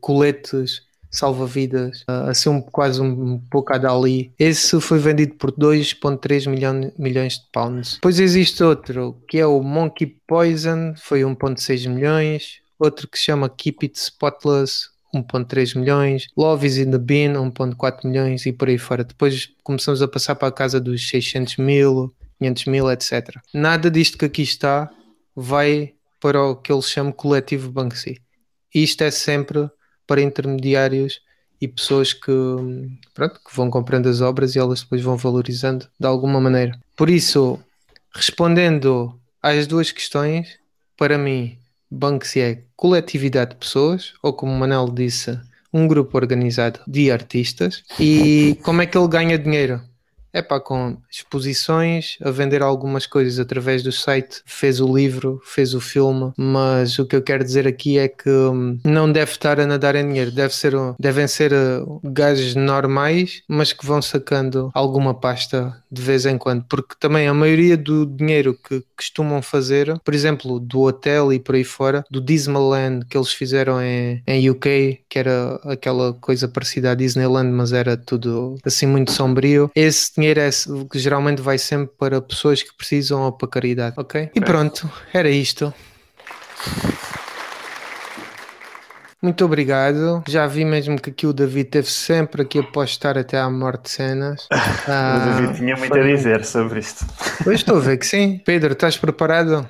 coletes 0.00 0.87
salva-vidas, 1.10 2.04
ah, 2.06 2.30
assim 2.30 2.48
um, 2.48 2.60
quase 2.60 3.00
um, 3.00 3.38
pouco 3.50 3.72
a 3.72 3.78
dali. 3.78 4.32
Esse 4.38 4.80
foi 4.80 4.98
vendido 4.98 5.34
por 5.34 5.52
2.3 5.52 6.48
milhão, 6.48 6.92
milhões 6.98 7.34
de 7.34 7.46
pounds. 7.52 7.94
Depois 7.94 8.18
existe 8.20 8.62
outro 8.62 9.16
que 9.28 9.38
é 9.38 9.46
o 9.46 9.62
Monkey 9.62 10.06
Poison, 10.26 10.94
foi 10.96 11.20
1.6 11.20 11.88
milhões. 11.88 12.60
Outro 12.78 13.08
que 13.08 13.18
se 13.18 13.24
chama 13.24 13.48
Keep 13.48 13.86
It 13.86 13.98
Spotless, 13.98 14.88
1.3 15.12 15.78
milhões, 15.78 16.28
Love 16.36 16.66
is 16.66 16.76
in 16.76 16.90
the 16.90 16.98
Bin, 16.98 17.32
1.4 17.32 18.06
milhões 18.06 18.46
e 18.46 18.52
por 18.52 18.68
aí 18.68 18.78
fora. 18.78 19.02
Depois 19.02 19.48
começamos 19.64 20.00
a 20.02 20.08
passar 20.08 20.34
para 20.36 20.48
a 20.48 20.52
casa 20.52 20.80
dos 20.80 21.08
600 21.08 21.56
mil, 21.56 22.14
500 22.38 22.64
mil, 22.66 22.90
etc. 22.90 23.36
Nada 23.52 23.90
disto 23.90 24.16
que 24.16 24.24
aqui 24.24 24.42
está 24.42 24.90
vai 25.34 25.94
para 26.20 26.42
o 26.42 26.56
que 26.56 26.72
eles 26.72 26.88
chamam 26.88 27.12
coletivo 27.12 27.70
Banksy. 27.70 28.20
Isto 28.74 29.02
é 29.02 29.10
sempre 29.10 29.70
para 30.08 30.22
intermediários 30.22 31.20
e 31.60 31.68
pessoas 31.68 32.12
que, 32.12 32.32
pronto, 33.14 33.34
que 33.34 33.54
vão 33.54 33.70
comprando 33.70 34.08
as 34.08 34.20
obras 34.20 34.56
e 34.56 34.58
elas 34.58 34.80
depois 34.82 35.02
vão 35.02 35.16
valorizando 35.16 35.86
de 36.00 36.06
alguma 36.06 36.40
maneira. 36.40 36.76
Por 36.96 37.10
isso, 37.10 37.58
respondendo 38.14 39.14
às 39.42 39.66
duas 39.66 39.92
questões, 39.92 40.58
para 40.96 41.18
mim, 41.18 41.58
Banksy 41.90 42.40
é 42.40 42.62
coletividade 42.74 43.50
de 43.50 43.56
pessoas, 43.56 44.14
ou 44.22 44.32
como 44.32 44.52
Manel 44.52 44.88
disse, 44.88 45.38
um 45.72 45.86
grupo 45.86 46.16
organizado 46.16 46.80
de 46.86 47.10
artistas. 47.10 47.82
E 48.00 48.58
como 48.62 48.80
é 48.82 48.86
que 48.86 48.96
ele 48.96 49.08
ganha 49.08 49.38
dinheiro? 49.38 49.80
É 50.32 50.42
pá, 50.42 50.60
com 50.60 50.96
exposições, 51.10 52.18
a 52.22 52.30
vender 52.30 52.62
algumas 52.62 53.06
coisas 53.06 53.38
através 53.38 53.82
do 53.82 53.90
site, 53.90 54.42
fez 54.44 54.80
o 54.80 54.94
livro, 54.94 55.40
fez 55.44 55.74
o 55.74 55.80
filme, 55.80 56.32
mas 56.36 56.98
o 56.98 57.06
que 57.06 57.16
eu 57.16 57.22
quero 57.22 57.44
dizer 57.44 57.66
aqui 57.66 57.98
é 57.98 58.08
que 58.08 58.28
hum, 58.28 58.78
não 58.84 59.10
deve 59.10 59.32
estar 59.32 59.58
a 59.58 59.66
nadar 59.66 59.94
em 59.94 60.06
dinheiro, 60.06 60.30
deve 60.30 60.54
ser, 60.54 60.74
devem 60.98 61.26
ser 61.26 61.52
uh, 61.52 62.00
gajos 62.04 62.54
normais, 62.54 63.42
mas 63.48 63.72
que 63.72 63.86
vão 63.86 64.02
sacando 64.02 64.70
alguma 64.74 65.14
pasta 65.14 65.82
de 65.90 66.02
vez 66.02 66.26
em 66.26 66.36
quando, 66.36 66.64
porque 66.68 66.94
também 67.00 67.26
a 67.26 67.34
maioria 67.34 67.76
do 67.76 68.04
dinheiro 68.04 68.54
que 68.54 68.84
costumam 68.96 69.40
fazer, 69.40 69.98
por 70.04 70.14
exemplo, 70.14 70.60
do 70.60 70.80
hotel 70.82 71.32
e 71.32 71.38
por 71.38 71.54
aí 71.54 71.64
fora, 71.64 72.04
do 72.10 72.20
Disneyland 72.20 73.06
que 73.06 73.16
eles 73.16 73.32
fizeram 73.32 73.80
em, 73.80 74.22
em 74.26 74.50
UK, 74.50 75.00
que 75.08 75.18
era 75.18 75.54
aquela 75.64 76.12
coisa 76.12 76.46
parecida 76.46 76.90
à 76.90 76.94
Disneyland, 76.94 77.50
mas 77.50 77.72
era 77.72 77.96
tudo 77.96 78.56
assim 78.64 78.86
muito 78.86 79.12
sombrio. 79.12 79.70
Esse 79.74 80.17
dinheiro 80.18 80.40
é, 80.40 80.50
que 80.90 80.98
geralmente 80.98 81.40
vai 81.40 81.58
sempre 81.58 81.94
para 81.98 82.20
pessoas 82.20 82.62
que 82.62 82.74
precisam 82.76 83.22
ou 83.22 83.32
para 83.32 83.48
caridade, 83.48 83.94
ok? 83.98 84.22
E 84.34 84.38
Ok. 84.38 84.42
pronto, 84.42 84.90
era 85.12 85.28
isto. 85.30 85.72
Muito 89.20 89.44
obrigado. 89.44 90.22
Já 90.28 90.46
vi 90.46 90.64
mesmo 90.64 91.00
que 91.00 91.10
aqui 91.10 91.26
o 91.26 91.32
David 91.32 91.70
teve 91.70 91.90
sempre 91.90 92.42
aqui 92.42 92.60
a 92.60 92.62
postar 92.62 93.18
até 93.18 93.36
à 93.38 93.50
morte 93.50 93.84
de 93.84 93.90
cenas. 93.90 94.46
O 94.86 94.90
Ah, 94.90 95.34
David 95.40 95.56
tinha 95.58 95.76
muito 95.76 95.88
foi 95.88 96.00
a 96.00 96.16
dizer 96.16 96.44
sobre 96.44 96.78
isto. 96.80 97.04
Pois 97.42 97.56
estou 97.60 97.76
a 97.76 97.80
ver 97.80 97.98
que 97.98 98.06
sim. 98.06 98.38
Pedro, 98.44 98.72
estás 98.72 98.96
preparado? 98.96 99.68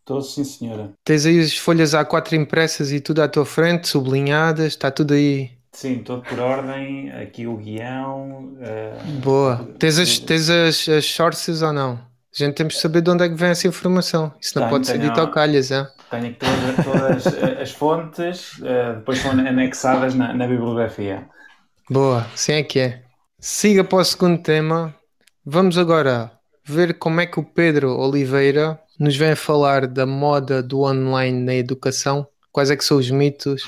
Estou 0.00 0.20
sim, 0.22 0.44
senhora. 0.44 0.90
Tens 1.04 1.24
aí 1.24 1.40
as 1.40 1.56
folhas 1.56 1.92
A4 1.94 2.32
impressas 2.34 2.92
e 2.92 3.00
tudo 3.00 3.22
à 3.22 3.28
tua 3.28 3.44
frente, 3.46 3.88
sublinhadas, 3.88 4.66
está 4.68 4.90
tudo 4.90 5.14
aí. 5.14 5.50
Sim, 5.72 6.02
todo 6.02 6.22
por 6.24 6.38
ordem. 6.40 7.10
Aqui 7.12 7.46
o 7.46 7.56
guião. 7.56 8.56
eh, 8.60 9.10
Boa. 9.22 9.68
Tens 9.78 9.98
as, 9.98 10.18
tens 10.18 10.48
as, 10.50 10.88
as 10.88 11.04
sources 11.06 11.62
ou 11.62 11.72
não? 11.72 11.92
A 11.92 12.44
gente 12.44 12.54
temos 12.54 12.74
de 12.74 12.80
saber 12.80 13.02
de 13.02 13.10
onde 13.10 13.24
é 13.24 13.28
que 13.28 13.34
vem 13.34 13.50
essa 13.50 13.66
informação. 13.66 14.32
Isso 14.40 14.52
não 14.58 14.62
Tenho, 14.62 14.70
pode 14.70 14.86
ser 14.86 14.98
tenho. 14.98 15.04
dito 15.10 15.20
ao 15.20 15.30
calhas, 15.30 15.70
é? 15.70 15.86
Tenho 16.10 16.34
todas, 16.36 16.80
todas 16.82 17.26
as 17.60 17.70
fontes, 17.72 18.60
eh, 18.62 18.94
depois 18.94 19.18
são 19.20 19.30
anexadas 19.32 20.14
na, 20.14 20.32
na 20.34 20.46
bibliografia. 20.46 21.28
Boa, 21.88 22.26
sim 22.36 22.52
é 22.52 22.62
que 22.62 22.78
é. 22.80 23.02
Siga 23.40 23.84
para 23.84 23.98
o 23.98 24.04
segundo 24.04 24.42
tema. 24.42 24.94
Vamos 25.44 25.76
agora 25.78 26.30
ver 26.64 26.98
como 26.98 27.20
é 27.20 27.26
que 27.26 27.40
o 27.40 27.44
Pedro 27.44 27.96
Oliveira 27.98 28.78
nos 28.98 29.16
vem 29.16 29.34
falar 29.34 29.86
da 29.86 30.06
moda 30.06 30.62
do 30.62 30.82
online 30.82 31.42
na 31.42 31.54
educação, 31.54 32.26
quais 32.52 32.70
é 32.70 32.76
que 32.76 32.84
são 32.84 32.98
os 32.98 33.10
mitos 33.10 33.62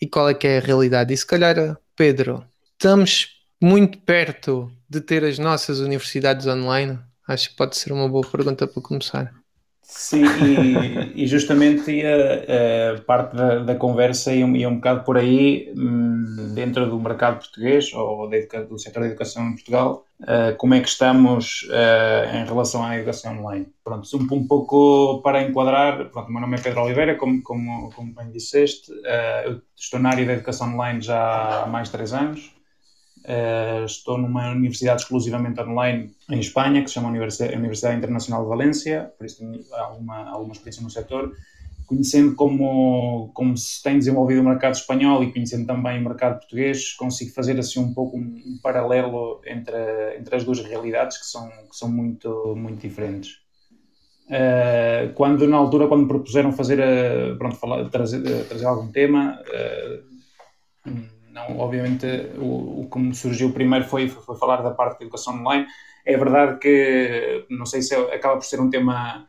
e 0.00 0.06
qual 0.08 0.28
é 0.28 0.34
que 0.34 0.46
é 0.46 0.58
a 0.58 0.60
realidade. 0.60 1.12
E 1.12 1.16
se 1.16 1.26
calhar, 1.26 1.78
Pedro, 1.94 2.44
estamos 2.72 3.42
muito 3.60 3.98
perto 3.98 4.70
de 4.88 5.00
ter 5.00 5.24
as 5.24 5.38
nossas 5.38 5.80
universidades 5.80 6.46
online? 6.46 6.98
Acho 7.28 7.50
que 7.50 7.56
pode 7.56 7.76
ser 7.76 7.92
uma 7.92 8.08
boa 8.08 8.28
pergunta 8.28 8.66
para 8.66 8.82
começar. 8.82 9.45
Sim, 9.88 10.24
e, 10.24 11.22
e 11.22 11.26
justamente 11.28 11.92
ia, 11.92 12.96
a 12.96 13.00
parte 13.02 13.36
da, 13.36 13.60
da 13.60 13.76
conversa 13.76 14.34
ia, 14.34 14.44
ia, 14.44 14.68
um 14.68 14.76
bocado 14.76 15.04
por 15.04 15.16
aí, 15.16 15.72
hum, 15.76 16.52
dentro 16.54 16.90
do 16.90 16.98
mercado 16.98 17.38
português 17.38 17.92
ou 17.94 18.28
do 18.28 18.78
setor 18.80 19.00
da 19.00 19.06
educação 19.06 19.46
em 19.46 19.52
Portugal, 19.52 20.04
uh, 20.22 20.56
como 20.56 20.74
é 20.74 20.80
que 20.80 20.88
estamos 20.88 21.68
uh, 21.70 22.36
em 22.36 22.44
relação 22.44 22.84
à 22.84 22.96
educação 22.96 23.38
online. 23.38 23.68
Pronto, 23.84 24.08
um, 24.16 24.34
um, 24.34 24.46
pouco 24.48 25.22
para 25.22 25.40
enquadrar, 25.42 26.10
pronto, 26.10 26.28
o 26.28 26.32
meu 26.32 26.40
nome 26.40 26.56
é 26.56 26.60
Pedro 26.60 26.82
Oliveira, 26.82 27.14
como, 27.14 27.40
como, 27.42 27.92
como 27.92 28.12
bem 28.12 28.32
disseste, 28.32 28.90
eu 29.44 29.62
estou 29.76 30.00
na 30.00 30.10
área 30.10 30.26
da 30.26 30.32
educação 30.32 30.74
online 30.74 31.00
já 31.00 31.62
há 31.62 31.66
mais 31.68 31.86
de 31.86 31.92
três 31.92 32.12
anos, 32.12 32.55
Uh, 33.26 33.84
estou 33.84 34.16
numa 34.16 34.52
universidade 34.52 35.02
exclusivamente 35.02 35.60
online 35.60 36.12
em 36.30 36.38
Espanha, 36.38 36.80
que 36.80 36.86
se 36.86 36.94
chama 36.94 37.08
Universidade, 37.08 37.56
Universidade 37.56 37.98
Internacional 37.98 38.44
de 38.44 38.48
Valência, 38.48 39.12
por 39.18 39.26
isso 39.26 39.38
tenho 39.38 39.64
alguma, 39.74 40.30
alguma 40.30 40.52
experiência 40.52 40.80
no 40.80 40.90
setor. 40.90 41.32
Conhecendo 41.86 42.36
como, 42.36 43.32
como 43.34 43.56
se 43.56 43.82
tem 43.82 43.98
desenvolvido 43.98 44.42
o 44.42 44.44
mercado 44.44 44.74
espanhol 44.74 45.24
e 45.24 45.32
conhecendo 45.32 45.66
também 45.66 45.98
o 45.98 46.04
mercado 46.04 46.38
português, 46.38 46.92
consigo 46.92 47.32
fazer 47.32 47.58
assim 47.58 47.80
um 47.80 47.92
pouco 47.92 48.16
um, 48.16 48.58
paralelo 48.62 49.40
entre, 49.44 49.76
entre 50.18 50.36
as 50.36 50.44
duas 50.44 50.60
realidades 50.60 51.18
que 51.18 51.26
são, 51.26 51.48
que 51.48 51.76
são 51.76 51.88
muito, 51.88 52.54
muito 52.56 52.80
diferentes. 52.80 53.40
Uh, 54.26 55.12
quando 55.14 55.48
na 55.48 55.56
altura, 55.56 55.88
quando 55.88 56.02
me 56.02 56.08
propuseram 56.08 56.52
fazer, 56.52 56.78
uh, 56.78 57.36
pronto, 57.38 57.56
falar, 57.56 57.88
trazer, 57.88 58.22
trazer 58.46 58.66
algum 58.66 58.90
tema, 58.92 59.40
não, 61.36 61.58
obviamente, 61.58 62.06
o, 62.38 62.80
o 62.80 62.88
que 62.90 62.98
me 62.98 63.14
surgiu 63.14 63.52
primeiro 63.52 63.84
foi, 63.84 64.08
foi, 64.08 64.36
falar 64.36 64.62
da 64.62 64.70
parte 64.70 64.98
da 64.98 65.04
educação 65.04 65.34
online. 65.34 65.66
É 66.04 66.16
verdade 66.16 66.58
que, 66.58 67.44
não 67.50 67.66
sei 67.66 67.82
se 67.82 67.94
é, 67.94 68.14
acaba 68.14 68.36
por 68.36 68.44
ser 68.44 68.58
um 68.58 68.70
tema 68.70 69.28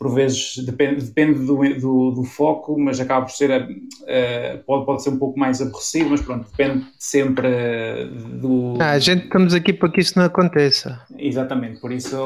por 0.00 0.14
vezes 0.14 0.56
depende, 0.64 1.04
depende 1.04 1.40
do, 1.40 1.56
do, 1.78 2.10
do, 2.12 2.24
foco, 2.24 2.74
mas 2.80 2.98
acaba 2.98 3.26
por 3.26 3.32
ser, 3.32 3.50
uh, 3.50 4.64
pode, 4.64 4.86
pode 4.86 5.02
ser 5.02 5.10
um 5.10 5.18
pouco 5.18 5.38
mais 5.38 5.60
aborrecido, 5.60 6.08
mas 6.08 6.22
pronto, 6.22 6.48
depende 6.50 6.86
sempre 6.98 8.06
do... 8.40 8.78
Ah, 8.80 8.92
a 8.92 8.98
gente 8.98 9.24
estamos 9.24 9.52
aqui 9.52 9.74
para 9.74 9.90
que 9.90 10.00
isso 10.00 10.18
não 10.18 10.24
aconteça. 10.24 11.02
Exatamente, 11.18 11.82
por 11.82 11.92
isso 11.92 12.16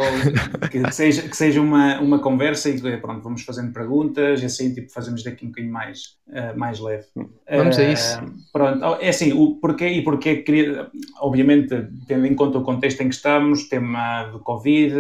que 0.71 0.93
seja, 0.93 1.23
que 1.23 1.37
seja 1.37 1.61
uma, 1.61 2.01
uma 2.01 2.21
conversa 2.21 2.71
e 2.71 2.97
pronto, 2.99 3.25
vamos 3.25 3.43
fazendo 3.43 3.73
perguntas 3.73 4.41
e 4.41 4.45
assim 4.47 4.73
tipo, 4.73 4.93
fazemos 4.93 5.25
daqui 5.25 5.45
um 5.45 5.49
bocadinho 5.49 5.73
mais, 5.73 6.17
uh, 6.29 6.57
mais 6.57 6.79
leve. 6.79 7.07
Vamos 7.51 7.77
a 7.77 7.83
isso. 7.83 8.21
Pronto, 8.53 8.85
é 9.01 9.09
assim, 9.09 9.33
o 9.33 9.57
porquê 9.57 9.89
e 9.89 10.05
porquê 10.05 10.37
queria, 10.37 10.87
obviamente, 11.21 11.89
tendo 12.07 12.25
em 12.25 12.37
conta 12.37 12.59
o 12.59 12.63
contexto 12.63 13.01
em 13.01 13.09
que 13.09 13.17
estamos, 13.17 13.69
tema 13.69 14.27
do 14.31 14.39
Covid, 14.39 14.95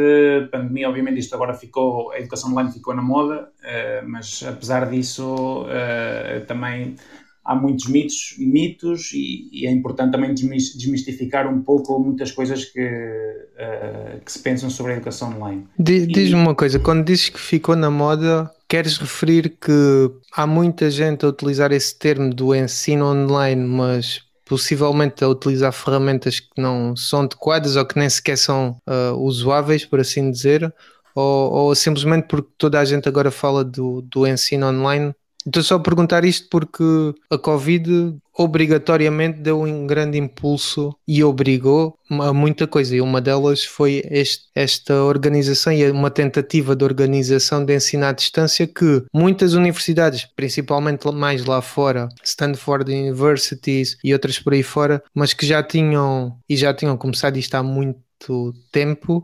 pandemia, 0.50 0.88
obviamente 0.88 1.20
isto 1.20 1.36
agora 1.36 1.54
ficou, 1.54 2.10
a 2.10 2.18
educação 2.18 2.50
online 2.50 2.63
ficou 2.70 2.94
na 2.94 3.02
moda, 3.02 3.48
uh, 3.60 4.08
mas 4.08 4.42
apesar 4.46 4.90
disso 4.90 5.64
uh, 5.64 6.44
também 6.46 6.96
há 7.44 7.54
muitos 7.54 7.86
mitos, 7.88 8.34
mitos 8.38 9.12
e, 9.12 9.48
e, 9.52 9.66
é 9.66 9.70
importante 9.70 10.12
também 10.12 10.32
desmistificar 10.32 11.46
um 11.46 11.60
pouco 11.60 11.98
muitas 11.98 12.32
coisas 12.32 12.64
que, 12.64 12.80
uh, 12.80 14.20
que 14.24 14.32
se 14.32 14.38
pensam 14.38 14.70
sobre 14.70 14.92
a 14.92 14.96
educação 14.96 15.36
online. 15.36 15.66
Diz-me 15.78 16.34
uma 16.34 16.54
coisa, 16.54 16.78
quando 16.78 17.04
dizes 17.04 17.28
que 17.28 17.38
ficou 17.38 17.76
na 17.76 17.90
moda, 17.90 18.50
queres 18.66 18.96
referir 18.96 19.56
que 19.60 20.10
há 20.32 20.46
muita 20.46 20.90
gente 20.90 21.24
a 21.24 21.28
utilizar 21.28 21.70
esse 21.70 21.98
termo 21.98 22.32
do 22.32 22.54
ensino 22.54 23.04
online, 23.04 23.62
mas 23.62 24.22
possivelmente 24.44 25.22
a 25.24 25.28
utilizar 25.28 25.72
ferramentas 25.72 26.40
que 26.40 26.60
não 26.60 26.96
são 26.96 27.22
adequadas 27.22 27.76
ou 27.76 27.86
que 27.86 27.98
nem 27.98 28.08
sequer 28.08 28.36
são 28.36 28.76
uh, 28.86 29.16
usuáveis, 29.18 29.84
por 29.84 30.00
assim 30.00 30.30
dizer, 30.30 30.72
ou, 31.14 31.52
ou, 31.52 31.74
simplesmente 31.74 32.26
porque 32.26 32.50
toda 32.58 32.80
a 32.80 32.84
gente 32.84 33.08
agora 33.08 33.30
fala 33.30 33.64
do, 33.64 34.02
do 34.02 34.26
ensino 34.26 34.66
online? 34.66 35.14
Estou 35.46 35.62
só 35.62 35.74
a 35.74 35.80
perguntar 35.80 36.24
isto 36.24 36.48
porque 36.48 36.82
a 37.28 37.36
Covid 37.36 38.16
obrigatoriamente 38.36 39.40
deu 39.40 39.60
um 39.60 39.86
grande 39.86 40.18
impulso 40.18 40.96
e 41.06 41.22
obrigou 41.22 41.98
a 42.10 42.32
muita 42.32 42.66
coisa. 42.66 42.96
E 42.96 43.00
uma 43.00 43.20
delas 43.20 43.62
foi 43.62 44.02
este, 44.10 44.44
esta 44.54 45.04
organização 45.04 45.72
e 45.72 45.88
uma 45.90 46.10
tentativa 46.10 46.74
de 46.74 46.82
organização 46.82 47.64
de 47.64 47.76
ensino 47.76 48.06
à 48.06 48.12
distância 48.12 48.66
que 48.66 49.04
muitas 49.12 49.52
universidades, 49.52 50.26
principalmente 50.34 51.06
mais 51.12 51.44
lá 51.44 51.60
fora, 51.60 52.08
Stanford 52.24 52.90
Universities 52.90 53.98
e 54.02 54.14
outras 54.14 54.38
por 54.38 54.54
aí 54.54 54.62
fora, 54.62 55.02
mas 55.14 55.34
que 55.34 55.46
já 55.46 55.62
tinham 55.62 56.38
e 56.48 56.56
já 56.56 56.72
tinham 56.72 56.96
começado 56.96 57.36
isto 57.36 57.54
há 57.54 57.62
muito 57.62 58.54
tempo 58.72 59.22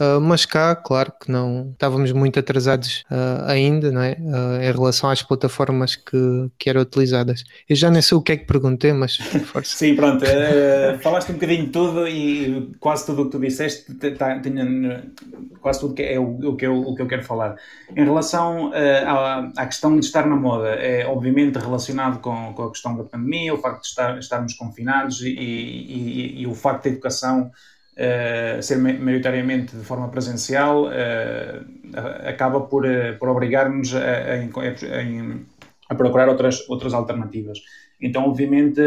Uh, 0.00 0.20
mas 0.20 0.44
cá, 0.44 0.74
claro 0.74 1.12
que 1.20 1.30
não 1.30 1.70
estávamos 1.72 2.10
muito 2.10 2.38
atrasados 2.38 3.04
uh, 3.10 3.44
ainda, 3.46 3.92
não 3.92 4.02
é? 4.02 4.16
Uh, 4.18 4.62
em 4.62 4.72
relação 4.72 5.08
às 5.08 5.22
plataformas 5.22 5.94
que, 5.94 6.50
que 6.58 6.68
eram 6.68 6.80
utilizadas. 6.80 7.44
Eu 7.68 7.76
já 7.76 7.90
nem 7.90 8.02
sei 8.02 8.18
o 8.18 8.20
que 8.20 8.32
é 8.32 8.36
que 8.36 8.44
perguntei, 8.44 8.92
mas 8.92 9.16
força. 9.46 9.76
Sim, 9.76 9.94
pronto. 9.94 10.24
Falaste 11.00 11.30
um 11.30 11.34
bocadinho 11.34 11.66
de 11.66 11.70
tudo 11.70 12.08
e 12.08 12.74
quase 12.80 13.06
tudo 13.06 13.22
o 13.22 13.24
que 13.26 13.30
tu 13.32 13.40
disseste 13.40 13.94
tá, 14.16 14.40
tinha, 14.40 15.04
quase 15.60 15.78
tudo 15.78 15.94
que 15.94 16.02
é 16.02 16.18
o, 16.18 16.38
o, 16.50 16.56
que 16.56 16.66
eu, 16.66 16.76
o 16.76 16.94
que 16.96 17.02
eu 17.02 17.06
quero 17.06 17.22
falar. 17.22 17.54
Em 17.96 18.04
relação 18.04 18.72
à, 18.74 19.50
à, 19.56 19.66
questão 19.66 19.96
de 19.96 20.04
estar 20.04 20.26
na 20.26 20.34
moda, 20.34 20.70
é 20.70 21.06
obviamente 21.06 21.56
relacionado 21.56 22.18
com, 22.18 22.52
com 22.52 22.64
a 22.64 22.70
questão 22.70 22.96
da 22.96 23.04
pandemia, 23.04 23.54
o 23.54 23.58
facto 23.58 23.82
de 23.82 23.88
estar, 23.88 24.18
estarmos 24.18 24.54
confinados 24.54 25.20
e, 25.20 25.28
e, 25.28 26.42
e 26.42 26.46
o 26.48 26.54
facto 26.54 26.84
da 26.84 26.90
educação 26.90 27.52
uh, 27.94 28.62
ser 28.62 28.78
maioritariamente 28.78 29.76
de 29.76 29.84
forma 29.84 30.08
presencial, 30.08 30.86
uh, 30.86 32.28
acaba 32.28 32.60
por, 32.62 32.84
uh, 32.84 33.18
por 33.18 33.28
obrigar-nos 33.28 33.94
a, 33.94 33.98
a, 33.98 35.90
a, 35.90 35.94
procurar 35.94 36.28
outras, 36.28 36.68
outras 36.68 36.92
alternativas. 36.94 37.58
Então, 38.00 38.24
obviamente, 38.24 38.80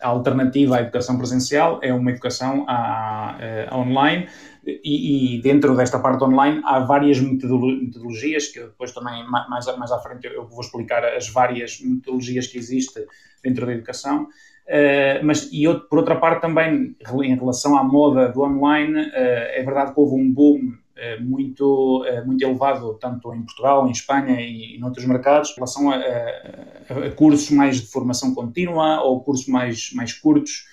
a 0.00 0.08
alternativa 0.08 0.76
à 0.76 0.80
educação 0.80 1.18
presencial 1.18 1.78
é 1.82 1.92
uma 1.92 2.10
educação 2.10 2.64
à, 2.68 3.36
online 3.72 4.28
e, 4.64 5.36
e, 5.36 5.42
dentro 5.42 5.76
desta 5.76 5.98
parte 5.98 6.24
online 6.24 6.60
há 6.64 6.80
várias 6.80 7.20
metodologias 7.20 8.48
que 8.48 8.60
depois 8.60 8.92
também 8.92 9.24
mais, 9.28 9.66
mais 9.78 9.92
à 9.92 9.98
frente 9.98 10.26
eu 10.26 10.46
vou 10.46 10.60
explicar 10.60 11.04
as 11.04 11.28
várias 11.28 11.80
metodologias 11.80 12.46
que 12.46 12.58
existem 12.58 13.04
dentro 13.42 13.66
da 13.66 13.72
educação 13.72 14.28
Uh, 14.68 15.24
mas, 15.24 15.48
e 15.50 15.64
por 15.88 15.98
outra 15.98 16.14
parte, 16.14 16.42
também 16.42 16.94
em 17.22 17.34
relação 17.34 17.78
à 17.78 17.82
moda 17.82 18.28
do 18.28 18.42
online, 18.42 19.00
uh, 19.00 19.08
é 19.14 19.62
verdade 19.62 19.94
que 19.94 20.00
houve 20.00 20.14
um 20.14 20.30
boom 20.30 20.58
uh, 20.58 21.24
muito, 21.24 22.04
muito 22.26 22.44
elevado, 22.44 22.98
tanto 23.00 23.34
em 23.34 23.42
Portugal, 23.42 23.88
em 23.88 23.92
Espanha 23.92 24.38
e 24.40 24.76
em 24.76 24.84
outros 24.84 25.06
mercados, 25.06 25.50
em 25.50 25.54
relação 25.54 25.90
a, 25.90 25.96
a, 25.96 27.06
a 27.06 27.10
cursos 27.12 27.50
mais 27.50 27.80
de 27.80 27.86
formação 27.86 28.34
contínua 28.34 29.00
ou 29.00 29.22
cursos 29.22 29.46
mais, 29.46 29.90
mais 29.94 30.12
curtos 30.12 30.66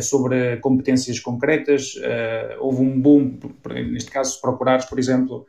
sobre 0.00 0.56
competências 0.58 1.18
concretas. 1.20 1.94
houve 2.60 2.82
um 2.82 3.00
boom, 3.00 3.38
neste 3.90 4.10
caso, 4.10 4.34
se 4.34 4.40
procurares, 4.40 4.84
por 4.84 4.98
exemplo, 4.98 5.44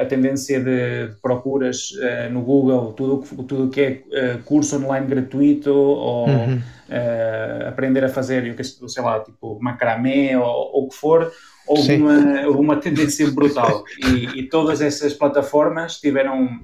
a 0.00 0.04
tendência 0.06 0.60
de, 0.60 1.10
procuras 1.20 1.90
no 2.30 2.42
Google, 2.42 2.92
tudo 2.92 3.24
o 3.36 3.42
tudo 3.42 3.70
que 3.70 3.80
é 3.80 4.38
curso 4.44 4.76
online 4.76 5.06
gratuito 5.06 5.72
ou. 5.72 6.28
Uhum 6.28 6.60
uh, 6.88 7.68
aprender 7.68 8.04
a 8.04 8.08
fazer, 8.08 8.56
sei 8.64 9.02
lá, 9.02 9.20
tipo 9.20 9.58
macramé 9.60 10.38
ou 10.38 10.84
o 10.84 10.88
que 10.88 10.96
for, 10.96 11.32
houve 11.66 11.96
uma, 11.96 12.48
uma 12.48 12.76
tendência 12.76 13.30
brutal. 13.30 13.84
E, 13.98 14.40
e, 14.40 14.48
todas 14.48 14.80
essas 14.80 15.12
plataformas 15.12 15.98
tiveram 15.98 16.60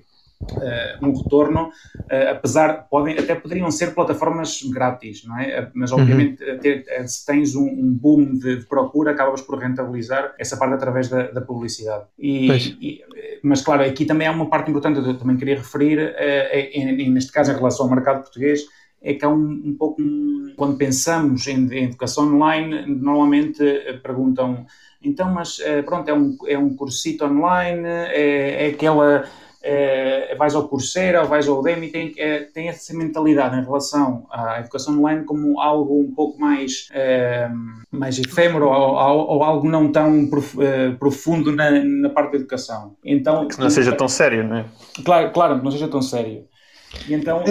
um 1.03 1.13
retorno, 1.17 1.69
uh, 1.69 2.31
apesar, 2.31 2.87
podem, 2.89 3.19
até 3.19 3.35
poderiam 3.35 3.71
ser 3.71 3.95
plataformas 3.95 4.63
grátis, 4.63 5.25
não 5.25 5.39
é? 5.39 5.71
Mas 5.75 5.91
uhum. 5.91 6.01
obviamente 6.01 6.45
uhum. 6.45 6.59
ter, 6.59 6.85
se 7.07 7.25
tens 7.25 7.55
um, 7.55 7.67
um 7.67 7.93
boom 7.93 8.35
de, 8.35 8.57
de, 8.57 8.67
procura, 8.67 9.13
acabas 9.13 9.41
por 9.41 9.59
rentabilizar 9.59 10.35
essa 10.39 10.57
parte 10.57 10.75
através 10.75 11.09
da, 11.09 11.31
da 11.31 11.41
publicidade. 11.41 12.05
E, 12.19 12.51
e, 12.81 13.05
mas 13.43 13.63
claro, 13.63 13.83
aqui 13.83 14.05
também 14.05 14.27
há 14.27 14.33
uma 14.33 14.49
parte 14.49 14.71
importante 14.71 15.01
que 15.01 15.09
eu 15.09 15.19
também 15.19 15.37
queria 15.37 15.57
referir, 15.57 15.99
é, 16.17 16.71
é, 16.79 17.09
neste 17.09 17.33
caso 17.33 17.53
em 17.53 17.55
relação 17.55 17.87
ao 17.87 17.93
mercado 17.93 18.23
português, 18.23 18.63
é 19.05 19.13
que 19.13 19.25
há 19.25 19.29
um, 19.29 19.63
um 19.67 19.77
pouco, 19.79 20.01
um, 20.01 20.55
quando 20.57 20.79
pensamos 20.79 21.47
em, 21.47 21.67
em, 21.73 21.85
educação 21.85 22.35
online, 22.35 22.87
normalmente 22.87 23.63
eh, 23.63 23.93
perguntam, 24.03 24.67
então, 25.03 25.31
mas 25.31 25.61
eh, 25.61 25.83
pronto, 25.83 26.09
é 26.09 26.15
um, 26.15 26.37
é 26.47 26.57
um 26.57 26.75
cursito 26.75 27.27
online, 27.27 27.87
é, 27.87 28.65
é 28.65 28.67
aquela, 28.69 29.25
é, 29.65 30.35
vais 30.37 30.55
ao 30.55 30.69
Coursera, 30.69 31.25
vais 31.25 31.49
ao 31.49 31.59
Udemy, 31.59 31.89
tem, 31.89 32.13
é, 32.19 32.41
tem 32.41 32.69
essa 32.69 32.95
mentalidade 32.95 33.57
em 33.57 33.65
relação 33.65 34.27
à 34.31 34.61
educação 34.61 34.99
online 34.99 35.25
como 35.25 35.59
algo 35.59 35.99
um 35.99 36.15
pouco 36.15 36.39
mais, 36.39 36.89
é, 36.93 37.49
mais 37.91 38.19
efêmero 38.19 38.67
ou, 38.67 38.73
ou, 38.73 39.43
algo 39.43 39.67
não 39.67 39.91
tão 39.91 40.29
profundo 40.99 41.51
na, 41.51 41.71
na 41.71 42.11
parte 42.11 42.33
da 42.33 42.39
educação. 42.39 42.95
Então, 43.03 43.49
que 43.49 43.59
não 43.59 43.71
seja 43.71 43.93
tão 43.93 44.07
sério, 44.07 44.45
não 44.45 44.59
é? 44.59 44.65
Claro, 45.03 45.33
claro, 45.33 45.59
que 45.59 45.65
não 45.65 45.71
seja 45.71 45.89
tão 45.89 46.03
sério. 46.03 46.45
E 47.09 47.15
então... 47.15 47.43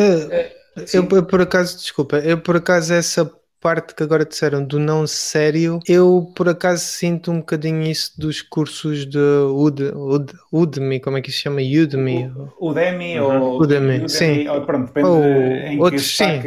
Eu, 0.93 1.07
eu, 1.11 1.23
por 1.23 1.41
acaso, 1.41 1.77
desculpa, 1.77 2.17
eu 2.17 2.37
por 2.39 2.55
acaso 2.55 2.93
essa 2.93 3.31
parte 3.63 3.95
que 3.95 4.03
agora 4.03 4.25
disseram 4.25 4.61
do 4.61 4.77
não 4.77 5.07
sério, 5.07 5.79
eu 5.87 6.29
por 6.35 6.49
acaso 6.49 6.83
sinto 6.83 7.31
um 7.31 7.37
bocadinho 7.37 7.81
isso 7.83 8.11
dos 8.19 8.41
cursos 8.41 9.05
de 9.05 9.17
Ud, 9.17 9.81
Ud, 9.95 10.33
Udemy, 10.51 10.99
como 10.99 11.17
é 11.17 11.21
que 11.21 11.31
se 11.31 11.37
chama? 11.37 11.61
Udemy. 11.61 12.29
Udemy 12.59 13.21
uhum. 13.21 13.41
ou 13.41 13.61
Udemy, 13.61 13.95
Udemy 13.95 14.09
sim. 14.09 14.47
Ou, 14.49 14.61
pronto, 14.65 14.87
depende 14.87 15.07
ou, 15.07 15.23
em, 15.23 15.79
outros, 15.79 16.11
que 16.11 16.17
sim. 16.17 16.25
em 16.25 16.41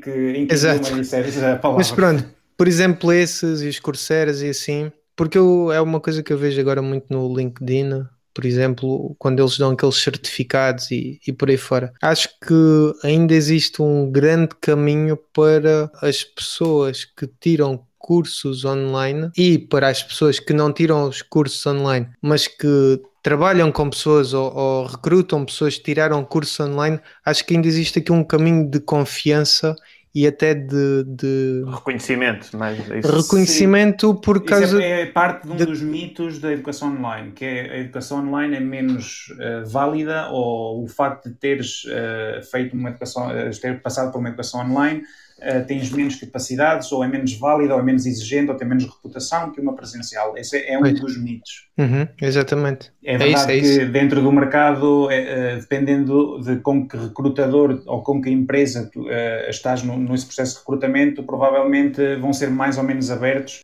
que 0.00 0.10
em 0.32 0.46
que 0.46 0.52
Exato. 0.52 0.92
a 0.92 1.56
palavra. 1.56 1.76
Mas 1.76 1.92
pronto, 1.92 2.24
por 2.56 2.66
exemplo, 2.66 3.12
esses 3.12 3.62
e 3.62 3.68
os 3.68 3.78
Courseiras 3.78 4.42
e 4.42 4.48
assim, 4.48 4.90
porque 5.14 5.38
eu, 5.38 5.70
é 5.72 5.80
uma 5.80 6.00
coisa 6.00 6.20
que 6.20 6.32
eu 6.32 6.38
vejo 6.38 6.60
agora 6.60 6.82
muito 6.82 7.06
no 7.10 7.32
LinkedIn, 7.32 8.04
por 8.36 8.44
exemplo, 8.44 9.16
quando 9.18 9.40
eles 9.40 9.56
dão 9.56 9.70
aqueles 9.70 9.94
certificados 9.94 10.90
e, 10.90 11.18
e 11.26 11.32
por 11.32 11.48
aí 11.48 11.56
fora. 11.56 11.90
Acho 12.02 12.28
que 12.46 12.92
ainda 13.02 13.32
existe 13.32 13.80
um 13.80 14.12
grande 14.12 14.50
caminho 14.60 15.16
para 15.32 15.90
as 16.02 16.22
pessoas 16.22 17.06
que 17.06 17.26
tiram 17.40 17.82
cursos 17.98 18.66
online 18.66 19.30
e 19.38 19.58
para 19.58 19.88
as 19.88 20.02
pessoas 20.02 20.38
que 20.38 20.52
não 20.52 20.70
tiram 20.70 21.08
os 21.08 21.22
cursos 21.22 21.66
online, 21.66 22.10
mas 22.20 22.46
que 22.46 23.00
trabalham 23.22 23.72
com 23.72 23.88
pessoas 23.88 24.34
ou, 24.34 24.54
ou 24.54 24.86
recrutam 24.86 25.46
pessoas 25.46 25.78
que 25.78 25.84
tiraram 25.84 26.22
curso 26.22 26.62
online, 26.62 27.00
acho 27.24 27.42
que 27.42 27.54
ainda 27.54 27.66
existe 27.66 28.00
aqui 28.00 28.12
um 28.12 28.22
caminho 28.22 28.70
de 28.70 28.80
confiança 28.80 29.74
e 30.16 30.26
até 30.26 30.54
de, 30.54 31.04
de... 31.04 31.62
reconhecimento, 31.66 32.48
mas 32.56 32.78
reconhecimento 32.88 34.12
Sim. 34.12 34.20
por 34.22 34.42
causa 34.42 34.82
é, 34.82 35.02
é, 35.02 35.06
parte 35.06 35.46
de 35.46 35.52
um 35.52 35.56
de... 35.56 35.66
dos 35.66 35.82
mitos 35.82 36.38
da 36.38 36.50
educação 36.50 36.96
online, 36.96 37.32
que 37.32 37.44
é 37.44 37.70
a 37.70 37.78
educação 37.80 38.26
online 38.26 38.56
é 38.56 38.60
menos 38.60 39.26
uh, 39.32 39.68
válida 39.68 40.30
ou 40.30 40.84
o 40.84 40.88
facto 40.88 41.28
de 41.28 41.34
teres 41.34 41.84
uh, 41.84 42.42
feito 42.50 42.74
uma 42.74 42.88
educação, 42.88 43.28
uh, 43.28 43.60
ter 43.60 43.82
passado 43.82 44.10
por 44.10 44.18
uma 44.18 44.28
educação 44.28 44.60
online 44.64 45.02
uh, 45.38 45.66
tens 45.66 45.90
menos 45.90 46.16
capacidades, 46.16 46.90
ou 46.92 47.02
é 47.04 47.08
menos 47.08 47.34
válida, 47.34 47.74
ou 47.74 47.80
é 47.80 47.82
menos 47.82 48.06
exigente, 48.06 48.50
ou 48.50 48.56
tem 48.56 48.66
menos 48.66 48.84
reputação 48.84 49.52
que 49.52 49.60
uma 49.60 49.74
presencial. 49.74 50.36
Esse 50.36 50.56
é, 50.56 50.74
é 50.74 50.78
um 50.78 50.82
dos 50.94 51.20
mitos. 51.22 51.66
Uhum, 51.78 52.08
exatamente. 52.20 52.92
É 53.04 53.18
verdade 53.18 53.52
é 53.52 53.56
isso, 53.56 53.68
é 53.70 53.76
que 53.76 53.82
isso. 53.82 53.92
dentro 53.92 54.22
do 54.22 54.32
mercado, 54.32 55.10
é, 55.10 55.56
uh, 55.56 55.60
dependendo 55.60 56.40
de 56.40 56.56
com 56.56 56.86
que 56.86 56.96
recrutador 56.96 57.82
ou 57.86 58.02
com 58.02 58.20
que 58.20 58.30
empresa 58.30 58.88
tu, 58.92 59.06
estás 59.48 59.82
no, 59.82 59.96
nesse 59.96 60.26
processo 60.26 60.54
de 60.54 60.58
recrutamento, 60.60 61.22
provavelmente 61.22 62.16
vão 62.16 62.32
ser 62.32 62.50
mais 62.50 62.78
ou 62.78 62.84
menos 62.84 63.10
abertos 63.10 63.62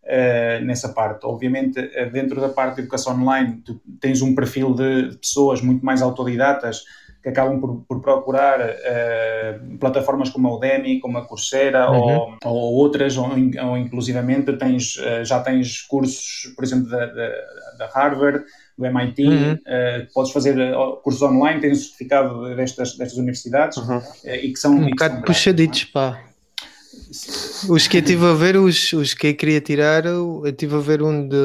nessa 0.62 0.88
parte. 0.88 1.24
Obviamente, 1.24 1.80
dentro 2.12 2.40
da 2.40 2.48
parte 2.48 2.76
de 2.76 2.80
educação 2.82 3.20
online, 3.20 3.62
tu 3.64 3.80
tens 4.00 4.22
um 4.22 4.34
perfil 4.34 4.74
de 4.74 5.16
pessoas 5.20 5.60
muito 5.60 5.84
mais 5.84 6.02
autodidatas 6.02 6.84
que 7.22 7.28
acabam 7.28 7.60
por, 7.60 7.84
por 7.86 8.00
procurar 8.00 8.60
uh, 8.60 9.78
plataformas 9.78 10.28
como 10.30 10.48
a 10.48 10.56
Udemy, 10.56 10.98
como 10.98 11.18
a 11.18 11.24
Coursera 11.24 11.88
uhum. 11.90 11.98
ou, 11.98 12.36
ou, 12.44 12.74
outras, 12.74 13.16
ou, 13.16 13.26
ou 13.26 13.76
inclusivamente 13.76 14.52
tens, 14.54 14.96
uh, 14.96 15.24
já 15.24 15.40
tens 15.40 15.82
cursos, 15.82 16.52
por 16.56 16.64
exemplo, 16.64 16.90
da, 16.90 17.06
da, 17.06 17.28
da 17.78 17.90
Harvard, 17.94 18.44
do 18.76 18.86
MIT, 18.86 19.26
uhum. 19.26 19.52
uh, 19.52 20.12
podes 20.12 20.32
fazer 20.32 20.56
cursos 21.02 21.22
online, 21.22 21.60
tens 21.60 21.78
o 21.78 21.82
certificado 21.82 22.56
destas, 22.56 22.96
destas 22.96 23.18
universidades 23.18 23.76
uhum. 23.78 24.00
e 24.24 24.52
que 24.52 24.58
são... 24.58 24.74
Um 24.74 24.90
bocado 24.90 25.22
puxaditos, 25.22 25.84
pá. 25.84 26.31
Os 27.68 27.86
que 27.86 27.98
eu 27.98 28.00
estive 28.00 28.24
a 28.24 28.32
ver, 28.32 28.56
os, 28.56 28.92
os 28.92 29.14
que 29.14 29.28
eu 29.28 29.34
queria 29.34 29.60
tirar, 29.60 30.06
eu 30.06 30.42
estive 30.46 30.76
a 30.76 30.78
ver 30.78 31.02
um 31.02 31.28
de, 31.28 31.36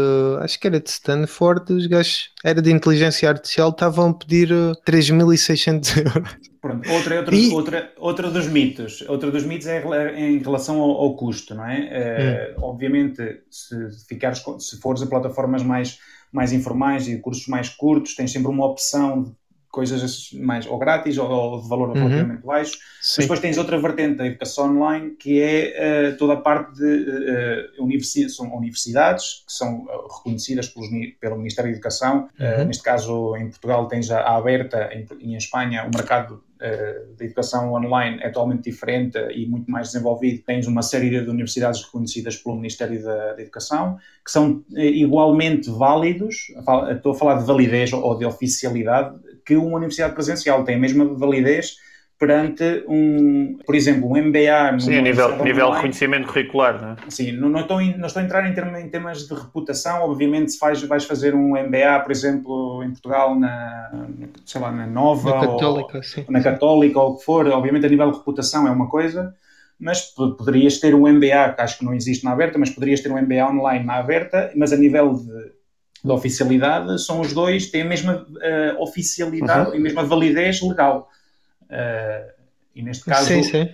acho 0.42 0.60
que 0.60 0.68
era 0.68 0.80
de 0.80 0.90
Stanford, 0.90 1.74
os 1.74 1.88
gajos, 1.88 2.30
era 2.44 2.62
de 2.62 2.72
inteligência 2.72 3.30
artificial, 3.30 3.70
estavam 3.70 4.10
a 4.10 4.14
pedir 4.14 4.50
3.600 4.50 5.98
eh, 5.98 6.00
euros. 6.00 6.36
Pronto, 6.62 6.90
outra, 6.90 7.18
outra, 7.18 7.36
e... 7.36 7.50
outra, 7.52 7.94
outra 7.98 8.32
dos 8.32 8.48
mitos, 8.48 9.04
outra 9.08 9.30
dos 9.30 9.44
mitos 9.44 9.68
é 9.68 9.82
em 10.20 10.40
relação 10.40 10.80
ao, 10.80 10.92
ao 10.92 11.16
custo, 11.16 11.54
não 11.54 11.66
é? 11.66 12.56
Uh, 12.58 12.62
Obviamente, 12.64 13.42
se, 13.50 13.76
ficares, 14.08 14.42
se 14.60 14.80
fores 14.80 15.02
a 15.02 15.08
plataformas 15.08 15.64
mais, 15.64 16.00
mais 16.32 16.54
informais 16.54 17.08
e 17.08 17.20
cursos 17.20 17.48
mais 17.48 17.70
curtos, 17.70 18.16
tens 18.16 18.32
sempre 18.32 18.50
uma 18.50 18.66
opção 18.66 19.24
de 19.24 19.32
coisas 19.78 20.32
mais 20.34 20.66
ou 20.66 20.80
grátis 20.80 21.20
ou, 21.20 21.30
ou 21.30 21.62
de 21.62 21.70
valor 21.70 21.90
uhum. 21.90 21.94
relativamente 21.94 22.44
baixo. 22.44 22.80
Mas 23.00 23.18
depois 23.20 23.40
tens 23.40 23.60
outra 23.60 23.78
vertente 23.80 24.18
da 24.18 24.26
educação 24.26 24.76
online 24.76 25.12
que 25.12 25.40
é 25.40 26.14
uh, 26.14 26.18
toda 26.18 26.34
a 26.34 26.38
parte 26.38 26.74
de 26.74 26.84
uh, 26.84 27.84
universi 27.84 28.28
são 28.28 28.52
universidades 28.56 29.44
que 29.46 29.54
são 29.54 29.86
reconhecidas 30.18 30.68
pelos, 30.68 30.90
pelo 31.20 31.38
Ministério 31.38 31.70
da 31.70 31.76
Educação. 31.76 32.28
Uhum. 32.40 32.64
Uh, 32.64 32.66
neste 32.66 32.82
caso, 32.82 33.36
em 33.36 33.50
Portugal, 33.50 33.88
tens 33.88 34.10
a, 34.10 34.22
a 34.22 34.38
aberta 34.38 34.90
em, 34.92 35.06
em 35.22 35.36
Espanha 35.36 35.86
o 35.86 35.96
mercado 35.96 36.44
da 36.60 37.24
educação 37.24 37.72
online 37.72 38.18
é 38.20 38.30
totalmente 38.30 38.64
diferente 38.64 39.16
e 39.30 39.46
muito 39.46 39.70
mais 39.70 39.92
desenvolvido. 39.92 40.42
Tens 40.44 40.66
uma 40.66 40.82
série 40.82 41.12
de 41.12 41.30
universidades 41.30 41.84
reconhecidas 41.84 42.36
pelo 42.36 42.56
Ministério 42.56 43.00
da, 43.04 43.34
da 43.34 43.42
Educação 43.44 44.00
que 44.26 44.32
são 44.32 44.64
igualmente 44.76 45.70
válidos. 45.70 46.48
Estou 46.90 47.12
a 47.12 47.16
falar 47.16 47.36
de 47.36 47.46
validez 47.46 47.94
ou 47.94 48.18
de 48.18 48.26
oficialidade 48.26 49.20
que 49.48 49.56
uma 49.56 49.78
universidade 49.78 50.14
presencial 50.14 50.64
tem 50.66 50.76
a 50.76 50.80
mesma 50.80 51.06
validez 51.06 51.78
perante 52.20 52.84
um, 52.88 53.60
por 53.66 53.76
exemplo, 53.76 54.10
um 54.10 54.18
MBA. 54.18 54.80
Sim, 54.80 54.98
a 54.98 55.02
nível, 55.02 55.44
nível 55.44 55.70
de 55.70 55.76
reconhecimento 55.76 56.28
curricular, 56.28 56.82
não 56.82 56.92
é? 56.92 56.96
Sim, 57.10 57.32
não, 57.34 57.48
não, 57.48 57.62
estou, 57.62 57.80
não 57.80 58.08
estou 58.08 58.22
a 58.22 58.26
entrar 58.26 58.50
em, 58.50 58.54
termos, 58.54 58.80
em 58.80 58.90
temas 58.90 59.28
de 59.28 59.34
reputação, 59.34 60.02
obviamente 60.02 60.52
se 60.52 60.58
faz, 60.58 60.82
vais 60.82 61.06
fazer 61.06 61.36
um 61.36 61.52
MBA, 61.52 62.00
por 62.04 62.12
exemplo, 62.12 62.84
em 62.84 62.90
Portugal, 62.90 63.40
na, 63.40 63.92
sei 64.46 64.60
lá, 64.60 64.72
na 64.72 64.88
Nova, 64.88 65.30
na 65.30 65.48
Católica, 65.48 65.98
ou, 65.98 66.04
sim. 66.04 66.26
na 66.28 66.42
Católica 66.42 67.00
ou 67.00 67.12
o 67.14 67.18
que 67.18 67.24
for, 67.24 67.48
obviamente 67.48 67.86
a 67.86 67.90
nível 67.90 68.12
de 68.12 68.18
reputação 68.18 68.68
é 68.68 68.72
uma 68.72 68.90
coisa, 68.90 69.34
mas 69.80 70.02
poderias 70.02 70.80
ter 70.80 70.96
um 70.96 71.08
MBA, 71.08 71.54
que 71.54 71.62
acho 71.62 71.78
que 71.78 71.86
não 71.86 71.94
existe 71.94 72.26
na 72.26 72.32
aberta, 72.32 72.58
mas 72.58 72.72
poderias 72.72 73.00
ter 73.00 73.12
um 73.12 73.22
MBA 73.22 73.48
online 73.48 73.86
na 73.86 74.00
aberta, 74.00 74.52
mas 74.56 74.74
a 74.74 74.78
nível 74.78 75.14
de 75.14 75.57
de 76.04 76.12
oficialidade, 76.12 77.02
são 77.04 77.22
os 77.22 77.34
dois, 77.34 77.68
têm 77.68 77.82
a 77.82 77.86
mesma 77.86 78.26
uh, 78.30 78.82
oficialidade 78.82 79.70
uhum. 79.70 79.76
e 79.76 79.78
a 79.78 79.82
mesma 79.82 80.04
validez 80.04 80.62
legal. 80.62 81.10
Uh, 81.64 82.32
e 82.76 82.82
neste 82.82 83.06
caso. 83.06 83.28
Sim, 83.28 83.44
sim. 83.44 83.70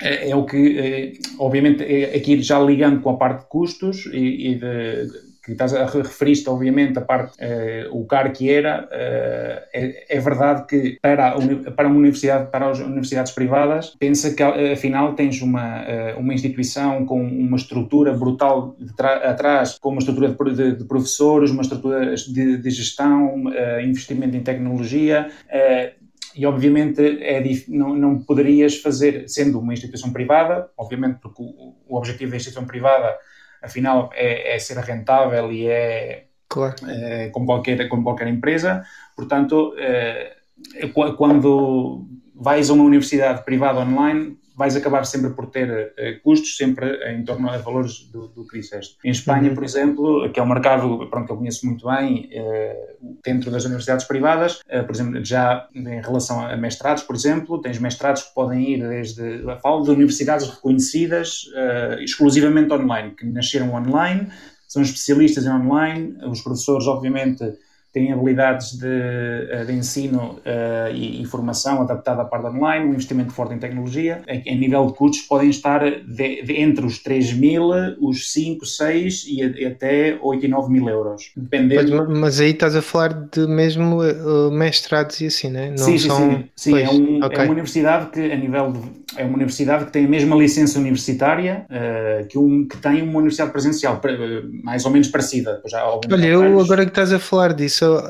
É, 0.00 0.30
é, 0.30 0.36
o 0.36 0.44
que, 0.44 0.78
é, 0.78 1.12
obviamente, 1.38 1.82
é, 1.82 2.16
aqui 2.16 2.42
já 2.42 2.58
ligando 2.58 3.00
com 3.00 3.10
a 3.10 3.16
parte 3.16 3.42
de 3.42 3.48
custos 3.48 4.06
e, 4.06 4.50
e 4.50 4.54
de, 4.56 5.10
que 5.46 5.52
estás 5.52 5.72
a 5.72 5.86
referir 5.86 6.36
obviamente, 6.48 6.98
a 6.98 7.02
parte, 7.02 7.36
uh, 7.38 7.96
o 7.96 8.04
caro 8.04 8.32
que 8.32 8.50
era, 8.50 8.84
uh, 8.84 9.66
é, 9.72 10.16
é, 10.16 10.20
verdade 10.20 10.66
que 10.66 10.98
para, 11.00 11.28
a, 11.28 11.70
para 11.70 11.86
uma 11.86 11.96
universidade, 11.96 12.50
para 12.50 12.68
as 12.68 12.80
universidades 12.80 13.30
privadas, 13.30 13.94
pensa 13.96 14.34
que 14.34 14.42
afinal 14.42 15.14
tens 15.14 15.40
uma, 15.40 15.82
uh, 15.82 16.18
uma 16.18 16.34
instituição 16.34 17.06
com 17.06 17.22
uma 17.22 17.56
estrutura 17.56 18.12
brutal 18.12 18.76
atrás, 19.22 19.78
com 19.78 19.90
uma 19.90 20.00
estrutura 20.00 20.28
de, 20.28 20.54
de, 20.54 20.76
de, 20.78 20.84
professores, 20.84 21.52
uma 21.52 21.62
estrutura 21.62 22.14
de, 22.16 22.56
de 22.56 22.70
gestão, 22.70 23.44
investimento 23.82 24.36
em 24.36 24.42
tecnologia, 24.42 25.28
e 26.34 26.44
obviamente 26.44 27.00
é, 27.22 27.42
não, 27.68 27.94
não 27.94 28.18
poderias 28.18 28.76
fazer, 28.78 29.28
sendo 29.28 29.58
uma 29.60 29.72
instituição 29.72 30.12
privada, 30.12 30.68
obviamente 30.76 31.18
porque 31.20 31.40
o, 31.40 31.74
o 31.88 31.96
objetivo 31.96 32.32
da 32.32 32.36
instituição 32.36 32.66
privada 32.66 33.16
afinal 33.62 34.10
é, 34.14 34.54
é 34.54 34.58
ser 34.58 34.78
rentável 34.78 35.52
e 35.52 35.66
é, 35.66 36.26
claro. 36.48 36.74
é 36.88 37.28
como, 37.30 37.46
qualquer, 37.46 37.88
como 37.88 38.02
qualquer 38.02 38.28
empresa. 38.28 38.84
Portanto, 39.14 39.74
é, 39.78 40.36
quando 41.16 42.06
vais 42.34 42.70
a 42.70 42.72
uma 42.72 42.84
universidade 42.84 43.44
privada 43.44 43.80
online, 43.80 44.38
vais 44.56 44.74
acabar 44.74 45.04
sempre 45.04 45.30
por 45.30 45.46
ter 45.50 45.68
uh, 45.70 46.22
custos, 46.22 46.56
sempre 46.56 46.96
em 47.12 47.22
torno 47.24 47.50
a 47.50 47.58
valores 47.58 48.08
do, 48.10 48.28
do 48.28 48.46
que 48.46 48.58
disseste. 48.58 48.96
Em 49.04 49.10
Espanha, 49.10 49.50
uhum. 49.50 49.54
por 49.54 49.64
exemplo, 49.64 50.32
que 50.32 50.40
é 50.40 50.42
um 50.42 50.48
mercado 50.48 51.06
pronto, 51.10 51.26
que 51.26 51.32
eu 51.32 51.36
conheço 51.36 51.66
muito 51.66 51.86
bem, 51.86 52.30
uh, 52.32 53.16
dentro 53.22 53.50
das 53.50 53.66
universidades 53.66 54.06
privadas, 54.06 54.60
uh, 54.60 54.82
por 54.84 54.94
exemplo, 54.94 55.22
já 55.22 55.68
em 55.74 56.00
relação 56.00 56.40
a 56.40 56.56
mestrados, 56.56 57.02
por 57.02 57.14
exemplo, 57.14 57.60
tens 57.60 57.78
mestrados 57.78 58.22
que 58.22 58.34
podem 58.34 58.70
ir 58.70 58.88
desde, 58.88 59.42
falo 59.62 59.82
de 59.82 59.90
universidades 59.90 60.48
reconhecidas 60.48 61.50
exclusivamente 62.00 62.72
online, 62.72 63.10
que 63.12 63.26
nasceram 63.26 63.74
online, 63.74 64.28
são 64.66 64.82
especialistas 64.82 65.44
em 65.44 65.50
online, 65.50 66.16
os 66.24 66.40
professores, 66.40 66.86
obviamente, 66.86 67.44
têm 67.96 68.12
habilidades 68.12 68.78
de, 68.78 68.86
eh, 68.86 69.64
de 69.64 69.72
ensino 69.72 70.38
uh, 70.44 70.94
e, 70.94 71.22
e, 71.22 71.24
formação 71.24 71.80
adaptada 71.80 72.20
à 72.20 72.24
parte 72.26 72.46
online, 72.48 72.84
um 72.84 72.90
investimento 72.90 73.32
forte 73.32 73.54
em 73.54 73.58
tecnologia. 73.58 74.20
Em, 74.28 74.42
em 74.44 74.58
nível 74.58 74.86
de 74.88 74.92
custos 74.92 75.22
podem 75.22 75.48
estar 75.48 75.80
de, 75.80 76.42
de, 76.42 76.60
entre 76.60 76.84
os 76.84 76.98
3 76.98 77.32
mil, 77.32 77.70
os 77.98 78.30
5, 78.32 78.66
6 78.66 79.24
e, 79.28 79.40
e 79.62 79.64
até 79.64 80.18
8 80.20 80.44
e 80.44 80.48
9 80.48 80.70
mil 80.70 80.86
euros. 80.90 81.30
Dependendo... 81.34 81.96
Mas, 81.96 82.18
mas 82.18 82.40
aí 82.40 82.50
estás 82.50 82.76
a 82.76 82.82
falar 82.82 83.14
de 83.14 83.46
mesmo 83.46 84.02
uh, 84.02 84.50
mestrados 84.50 85.18
e 85.22 85.26
assim, 85.28 85.48
né? 85.48 85.70
não 85.70 85.78
Sim, 85.78 85.96
sim, 85.96 86.08
são... 86.08 86.30
sim. 86.30 86.48
sim 86.54 86.78
é, 86.78 86.90
um, 86.90 87.24
okay. 87.24 87.38
é, 87.38 87.42
uma 87.44 87.52
universidade 87.52 88.10
que 88.10 88.20
a 88.30 88.36
nível 88.36 88.72
de, 88.72 88.80
é 89.16 89.24
uma 89.24 89.34
universidade 89.34 89.86
que 89.86 89.92
tem 89.92 90.04
a 90.04 90.08
mesma 90.08 90.36
licença 90.36 90.78
universitária 90.78 91.66
uh, 91.70 92.26
que, 92.26 92.38
um, 92.38 92.66
que 92.66 92.76
tem 92.76 93.02
uma 93.02 93.18
universidade 93.18 93.50
presencial, 93.50 94.00
mais 94.62 94.84
ou 94.84 94.90
menos 94.90 95.08
parecida. 95.08 95.62
Olha, 96.10 96.26
eu 96.26 96.60
agora 96.60 96.84
que 96.84 96.90
estás 96.90 97.12
a 97.12 97.18
falar 97.18 97.52
disso, 97.52 97.84
uh, 97.84 98.00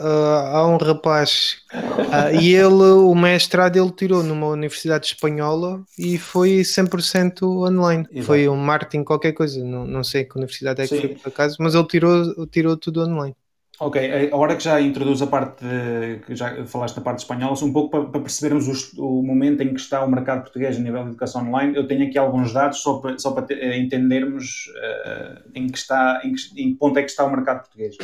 há 0.53 0.66
um 0.66 0.77
rapaz 0.77 1.59
uh, 1.73 2.40
e 2.40 2.55
ele, 2.55 2.66
o 2.66 3.14
mestrado, 3.14 3.77
ele 3.77 3.90
tirou 3.90 4.23
numa 4.23 4.49
universidade 4.49 5.07
espanhola 5.07 5.83
e 5.99 6.19
foi 6.19 6.61
100% 6.61 7.42
online. 7.42 8.07
Exato. 8.11 8.27
Foi 8.27 8.49
um 8.49 8.57
marketing, 8.57 9.05
qualquer 9.05 9.33
coisa, 9.33 9.62
não, 9.64 9.87
não 9.87 10.05
sei 10.05 10.25
que 10.25 10.37
universidade 10.37 10.83
é 10.83 10.87
que 10.87 10.95
Sim. 10.95 11.01
foi 11.01 11.09
por 11.16 11.29
acaso, 11.29 11.57
mas 11.61 11.75
ele 11.75 11.87
tirou, 11.87 12.47
tirou 12.47 12.77
tudo 12.77 13.03
online. 13.03 13.35
Ok, 13.79 14.31
agora 14.33 14.57
que 14.57 14.65
já 14.65 14.81
introduz 14.81 15.21
a 15.21 15.27
parte, 15.27 15.62
de, 15.62 16.21
que 16.27 16.35
já 16.35 16.65
falaste 16.65 16.97
na 16.97 17.03
parte 17.03 17.19
espanhola, 17.19 17.55
um 17.62 17.73
pouco 17.73 17.91
para, 17.91 18.05
para 18.05 18.23
percebermos 18.23 18.95
o, 18.97 19.19
o, 19.19 19.23
momento 19.23 19.62
em 19.62 19.75
que 19.75 19.81
está 19.81 20.03
o 20.03 20.11
mercado 20.11 20.45
português 20.45 20.77
a 20.77 20.79
nível 20.81 21.03
de 21.03 21.11
educação 21.11 21.47
online, 21.47 21.77
eu 21.77 21.87
tenho 21.87 22.07
aqui 22.07 22.17
alguns 22.17 22.55
dados 22.55 22.79
só 22.79 22.95
para, 22.95 23.19
só 23.19 23.33
para 23.33 23.43
ter, 23.43 23.62
eh, 23.62 23.77
entendermos 23.77 24.73
uh, 24.79 25.43
em, 25.55 25.67
que 25.67 25.77
está, 25.77 26.23
em, 26.25 26.33
que, 26.33 26.41
em 26.57 26.73
que 26.73 26.79
ponto 26.79 26.99
é 26.99 27.03
que 27.03 27.11
está 27.11 27.27
o 27.27 27.31
mercado 27.31 27.65
português. 27.65 27.99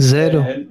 Zero? 0.00 0.42
Uh, 0.42 0.68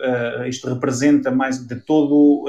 isto 0.48 0.68
representa 0.68 1.30
mais 1.30 1.58
de 1.58 1.76
todo 1.76 2.46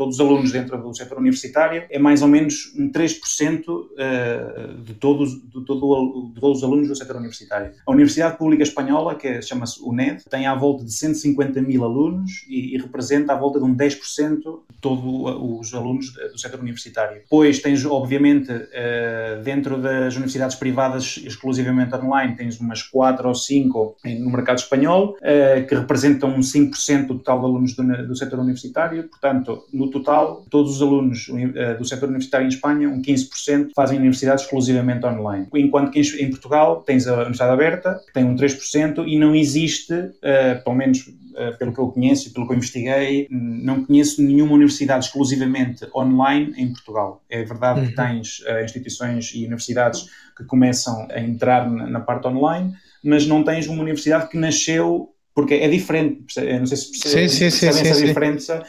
todos 0.00 0.14
os 0.14 0.20
alunos 0.26 0.50
dentro 0.50 0.80
do 0.80 0.94
setor 0.94 1.18
universitário, 1.18 1.84
é 1.90 1.98
mais 1.98 2.22
ou 2.22 2.28
menos 2.28 2.72
um 2.74 2.90
3% 2.90 3.64
eh, 3.98 4.70
de 4.82 4.94
todos, 4.94 5.30
de, 5.30 5.62
todo, 5.66 6.32
de 6.34 6.40
todos 6.40 6.56
os 6.56 6.64
alunos 6.64 6.88
do 6.88 6.96
setor 6.96 7.16
universitário. 7.16 7.72
A 7.86 7.92
Universidade 7.92 8.38
Pública 8.38 8.62
Espanhola, 8.62 9.14
que 9.14 9.42
chama-se 9.42 9.78
UNED, 9.82 10.24
tem 10.30 10.46
à 10.46 10.54
volta 10.54 10.86
de 10.86 10.92
150 10.94 11.60
mil 11.60 11.84
alunos 11.84 12.46
e, 12.48 12.74
e 12.74 12.78
representa 12.78 13.34
à 13.34 13.36
volta 13.36 13.58
de 13.58 13.66
um 13.66 13.76
10% 13.76 14.38
de 14.38 14.78
todos 14.80 15.04
os 15.04 15.74
alunos 15.74 16.14
do 16.14 16.38
setor 16.38 16.60
universitário. 16.60 17.20
Depois 17.20 17.58
tens, 17.58 17.84
obviamente, 17.84 18.50
eh, 18.72 19.38
dentro 19.44 19.76
das 19.76 20.14
universidades 20.14 20.56
privadas 20.56 21.20
exclusivamente 21.22 21.94
online, 21.94 22.36
tens 22.36 22.58
umas 22.58 22.82
4 22.82 23.28
ou 23.28 23.34
5 23.34 23.96
no 24.18 24.30
mercado 24.30 24.60
espanhol, 24.60 25.18
eh, 25.20 25.60
que 25.68 25.74
representam 25.74 26.30
um 26.30 26.40
5% 26.40 27.06
do 27.08 27.18
total 27.18 27.40
de 27.40 27.44
alunos 27.44 27.74
do, 27.74 28.06
do 28.06 28.16
setor 28.16 28.38
universitário. 28.38 29.06
Portanto, 29.10 29.66
no 29.70 29.89
total, 29.90 30.44
todos 30.50 30.76
os 30.76 30.82
alunos 30.82 31.28
uh, 31.28 31.78
do 31.78 31.84
setor 31.84 32.08
universitário 32.08 32.46
em 32.46 32.48
Espanha, 32.48 32.88
um 32.88 33.02
15%, 33.02 33.70
fazem 33.74 33.98
universidade 33.98 34.42
exclusivamente 34.42 35.04
online. 35.06 35.46
Enquanto 35.54 35.90
que 35.90 36.00
em, 36.00 36.30
Portugal 36.30 36.82
tens 36.82 37.06
a 37.06 37.14
Universidade 37.14 37.52
Aberta, 37.52 38.00
que 38.06 38.12
tem 38.12 38.24
um 38.24 38.36
3%, 38.36 39.04
e 39.06 39.18
não 39.18 39.34
existe, 39.34 39.92
uh, 39.92 40.64
pelo 40.64 40.76
menos 40.76 40.98
uh, 41.00 41.58
pelo 41.58 41.72
que 41.72 41.80
eu 41.80 41.88
conheço 41.88 42.28
e 42.28 42.32
pelo 42.32 42.46
que 42.46 42.52
eu 42.52 42.56
investiguei, 42.56 43.26
não 43.30 43.84
conheço 43.84 44.22
nenhuma 44.22 44.52
universidade 44.52 45.04
exclusivamente 45.06 45.86
online 45.94 46.54
em 46.56 46.72
Portugal. 46.72 47.22
É 47.28 47.44
verdade 47.44 47.80
uhum. 47.80 47.86
que 47.88 47.94
tens 47.94 48.42
instituições 48.64 49.32
e 49.34 49.44
universidades 49.44 50.06
que 50.36 50.44
começam 50.44 51.06
a 51.10 51.20
entrar 51.20 51.70
na, 51.70 51.86
na 51.86 52.00
parte 52.00 52.26
online, 52.26 52.72
mas 53.02 53.26
não 53.26 53.42
tens 53.42 53.66
uma 53.66 53.82
universidade 53.82 54.28
que 54.28 54.36
nasceu 54.36 55.10
porque 55.34 55.54
é 55.54 55.68
diferente, 55.68 56.24
não 56.58 56.66
sei 56.66 56.76
se 56.76 56.90
percebem, 56.90 57.28
sim, 57.28 57.50
sim, 57.50 57.50
sim, 57.50 57.72
sim, 57.72 57.88
essa 57.88 58.06
diferença, 58.06 58.62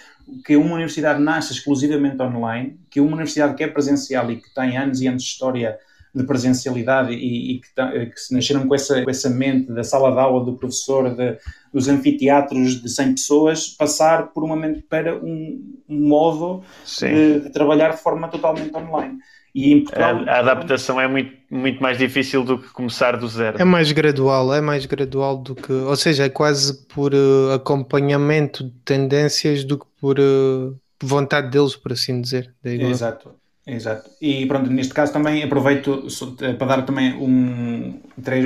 que 0.46 0.56
uma 0.56 0.76
universidade 0.76 1.22
nasce 1.22 1.54
exclusivamente 1.54 2.22
online, 2.22 2.80
que 2.90 3.00
uma 3.00 3.14
universidade 3.14 3.56
que 3.56 3.64
é 3.64 3.68
presencial 3.68 4.32
e 4.32 4.38
que 4.38 4.54
tem 4.54 4.78
anos 4.78 5.02
e 5.02 5.08
anos 5.08 5.24
de 5.24 5.30
história 5.30 5.78
de 6.14 6.24
presencialidade 6.26 7.14
e, 7.14 7.54
e 7.54 7.62
que, 7.62 8.06
que, 8.12 8.20
se 8.20 8.34
nasceram 8.34 8.68
com 8.68 8.76
essa, 8.76 9.02
com 9.02 9.10
essa 9.10 9.30
mente 9.30 9.72
da 9.72 9.84
sala 9.84 10.12
de 10.12 10.20
aula 10.20 10.44
do 10.44 10.58
professor, 10.58 11.16
de, 11.16 11.38
dos 11.74 11.88
anfiteatros 11.88 12.82
de 12.82 12.90
100 12.90 13.12
pessoas, 13.14 13.68
passar 13.70 14.28
por 14.34 14.44
uma 14.44 14.58
mente 14.58 14.82
para 14.82 15.16
um, 15.16 15.80
um 15.88 16.08
modo 16.08 16.64
de, 17.00 17.40
de, 17.40 17.50
trabalhar 17.52 17.92
de 17.92 18.02
forma 18.02 18.28
totalmente 18.28 18.76
online. 18.76 19.20
E 19.54 19.74
em 19.74 19.84
Portugal, 19.84 20.24
a, 20.28 20.32
a, 20.32 20.40
adaptação 20.40 21.00
é 21.00 21.08
muito, 21.08 21.34
muito 21.50 21.82
mais 21.82 21.98
difícil 21.98 22.44
do 22.44 22.58
que 22.58 22.70
começar 22.70 23.18
do 23.18 23.28
zero. 23.28 23.62
É 23.62 23.66
mais 23.66 23.92
gradual, 23.92 24.54
é 24.54 24.62
mais 24.62 24.86
gradual 24.86 25.38
do 25.38 25.54
que, 25.56 25.74
ou 25.74 25.96
seja, 25.96 26.26
é 26.26 26.30
quase 26.30 26.86
por 26.88 27.14
uh, 27.14 27.52
acompanhamento 27.54 28.64
de 28.64 28.72
tendências 28.86 29.66
do 29.66 29.78
que 29.78 29.86
por 30.00 30.18
uh, 30.20 30.76
vontade 31.04 31.50
deles, 31.50 31.76
por 31.76 31.92
assim 31.92 32.22
dizer. 32.22 32.54
Exato, 32.64 33.36
exato. 33.68 34.10
E 34.22 34.46
pronto, 34.46 34.70
neste 34.70 34.94
caso 34.94 35.12
também 35.12 35.44
aproveito 35.44 36.08
eh, 36.42 36.54
para 36.54 36.68
dar 36.68 36.82
também 36.84 37.14
um, 37.16 38.00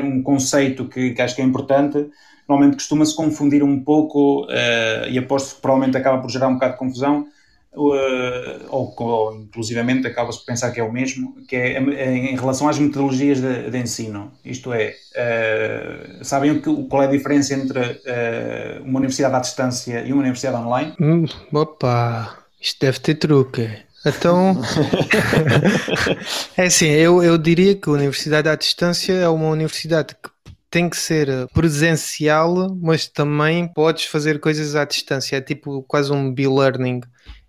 um 0.04 0.24
conceito 0.24 0.86
que, 0.86 1.12
que 1.12 1.22
acho 1.22 1.36
que 1.36 1.42
é 1.42 1.46
importante. 1.46 2.10
Normalmente 2.50 2.78
costuma-se 2.78 3.16
confundir 3.16 3.64
um 3.64 3.84
pouco, 3.84 4.46
uh, 4.46 5.10
e 5.10 5.20
aposto 5.20 5.56
que 5.56 5.62
provavelmente 5.62 5.98
acaba 5.98 6.20
por 6.20 6.32
gerar 6.32 6.48
um 6.48 6.56
bocado 6.56 6.74
de 6.74 6.80
confusão, 6.80 7.28
ou, 7.76 8.94
ou 8.98 9.36
inclusivamente 9.36 10.08
acaba-se 10.08 10.40
por 10.40 10.46
pensar 10.46 10.72
que 10.72 10.80
é 10.80 10.84
o 10.84 10.92
mesmo, 10.92 11.36
que 11.48 11.56
é, 11.56 11.80
em 11.80 12.36
relação 12.36 12.68
às 12.68 12.80
metodologias 12.80 13.40
de, 13.40 13.70
de 13.70 13.78
ensino. 13.78 14.32
Isto 14.44 14.74
é, 14.74 14.96
uh, 15.16 16.24
sabem 16.24 16.60
que, 16.60 16.74
qual 16.88 17.04
é 17.04 17.08
a 17.08 17.12
diferença 17.12 17.54
entre 17.54 17.80
uh, 17.80 18.84
uma 18.84 19.00
universidade 19.00 19.36
à 19.36 19.40
distância 19.40 20.04
e 20.06 20.12
uma 20.12 20.22
universidade 20.22 20.58
online? 20.58 20.94
Hum, 21.00 21.26
opa, 21.54 22.38
isto 22.62 22.80
deve 22.80 23.00
ter 23.00 23.16
truque. 23.16 23.70
Então, 24.06 24.56
é 26.56 26.66
assim, 26.66 26.88
eu, 26.88 27.24
eu 27.24 27.38
diria 27.38 27.76
que 27.76 27.90
a 27.90 27.94
universidade 27.94 28.48
à 28.48 28.56
distância 28.56 29.14
é 29.14 29.28
uma 29.28 29.50
universidade 29.50 30.16
que 30.16 30.30
tem 30.70 30.90
que 30.90 30.98
ser 30.98 31.30
presencial, 31.54 32.76
mas 32.82 33.08
também 33.08 33.66
podes 33.66 34.06
fazer 34.06 34.42
coisas 34.42 34.76
à 34.76 34.84
distância. 34.84 35.38
É 35.38 35.42
tipo 35.42 35.82
quase 35.84 36.12
um 36.12 36.34
be-learning 36.34 37.00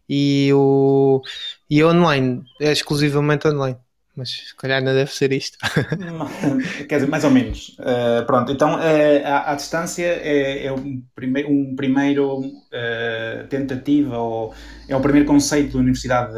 e 0.08 0.50
o 0.52 1.22
e 1.68 1.82
online 1.84 2.42
é 2.60 2.72
exclusivamente 2.72 3.48
online. 3.48 3.78
Mas 4.16 4.30
se 4.30 4.56
calhar 4.56 4.82
não 4.82 4.94
deve 4.94 5.12
ser 5.12 5.30
isto. 5.30 5.58
Quer 6.88 6.94
dizer, 6.96 7.06
mais 7.06 7.22
ou 7.22 7.30
menos. 7.30 7.76
Uh, 7.78 8.24
pronto, 8.24 8.50
então 8.50 8.76
uh, 8.76 9.26
à, 9.26 9.52
à, 9.52 9.54
distância 9.54 10.06
é, 10.06 10.64
é 10.64 10.72
um, 10.72 11.02
prime 11.14 11.44
um 11.44 11.76
primeiro 11.76 12.38
uh, 12.40 13.46
tentativa 13.50 14.16
ou 14.16 14.54
é 14.88 14.96
o 14.96 15.00
primeiro 15.00 15.26
conceito 15.26 15.72
de 15.72 15.76
universidade 15.76 16.32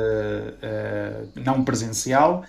não 1.36 1.64
presencial. 1.64 2.42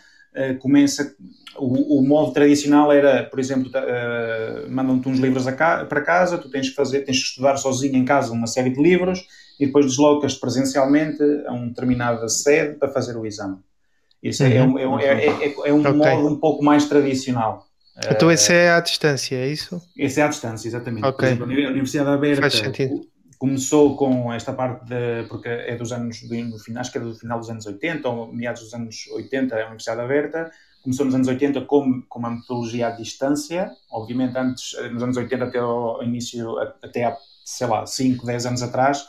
começa 0.60 1.13
o, 1.58 1.99
o, 1.99 2.01
modo 2.01 2.32
tradicional 2.32 2.91
era, 2.91 3.23
por 3.23 3.39
exemplo, 3.39 3.69
mandam-te 4.69 5.10
uns 5.10 5.19
livros 5.19 5.45
cá, 5.51 5.86
para 5.86 6.01
casa, 6.01 6.38
tu 6.38 6.49
tens 6.49 6.69
que 6.69 6.75
fazer, 6.75 7.01
tens 7.01 7.19
que 7.19 7.25
estudar 7.25 7.58
sozinho 7.58 7.97
em 7.97 8.05
casa 8.05 8.32
uma 8.32 8.47
série 8.47 8.71
de 8.71 8.82
livros 8.82 9.19
e 9.59 9.65
depois 9.65 9.85
deslocas-te 9.85 10.39
presencialmente 10.39 11.21
a 11.45 11.51
uma 11.51 11.67
determinada 11.67 12.27
sede 12.29 12.75
para 12.75 12.89
fazer 12.89 13.17
o 13.17 13.25
exame. 13.25 13.57
Isso 14.21 14.43
é, 14.43 14.61
uhum. 14.61 14.79
é, 14.79 14.87
um, 14.87 14.99
é, 14.99 15.25
é, 15.25 15.53
é 15.65 15.73
um 15.73 15.79
okay. 15.79 15.93
modo 15.93 16.27
um 16.27 16.39
pouco 16.39 16.63
mais 16.63 16.85
tradicional. 16.85 17.65
Então 18.09 18.31
esse 18.31 18.53
é 18.53 18.71
à 18.71 18.79
distância, 18.79 19.35
é 19.35 19.47
isso? 19.47 19.81
Esse 19.97 20.21
é 20.21 20.23
à 20.23 20.27
distância, 20.27 20.67
exatamente. 20.67 21.05
Okay. 21.05 21.29
Exemplo, 21.29 21.45
a 21.45 21.69
Universidade 21.69 22.09
Aberta 22.09 22.47
começou 23.37 23.95
com 23.95 24.31
esta 24.31 24.53
parte 24.53 24.85
de, 24.85 25.23
porque 25.29 25.47
é 25.47 25.75
dos 25.75 25.91
anos, 25.91 26.21
do, 26.21 26.59
final, 26.59 26.81
acho 26.81 26.91
que 26.91 26.97
é 26.97 27.01
do 27.01 27.15
final 27.15 27.39
dos 27.39 27.49
anos 27.49 27.65
80 27.65 28.07
ou 28.07 28.33
meados 28.33 28.61
dos 28.61 28.73
anos 28.73 29.07
80, 29.13 29.55
é 29.55 29.63
a 29.63 29.65
Universidade 29.67 30.01
Aberta, 30.01 30.51
começou 30.81 31.05
nos 31.05 31.15
anos 31.15 31.27
80 31.27 31.61
com, 31.61 32.01
com 32.07 32.19
uma 32.19 32.31
metodologia 32.31 32.87
à 32.87 32.91
distância, 32.91 33.71
obviamente 33.91 34.37
antes, 34.37 34.73
nos 34.91 35.03
anos 35.03 35.17
80 35.17 35.45
até 35.45 35.57
ao 35.57 36.03
início, 36.03 36.57
até 36.59 37.05
há, 37.05 37.17
sei 37.45 37.67
lá, 37.67 37.85
5, 37.85 38.25
10 38.25 38.45
anos 38.45 38.61
atrás, 38.61 39.05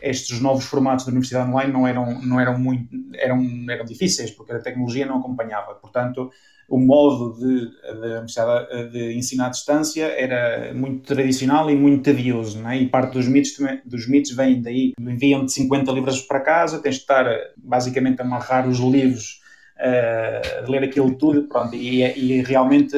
estes 0.00 0.40
novos 0.40 0.64
formatos 0.64 1.04
da 1.04 1.10
universidade 1.10 1.48
online 1.48 1.72
não 1.72 1.86
eram, 1.86 2.20
não 2.22 2.40
eram 2.40 2.58
muito, 2.58 2.88
eram, 3.14 3.42
eram 3.68 3.84
difíceis, 3.84 4.30
porque 4.30 4.52
a 4.52 4.58
tecnologia 4.58 5.06
não 5.06 5.18
acompanhava. 5.18 5.74
Portanto, 5.74 6.30
o 6.68 6.78
modo 6.78 7.36
de, 7.36 7.66
de, 7.66 8.90
de 8.90 9.18
ensino 9.18 9.44
à 9.44 9.48
distância 9.48 10.04
era 10.04 10.72
muito 10.72 11.02
tradicional 11.02 11.68
e 11.68 11.74
muito 11.74 12.04
tedioso, 12.04 12.64
é? 12.68 12.78
e 12.78 12.88
parte 12.88 13.14
dos 13.14 13.26
mitos, 13.26 13.52
dos 13.84 14.08
mitos 14.08 14.30
vem 14.30 14.62
daí. 14.62 14.92
Enviam-te 14.98 15.52
50 15.52 15.90
livros 15.90 16.20
para 16.20 16.40
casa, 16.40 16.80
tens 16.80 16.94
de 16.94 17.00
estar 17.00 17.26
basicamente 17.56 18.20
a 18.20 18.24
amarrar 18.24 18.68
os 18.68 18.78
livros 18.78 19.39
uh, 19.80 20.70
ler 20.70 20.84
aquilo 20.84 21.14
tudo, 21.14 21.48
pronto, 21.48 21.74
e, 21.74 22.02
e 22.02 22.42
realmente 22.42 22.94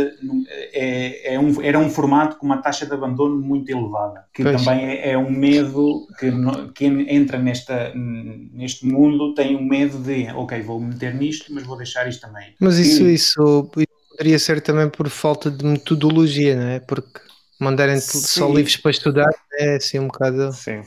é, 0.73 1.35
é 1.35 1.39
um, 1.39 1.63
era 1.63 1.79
um 1.79 1.89
formato 1.89 2.37
com 2.37 2.47
uma 2.47 2.61
taxa 2.61 2.85
de 2.85 2.93
abandono 2.93 3.39
muito 3.39 3.71
elevada, 3.71 4.25
que 4.35 4.43
pois. 4.43 4.63
também 4.63 4.85
é, 4.85 5.11
é, 5.11 5.19
um 5.19 5.31
medo 5.31 6.07
que 6.19 6.33
quem 6.75 7.15
entra 7.15 7.39
nesta, 7.39 7.93
neste 7.95 8.87
mundo 8.87 9.35
tem 9.35 9.57
um 9.57 9.65
medo 9.65 9.99
de, 9.99 10.29
ok, 10.35 10.61
vou 10.63 10.81
meter 10.81 11.15
nisto, 11.15 11.53
mas 11.55 11.65
vou 11.65 11.77
deixar 11.77 12.09
isto 12.09 12.27
também. 12.27 12.55
Mas 12.61 12.79
isso, 12.79 13.05
e, 13.05 13.15
isso, 13.15 13.71
poderia 14.11 14.39
ser 14.39 14.61
também 14.61 14.89
por 14.89 15.09
falta 15.09 15.51
de 15.51 15.65
metodologia, 15.65 16.57
não 16.57 16.67
é? 16.69 16.81
Porque 16.81 17.21
mandarem 17.61 18.01
só 18.01 18.49
livros 18.49 18.77
para 18.77 18.91
estudar 18.91 19.31
é 19.59 19.77
assim 19.77 19.99
um 19.99 20.09
bocado. 20.09 20.53
Sim. 20.53 20.83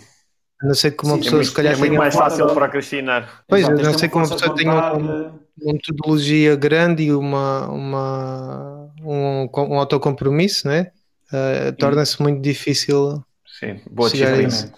A 0.61 0.67
não 0.67 0.73
ser 0.73 0.91
que 0.91 1.03
uma 1.03 1.15
Sim, 1.15 1.19
pessoa, 1.19 1.33
é 1.33 1.35
muito, 1.35 1.49
se 1.49 1.55
calhar, 1.55 1.73
é 1.73 1.77
muito 1.77 1.95
mais 1.95 2.15
fácil 2.15 2.47
procrastinar. 2.47 3.43
Pois, 3.47 3.67
a 3.67 3.71
não 3.71 3.97
ser 3.97 4.07
que 4.07 4.15
uma 4.15 4.27
pessoa 4.27 4.55
tenha 4.55 4.93
um, 4.93 5.39
uma 5.61 5.73
metodologia 5.73 6.55
grande 6.55 7.03
e 7.03 7.13
uma, 7.13 7.67
uma, 7.67 8.91
um, 9.01 9.49
um 9.57 9.79
autocompromisso, 9.79 10.67
né? 10.67 10.91
Uh, 11.31 11.75
Torna-se 11.77 12.21
muito 12.21 12.41
difícil. 12.41 13.23
Sim, 13.59 13.79
boa 13.89 14.09
disciplina. 14.09 14.73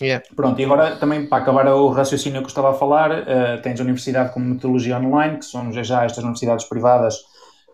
Yeah. 0.00 0.24
Pronto, 0.36 0.60
e 0.60 0.64
agora 0.64 0.94
também 0.96 1.26
para 1.26 1.42
acabar 1.42 1.66
o 1.74 1.88
raciocínio 1.88 2.40
que 2.40 2.46
eu 2.46 2.48
estava 2.48 2.70
a 2.70 2.74
falar, 2.74 3.10
uh, 3.10 3.62
tens 3.62 3.80
a 3.80 3.82
universidade 3.82 4.32
como 4.32 4.46
metodologia 4.46 4.96
online, 4.96 5.38
que 5.38 5.44
são 5.44 5.72
já 5.72 6.04
estas 6.04 6.18
universidades 6.18 6.66
privadas 6.66 7.16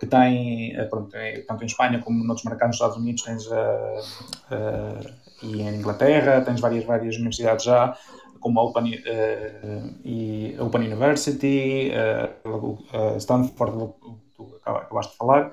que 0.00 0.06
têm, 0.06 0.80
uh, 0.80 0.88
pronto, 0.88 1.14
é, 1.14 1.40
tanto 1.40 1.62
em 1.62 1.66
Espanha 1.66 1.98
como 1.98 2.24
noutros 2.24 2.44
mercados 2.46 2.68
nos 2.68 2.76
Estados 2.76 2.96
Unidos, 2.96 3.22
tens 3.22 3.46
uh, 3.46 5.24
e 5.42 5.60
em 5.60 5.74
Inglaterra, 5.74 6.40
tens 6.40 6.60
várias, 6.60 6.84
várias 6.84 7.16
universidades 7.16 7.64
já, 7.64 7.94
como 8.44 8.60
a 8.60 8.62
Open, 8.64 9.02
e 10.04 10.54
Open 10.60 10.82
University, 10.82 11.90
Stanford, 13.16 13.94
tu 14.36 14.60
acabaste 14.62 15.12
de 15.12 15.18
falar, 15.18 15.50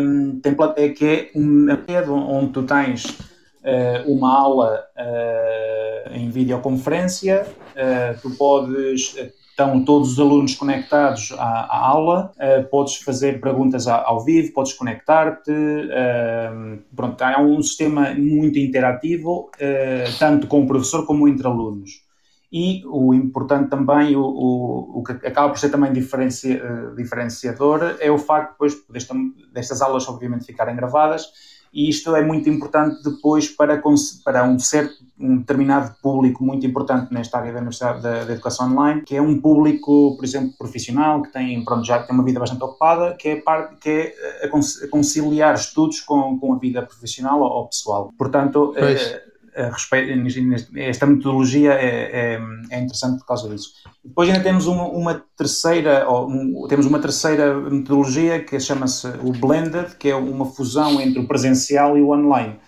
um, 0.00 0.40
tem, 0.40 0.56
é 0.76 0.88
que 0.88 1.06
é 1.06 1.30
uma 1.34 1.74
rede 1.74 2.08
onde 2.08 2.52
tu 2.52 2.62
tens 2.62 3.04
uh, 3.04 4.10
uma 4.10 4.34
aula 4.34 4.82
uh, 4.96 6.14
em 6.14 6.30
videoconferência, 6.30 7.46
uh, 7.76 8.18
tu 8.22 8.30
podes, 8.30 9.14
estão 9.60 9.84
todos 9.84 10.12
os 10.12 10.18
alunos 10.18 10.54
conectados 10.54 11.32
à, 11.32 11.44
à 11.44 11.86
aula, 11.88 12.32
podes 12.70 12.96
fazer 12.96 13.40
perguntas 13.40 13.86
ao 13.86 14.24
vivo, 14.24 14.52
podes 14.54 14.72
conectar-te, 14.72 15.52
pronto, 16.96 17.22
é 17.22 17.38
um 17.38 17.62
sistema 17.62 18.14
muito 18.14 18.58
interativo, 18.58 19.50
tanto 20.18 20.46
com 20.46 20.62
o 20.62 20.66
professor 20.66 21.04
como 21.04 21.28
entre 21.28 21.46
alunos. 21.46 22.08
E 22.52 22.82
o 22.86 23.14
importante 23.14 23.70
também, 23.70 24.16
o, 24.16 24.22
o, 24.22 24.98
o 24.98 25.04
que 25.04 25.12
acaba 25.24 25.50
por 25.50 25.58
ser 25.58 25.70
também 25.70 25.92
diferencia, 25.92 26.60
diferenciador, 26.96 27.96
é 28.00 28.10
o 28.10 28.18
facto 28.18 28.52
depois 28.52 28.74
desta, 28.88 29.14
destas 29.52 29.80
aulas 29.80 30.08
obviamente 30.08 30.46
ficarem 30.46 30.74
gravadas 30.74 31.28
e 31.72 31.88
isto 31.88 32.14
é 32.16 32.24
muito 32.24 32.48
importante 32.48 33.02
depois 33.02 33.48
para, 33.48 33.80
para 34.24 34.44
um 34.44 34.58
certo, 34.58 34.94
um 35.18 35.38
determinado 35.38 35.94
público 36.02 36.42
muito 36.42 36.66
importante 36.66 37.12
nesta 37.12 37.38
área 37.38 37.52
da 37.52 37.60
da, 37.60 38.24
da, 38.24 38.32
Educação 38.32 38.72
Online, 38.72 39.02
que 39.02 39.14
é 39.14 39.22
um 39.22 39.40
público, 39.40 40.16
por 40.16 40.24
exemplo, 40.24 40.52
profissional, 40.58 41.22
que 41.22 41.32
tem, 41.32 41.64
pronto, 41.64 41.84
já 41.84 42.02
tem 42.02 42.14
uma 42.14 42.24
vida 42.24 42.40
bastante 42.40 42.64
ocupada, 42.64 43.14
que 43.14 43.28
é, 43.28 43.36
parte, 43.36 43.76
que 43.76 43.88
é 43.88 44.14
a, 44.42 44.46
a 44.46 44.88
conciliar 44.88 45.54
estudos 45.54 46.00
com, 46.00 46.38
com 46.38 46.54
a 46.54 46.58
vida 46.58 46.82
profissional 46.82 47.40
ou, 47.40 47.50
ou 47.50 47.66
pessoal. 47.66 48.12
Portanto, 48.18 48.74
esta 50.76 51.06
metodologia 51.06 51.72
é, 51.72 52.36
é, 52.36 52.40
é, 52.70 52.80
interessante 52.80 53.18
por 53.18 53.26
causa 53.26 53.48
disso. 53.48 53.70
Depois 54.04 54.28
ainda 54.28 54.42
temos 54.42 54.66
uma, 54.66 54.84
uma 54.84 55.24
terceira, 55.36 56.10
um, 56.10 56.66
temos 56.68 56.86
uma 56.86 56.98
terceira 56.98 57.54
metodologia 57.54 58.42
que 58.42 58.58
chama-se 58.60 59.08
o 59.22 59.32
Blended, 59.32 59.96
que 59.98 60.08
é 60.08 60.16
uma 60.16 60.46
fusão 60.46 61.00
entre 61.00 61.18
o 61.20 61.26
presencial 61.26 61.96
e 61.98 62.02
o 62.02 62.10
online 62.10 62.58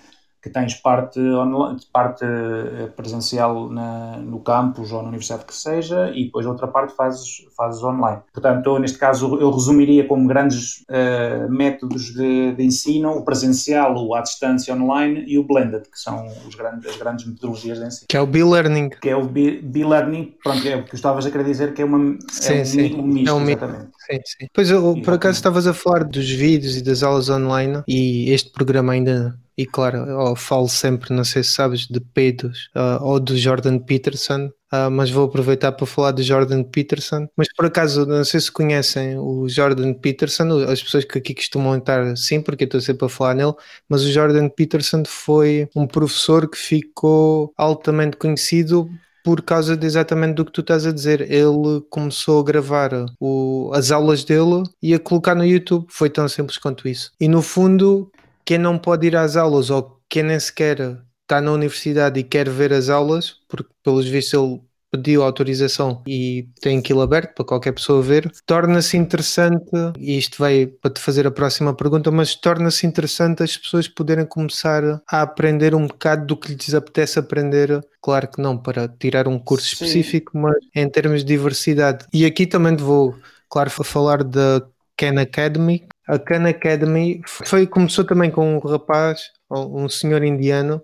que 0.43 0.51
tens 0.51 0.75
parte, 0.75 1.21
online, 1.21 1.79
parte 1.93 2.25
eh, 2.25 2.89
presencial 2.97 3.71
na, 3.71 4.17
no 4.17 4.41
campus 4.41 4.91
ou 4.91 5.01
na 5.01 5.09
universidade 5.09 5.45
que 5.45 5.55
seja 5.55 6.11
e 6.13 6.25
depois 6.25 6.45
outra 6.47 6.67
parte 6.67 6.95
fazes, 6.97 7.47
fazes 7.57 7.81
online. 7.85 8.23
Portanto, 8.33 8.77
neste 8.81 8.99
caso, 8.99 9.39
eu 9.41 9.53
resumiria 9.53 10.05
como 10.07 10.27
grandes 10.27 10.85
uh, 10.89 11.49
métodos 11.49 12.13
de, 12.13 12.57
de, 12.57 12.65
ensino 12.65 13.13
o 13.13 13.25
presencial, 13.25 13.95
o 13.97 14.17
à 14.17 14.21
distância 14.21 14.75
online 14.75 15.25
e 15.29 15.39
o 15.39 15.45
blended, 15.45 15.83
que 15.83 15.99
são 15.99 16.27
os 16.47 16.57
grandes, 16.57 16.91
as 16.91 16.97
grandes 16.97 17.25
metodologias 17.25 17.79
de 17.79 17.87
ensino. 17.87 18.07
Que 18.09 18.17
é 18.17 18.21
o 18.21 18.27
B-Learning. 18.27 18.89
Que 18.89 19.11
é 19.11 19.17
o 19.17 19.23
B-Learning, 19.23 20.35
pronto, 20.43 20.67
é 20.67 20.75
o 20.75 20.85
que 20.85 20.97
estavas 20.97 21.25
a 21.25 21.31
querer 21.31 21.45
dizer 21.45 21.73
que 21.73 21.83
é, 21.83 21.85
uma, 21.85 22.19
sim, 22.29 22.59
é 22.59 22.63
um, 22.63 22.65
sim. 22.65 22.95
um 22.95 23.03
misto, 23.03 23.31
é 23.31 23.33
um 23.33 23.49
exatamente. 23.49 23.91
Sim, 24.11 24.21
sim. 24.25 24.47
Pois, 24.53 24.71
eu, 24.71 25.01
por 25.03 25.15
acaso, 25.15 25.37
estavas 25.37 25.67
a 25.67 25.75
falar 25.75 26.05
dos 26.05 26.29
vídeos 26.31 26.77
e 26.77 26.83
das 26.83 27.03
aulas 27.03 27.29
online 27.29 27.83
e 27.87 28.31
este 28.31 28.51
programa 28.51 28.93
ainda 28.93 29.39
e 29.57 29.67
claro, 29.67 29.99
eu 29.99 30.35
falo 30.35 30.67
sempre, 30.67 31.13
não 31.15 31.25
sei 31.25 31.43
se 31.43 31.51
sabes, 31.51 31.87
de 31.87 32.01
Peidos 32.01 32.71
uh, 32.75 33.05
ou 33.05 33.21
do 33.21 33.37
Jordan 33.37 33.79
Peterson, 33.79 34.47
uh, 34.73 34.91
mas 34.91 35.11
vou 35.11 35.27
aproveitar 35.27 35.73
para 35.73 35.87
falar 35.87 36.13
de 36.13 36.23
Jordan 36.23 36.63
Peterson. 36.65 37.29
Mas 37.37 37.49
por 37.55 37.67
acaso, 37.67 38.07
não 38.07 38.25
sei 38.25 38.41
se 38.41 38.51
conhecem 38.51 39.19
o 39.19 39.47
Jordan 39.49 39.93
Peterson, 39.93 40.65
as 40.67 40.83
pessoas 40.83 41.05
que 41.05 41.19
aqui 41.19 41.35
costumam 41.35 41.77
estar 41.77 42.17
sim, 42.17 42.41
porque 42.41 42.65
eu 42.65 42.67
estou 42.67 42.81
sempre 42.81 43.05
a 43.05 43.09
falar 43.11 43.35
nele, 43.35 43.53
mas 43.89 44.03
o 44.03 44.11
Jordan 44.11 44.49
Peterson 44.49 45.03
foi 45.07 45.69
um 45.77 45.87
professor 45.87 46.49
que 46.49 46.57
ficou 46.57 47.53
altamente 47.57 48.17
conhecido 48.17 48.89
por 49.23 49.43
causa 49.43 49.77
de 49.77 49.87
exatamente 49.87 50.35
do 50.35 50.45
que 50.45 50.53
tu 50.53 50.61
estás 50.61 50.87
a 50.87 50.93
dizer. 50.93 51.21
Ele 51.31 51.81
começou 51.91 52.41
a 52.41 52.45
gravar 52.45 52.91
o, 53.21 53.71
as 53.75 53.91
aulas 53.91 54.25
dele 54.25 54.63
e 54.83 54.95
a 54.95 54.99
colocar 54.99 55.35
no 55.35 55.45
YouTube. 55.45 55.87
Foi 55.89 56.11
tão 56.11 56.29
simples 56.29 56.59
quanto 56.59 56.89
isso. 56.89 57.13
E 57.21 57.29
no 57.29 57.43
fundo, 57.43 58.11
quem 58.45 58.59
não 58.59 58.79
pode 58.79 59.07
ir 59.07 59.17
às 59.17 59.37
aulas 59.37 59.71
ou 59.71 60.01
quem 60.09 60.23
nem 60.23 60.39
sequer 60.39 60.99
está 61.23 61.41
na 61.41 61.53
universidade 61.53 62.21
e 62.21 62.25
quer 62.25 62.49
ver 62.51 62.73
as 62.73 62.89
aulas, 62.89 63.37
porque 63.49 63.71
pelos 63.83 64.07
vistos 64.07 64.35
ele 64.35 64.61
pediu 64.93 65.23
autorização 65.23 66.03
e 66.07 66.47
tem 66.61 66.79
aquilo 66.79 67.01
aberto 67.01 67.35
para 67.35 67.47
qualquer 67.47 67.73
pessoa 67.73 68.03
ver, 68.03 68.31
torna-se 68.45 68.97
interessante, 68.99 69.71
e 69.99 70.19
isto 70.19 70.37
vai 70.39 70.67
para 70.67 70.93
te 70.93 71.01
fazer 71.01 71.27
a 71.27 71.31
próxima 71.31 71.75
pergunta, 71.75 72.11
mas 72.11 72.35
torna-se 72.35 72.87
interessante 72.87 73.43
as 73.43 73.57
pessoas 73.57 73.89
poderem 73.89 74.27
começar 74.27 75.03
a 75.11 75.23
aprender 75.23 75.75
um 75.75 75.87
bocado 75.87 76.27
do 76.27 76.37
que 76.37 76.53
lhes 76.53 76.75
apetece 76.75 77.19
aprender. 77.19 77.81
Claro 78.03 78.29
que 78.29 78.43
não 78.43 78.59
para 78.59 78.87
tirar 78.87 79.27
um 79.27 79.39
curso 79.39 79.69
Sim. 79.69 79.73
específico, 79.73 80.37
mas 80.37 80.57
em 80.75 80.89
termos 80.89 81.25
de 81.25 81.27
diversidade. 81.27 82.05
E 82.13 82.27
aqui 82.27 82.47
também 82.47 82.77
vou, 82.77 83.15
claro, 83.49 83.71
falar 83.71 84.23
da 84.23 84.63
Khan 84.97 85.21
Academy, 85.21 85.87
a 86.07 86.19
Khan 86.19 86.49
Academy 86.49 87.23
foi, 87.27 87.67
começou 87.67 88.05
também 88.05 88.31
com 88.31 88.57
um 88.57 88.59
rapaz, 88.59 89.31
um 89.51 89.89
senhor 89.89 90.23
indiano, 90.23 90.83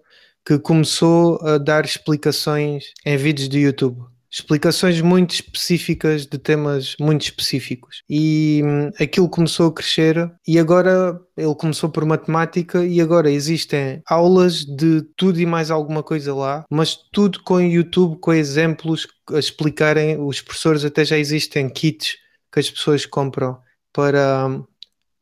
que 0.48 0.58
começou 0.58 1.38
a 1.46 1.58
dar 1.58 1.84
explicações 1.84 2.84
em 3.04 3.18
vídeos 3.18 3.48
do 3.48 3.58
YouTube. 3.58 4.00
Explicações 4.30 4.98
muito 5.02 5.34
específicas 5.34 6.24
de 6.24 6.38
temas 6.38 6.96
muito 6.98 7.20
específicos. 7.20 8.02
E 8.08 8.62
hum, 8.64 8.90
aquilo 8.98 9.28
começou 9.28 9.68
a 9.68 9.74
crescer, 9.74 10.32
e 10.46 10.58
agora 10.58 11.20
ele 11.36 11.54
começou 11.54 11.90
por 11.90 12.02
matemática, 12.06 12.82
e 12.82 12.98
agora 12.98 13.30
existem 13.30 14.00
aulas 14.06 14.64
de 14.64 15.02
tudo 15.18 15.38
e 15.38 15.44
mais 15.44 15.70
alguma 15.70 16.02
coisa 16.02 16.34
lá, 16.34 16.64
mas 16.70 16.96
tudo 17.12 17.42
com 17.42 17.60
YouTube, 17.60 18.18
com 18.18 18.32
exemplos 18.32 19.06
a 19.30 19.38
explicarem. 19.38 20.18
Os 20.18 20.40
professores 20.40 20.82
até 20.82 21.04
já 21.04 21.18
existem 21.18 21.68
kits 21.68 22.16
que 22.50 22.58
as 22.58 22.70
pessoas 22.70 23.04
compram 23.04 23.58
para 23.92 24.46
hum, 24.46 24.64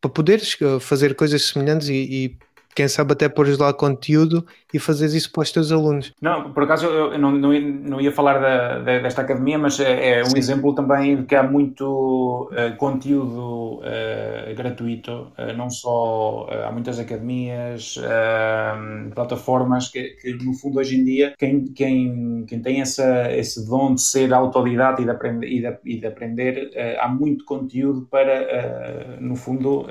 para 0.00 0.10
poderes 0.10 0.56
eh, 0.60 0.78
fazer 0.78 1.16
coisas 1.16 1.42
semelhantes 1.46 1.88
e, 1.88 1.94
e 1.94 2.38
quem 2.76 2.86
sabe 2.88 3.14
até 3.14 3.26
pôres 3.26 3.56
lá 3.56 3.72
conteúdo 3.72 4.46
e 4.72 4.78
fazeres 4.78 5.14
isso 5.14 5.32
para 5.32 5.40
os 5.40 5.50
teus 5.50 5.72
alunos. 5.72 6.12
Não, 6.20 6.52
por 6.52 6.64
acaso 6.64 6.84
eu 6.84 7.18
não, 7.18 7.32
não, 7.32 7.54
ia, 7.54 7.60
não 7.60 7.98
ia 7.98 8.12
falar 8.12 8.38
da, 8.38 8.78
da, 8.80 8.98
desta 8.98 9.22
academia, 9.22 9.58
mas 9.58 9.80
é, 9.80 10.18
é 10.18 10.22
um 10.22 10.26
Sim. 10.26 10.38
exemplo 10.38 10.74
também 10.74 11.16
de 11.16 11.22
que 11.22 11.34
há 11.34 11.42
muito 11.42 12.50
uh, 12.52 12.76
conteúdo 12.76 13.76
uh, 13.80 14.54
gratuito, 14.54 15.10
uh, 15.10 15.56
não 15.56 15.70
só 15.70 16.46
há 16.66 16.70
muitas 16.70 16.98
academias, 16.98 17.98
plataformas 19.14 19.88
que, 19.88 20.02
que, 20.20 20.34
no 20.34 20.52
fundo 20.52 20.78
hoje 20.78 21.00
em 21.00 21.04
dia 21.04 21.34
quem, 21.38 21.64
quem, 21.64 22.44
quem 22.46 22.60
tem 22.60 22.82
essa, 22.82 23.32
esse 23.32 23.66
dom 23.66 23.94
de 23.94 24.02
ser 24.02 24.34
autodidata 24.34 25.00
e 25.00 25.04
de 25.06 25.10
aprender, 25.10 25.46
e 25.46 25.60
de, 25.62 25.78
e 25.84 25.98
de 25.98 26.06
aprender 26.06 26.70
há 27.00 27.08
muito 27.08 27.44
conteúdo 27.46 28.06
para, 28.10 29.16
no 29.18 29.34
fundo, 29.34 29.86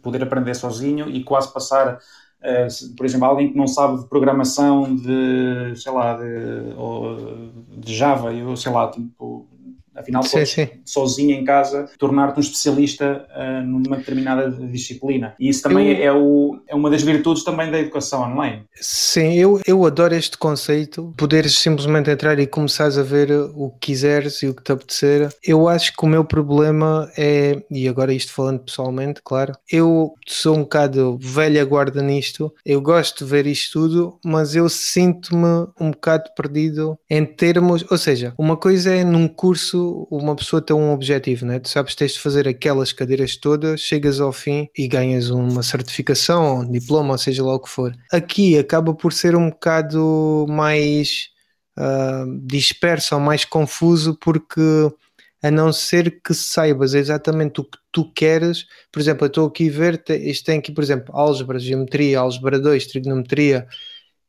poder 0.00 0.22
aprender 0.22 0.54
sozinho 0.54 1.08
e 1.10 1.24
quase 1.24 1.52
passar 1.52 1.98
Uh, 2.44 2.94
por 2.94 3.06
exemplo, 3.06 3.26
alguém 3.26 3.50
que 3.50 3.56
não 3.56 3.66
sabe 3.66 4.02
de 4.02 4.06
programação 4.06 4.94
de, 4.94 5.74
sei 5.76 5.90
lá, 5.90 6.14
de, 6.14 7.80
de 7.80 7.94
Java, 7.94 8.34
eu 8.34 8.54
sei 8.54 8.70
lá, 8.70 8.90
tipo, 8.90 9.48
Afinal, 9.94 10.22
sim, 10.22 10.44
sim. 10.44 10.68
sozinho 10.84 11.32
em 11.32 11.44
casa, 11.44 11.88
tornar-te 11.98 12.38
um 12.38 12.40
especialista 12.40 13.26
uh, 13.30 13.64
numa 13.64 13.96
determinada 13.96 14.50
disciplina. 14.50 15.34
E 15.38 15.48
isso 15.48 15.62
também 15.62 15.90
eu, 15.90 16.02
é, 16.02 16.12
o, 16.12 16.60
é 16.68 16.74
uma 16.74 16.90
das 16.90 17.02
virtudes 17.02 17.44
também 17.44 17.70
da 17.70 17.78
educação 17.78 18.22
online. 18.22 18.64
Sim, 18.74 19.34
eu, 19.34 19.60
eu 19.66 19.84
adoro 19.84 20.14
este 20.14 20.36
conceito. 20.36 21.12
Poderes 21.16 21.58
simplesmente 21.58 22.10
entrar 22.10 22.38
e 22.38 22.46
começares 22.46 22.98
a 22.98 23.02
ver 23.02 23.30
o 23.54 23.70
que 23.70 23.94
quiseres 23.94 24.42
e 24.42 24.48
o 24.48 24.54
que 24.54 24.62
te 24.62 24.72
apetecer. 24.72 25.28
Eu 25.44 25.68
acho 25.68 25.96
que 25.96 26.04
o 26.04 26.08
meu 26.08 26.24
problema 26.24 27.10
é, 27.16 27.62
e 27.70 27.88
agora 27.88 28.12
isto 28.12 28.32
falando 28.32 28.60
pessoalmente, 28.60 29.20
claro, 29.24 29.52
eu 29.70 30.12
sou 30.26 30.56
um 30.56 30.62
bocado 30.62 31.18
velha 31.20 31.64
guarda 31.64 32.02
nisto. 32.02 32.52
Eu 32.64 32.80
gosto 32.80 33.24
de 33.24 33.30
ver 33.30 33.46
isto 33.46 33.80
tudo, 33.80 34.18
mas 34.24 34.54
eu 34.54 34.68
sinto-me 34.68 35.68
um 35.80 35.90
bocado 35.90 36.30
perdido 36.36 36.98
em 37.08 37.24
termos, 37.24 37.84
ou 37.90 37.98
seja, 37.98 38.34
uma 38.38 38.56
coisa 38.56 38.92
é 38.92 39.04
num 39.04 39.28
curso 39.28 39.83
uma 40.10 40.34
pessoa 40.36 40.60
tem 40.60 40.74
um 40.76 40.92
objetivo, 40.92 41.46
né? 41.46 41.58
Tu 41.58 41.68
sabes 41.68 41.94
tens 41.94 42.12
de 42.12 42.20
fazer 42.20 42.46
aquelas 42.48 42.92
cadeiras 42.92 43.36
todas, 43.36 43.80
chegas 43.80 44.20
ao 44.20 44.32
fim 44.32 44.68
e 44.76 44.88
ganhas 44.88 45.30
uma 45.30 45.62
certificação, 45.62 46.60
um 46.60 46.70
diploma, 46.70 47.12
ou 47.12 47.18
seja 47.18 47.44
lá 47.44 47.54
o 47.54 47.60
que 47.60 47.68
for. 47.68 47.94
Aqui 48.12 48.58
acaba 48.58 48.94
por 48.94 49.12
ser 49.12 49.36
um 49.36 49.50
bocado 49.50 50.46
mais 50.48 51.28
uh, 51.78 52.46
disperso 52.46 53.14
ou 53.14 53.20
mais 53.20 53.44
confuso 53.44 54.16
porque 54.20 54.90
a 55.42 55.50
não 55.50 55.72
ser 55.74 56.22
que 56.22 56.32
saibas 56.32 56.94
exatamente 56.94 57.60
o 57.60 57.64
que 57.64 57.78
tu 57.92 58.10
queres. 58.12 58.64
Por 58.90 58.98
exemplo, 58.98 59.26
eu 59.26 59.28
estou 59.28 59.46
aqui 59.46 59.68
a 59.68 59.72
ver, 59.72 60.02
isto 60.08 60.46
tem 60.46 60.58
aqui, 60.58 60.72
por 60.72 60.82
exemplo, 60.82 61.14
álgebra, 61.14 61.58
geometria, 61.58 62.20
álgebra 62.20 62.58
2, 62.58 62.86
trigonometria. 62.86 63.66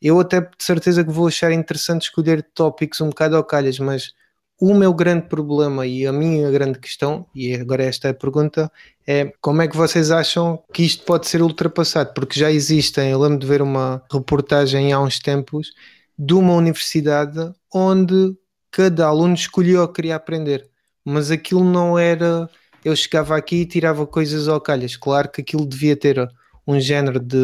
Eu 0.01 0.20
até 0.20 0.41
de 0.41 0.47
certeza 0.60 1.06
que 1.06 1.12
vou 1.12 1.28
achar 1.28 1.53
interessante 1.53 2.03
escolher 2.03 2.43
tópicos 2.53 2.99
um 2.99 3.10
bocado 3.10 3.38
ao 3.38 3.45
calhas, 3.45 3.80
mas 3.80 4.14
o 4.60 4.74
meu 4.74 4.93
grande 4.93 5.28
problema 5.28 5.86
e 5.86 6.08
a 6.08 6.14
minha 6.14 6.49
grande 6.49 6.80
questão, 6.80 7.26
e 7.36 7.53
agora 7.56 7.84
esta 7.84 8.08
é 8.08 8.12
a 8.12 8.14
pergunta, 8.14 8.72
é 9.06 9.34
como 9.41 9.62
é 9.62 9.68
que 9.68 9.76
vocês 9.76 10.12
acham 10.12 10.64
que 10.74 10.84
isto 10.84 11.03
pode 11.03 11.28
ser 11.28 11.41
ultrapassado? 11.41 12.14
Porque 12.14 12.39
já 12.39 12.51
existem, 12.51 13.12
eu 13.12 13.20
lembro 13.20 13.39
de 13.39 13.47
ver 13.47 13.62
uma 13.62 14.01
reportagem 14.12 14.93
há 14.93 14.99
uns 14.99 15.20
tempos 15.20 15.74
de 16.18 16.34
uma 16.34 16.53
universidade 16.53 17.51
onde 17.74 18.36
cada 18.72 19.06
aluno 19.08 19.34
escolhia 19.34 19.84
o 19.84 19.88
que 19.88 19.95
queria 19.95 20.16
aprender, 20.16 20.70
mas 21.03 21.32
aquilo 21.32 21.64
não 21.64 21.99
era. 21.99 22.49
Eu 22.84 22.95
chegava 22.95 23.36
aqui 23.36 23.58
e 23.62 23.66
tirava 23.66 24.06
coisas 24.06 24.47
ao 24.47 24.62
calhas. 24.62 24.95
Claro 24.95 25.30
que 25.30 25.41
aquilo 25.41 25.66
devia 25.66 25.95
ter 25.95 26.30
um 26.68 26.80
género 26.80 27.20
de, 27.20 27.38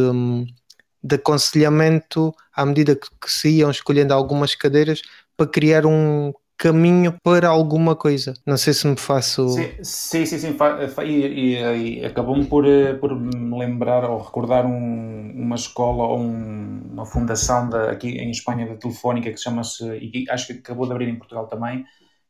de 1.03 1.15
aconselhamento 1.15 2.33
à 2.53 2.65
medida 2.65 2.95
que, 2.95 3.07
que 3.19 3.31
se 3.31 3.49
iam 3.49 3.71
escolhendo 3.71 4.13
algumas 4.13 4.55
cadeiras 4.55 5.01
para 5.35 5.47
criar 5.47 5.85
um 5.85 6.33
caminho 6.61 7.15
para 7.23 7.47
alguma 7.47 7.95
coisa. 7.95 8.35
Não 8.45 8.55
sei 8.55 8.71
se 8.71 8.85
me 8.87 8.95
faço. 8.95 9.49
Sim, 9.49 9.71
sim, 9.81 10.25
sim. 10.27 10.37
sim. 10.37 10.57
E, 11.03 11.09
e, 11.09 11.99
e 12.01 12.05
acabou-me 12.05 12.45
por, 12.45 12.67
eh, 12.67 12.93
por 12.93 13.19
me 13.19 13.57
lembrar 13.57 14.07
ou 14.07 14.21
recordar 14.21 14.63
um, 14.63 15.31
uma 15.35 15.55
escola 15.55 16.03
ou 16.03 16.19
um, 16.19 16.81
uma 16.91 17.03
fundação 17.03 17.67
da, 17.67 17.89
aqui 17.89 18.09
em 18.09 18.29
Espanha 18.29 18.67
da 18.67 18.75
Telefónica 18.75 19.31
que 19.31 19.39
chama-se, 19.39 19.83
e 19.83 20.25
acho 20.29 20.47
que 20.47 20.53
acabou 20.53 20.85
de 20.85 20.91
abrir 20.91 21.09
em 21.09 21.17
Portugal 21.17 21.47
também, 21.47 21.83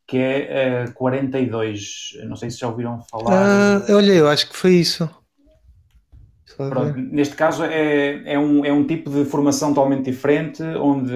que 0.07 0.17
é 0.17 0.85
uh, 0.85 0.89
eh, 0.89 0.93
42. 0.93 1.81
Não 2.25 2.37
sei 2.37 2.49
se 2.49 2.59
já 2.59 2.69
ouviram 2.69 3.01
falar. 3.01 3.81
Uh, 3.81 3.95
olha, 3.95 4.13
eu 4.13 4.29
acho 4.29 4.49
que 4.49 4.55
foi 4.55 4.75
isso. 4.75 5.09
Pronto, 6.55 6.97
neste 6.97 7.35
caso 7.35 7.63
é, 7.63 8.33
é, 8.33 8.39
um, 8.39 8.65
é 8.65 8.71
um 8.71 8.85
tipo 8.85 9.09
de 9.09 9.25
formação 9.25 9.73
totalmente 9.73 10.11
diferente, 10.11 10.61
onde 10.63 11.13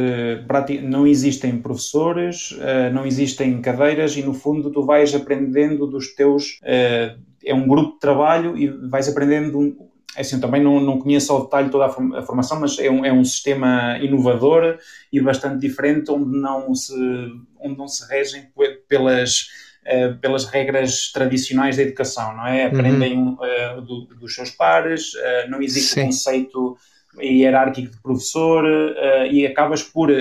não 0.83 1.05
existem 1.05 1.57
professores, 1.57 2.51
uh, 2.51 2.93
não 2.93 3.05
existem 3.05 3.61
cadeiras 3.61 4.15
e 4.15 4.23
no 4.23 4.33
fundo 4.33 4.71
tu 4.71 4.85
vais 4.85 5.13
aprendendo 5.13 5.87
dos 5.87 6.13
teus. 6.15 6.59
Uh, 6.61 7.19
é 7.43 7.53
um 7.53 7.67
grupo 7.67 7.93
de 7.93 7.99
trabalho 7.99 8.57
e 8.57 8.67
vais 8.67 9.07
aprendendo. 9.07 9.75
É 10.17 10.21
assim, 10.21 10.39
também 10.39 10.63
não, 10.63 10.79
não 10.79 10.99
conheço 10.99 11.31
ao 11.33 11.43
detalhe 11.43 11.69
toda 11.69 11.85
a 11.85 12.21
formação, 12.23 12.59
mas 12.59 12.79
é 12.79 12.89
um, 12.89 13.05
é 13.05 13.11
um 13.11 13.23
sistema 13.23 13.97
inovador 13.99 14.77
e 15.11 15.19
bastante 15.19 15.59
diferente, 15.59 16.09
onde 16.09 16.37
não 16.37 16.73
se, 16.73 16.93
onde 17.59 17.77
não 17.77 17.87
se 17.87 18.07
regem 18.09 18.47
pelas 18.87 19.47
uh, 19.85 20.17
pelas 20.19 20.45
regras 20.45 21.11
tradicionais 21.11 21.77
da 21.77 21.83
educação, 21.83 22.35
não 22.35 22.47
é? 22.47 22.65
Aprendem 22.65 23.17
uhum. 23.17 23.37
uh, 23.77 23.81
do, 23.81 24.05
dos 24.19 24.33
seus 24.33 24.49
pares, 24.51 25.13
uh, 25.13 25.49
não 25.49 25.61
existe 25.61 25.93
Sim. 25.93 26.05
conceito 26.05 26.77
hierárquico 27.17 27.91
de 27.91 28.01
professor 28.01 28.65
e 29.31 29.47
acabas 29.47 29.81
por. 29.81 30.11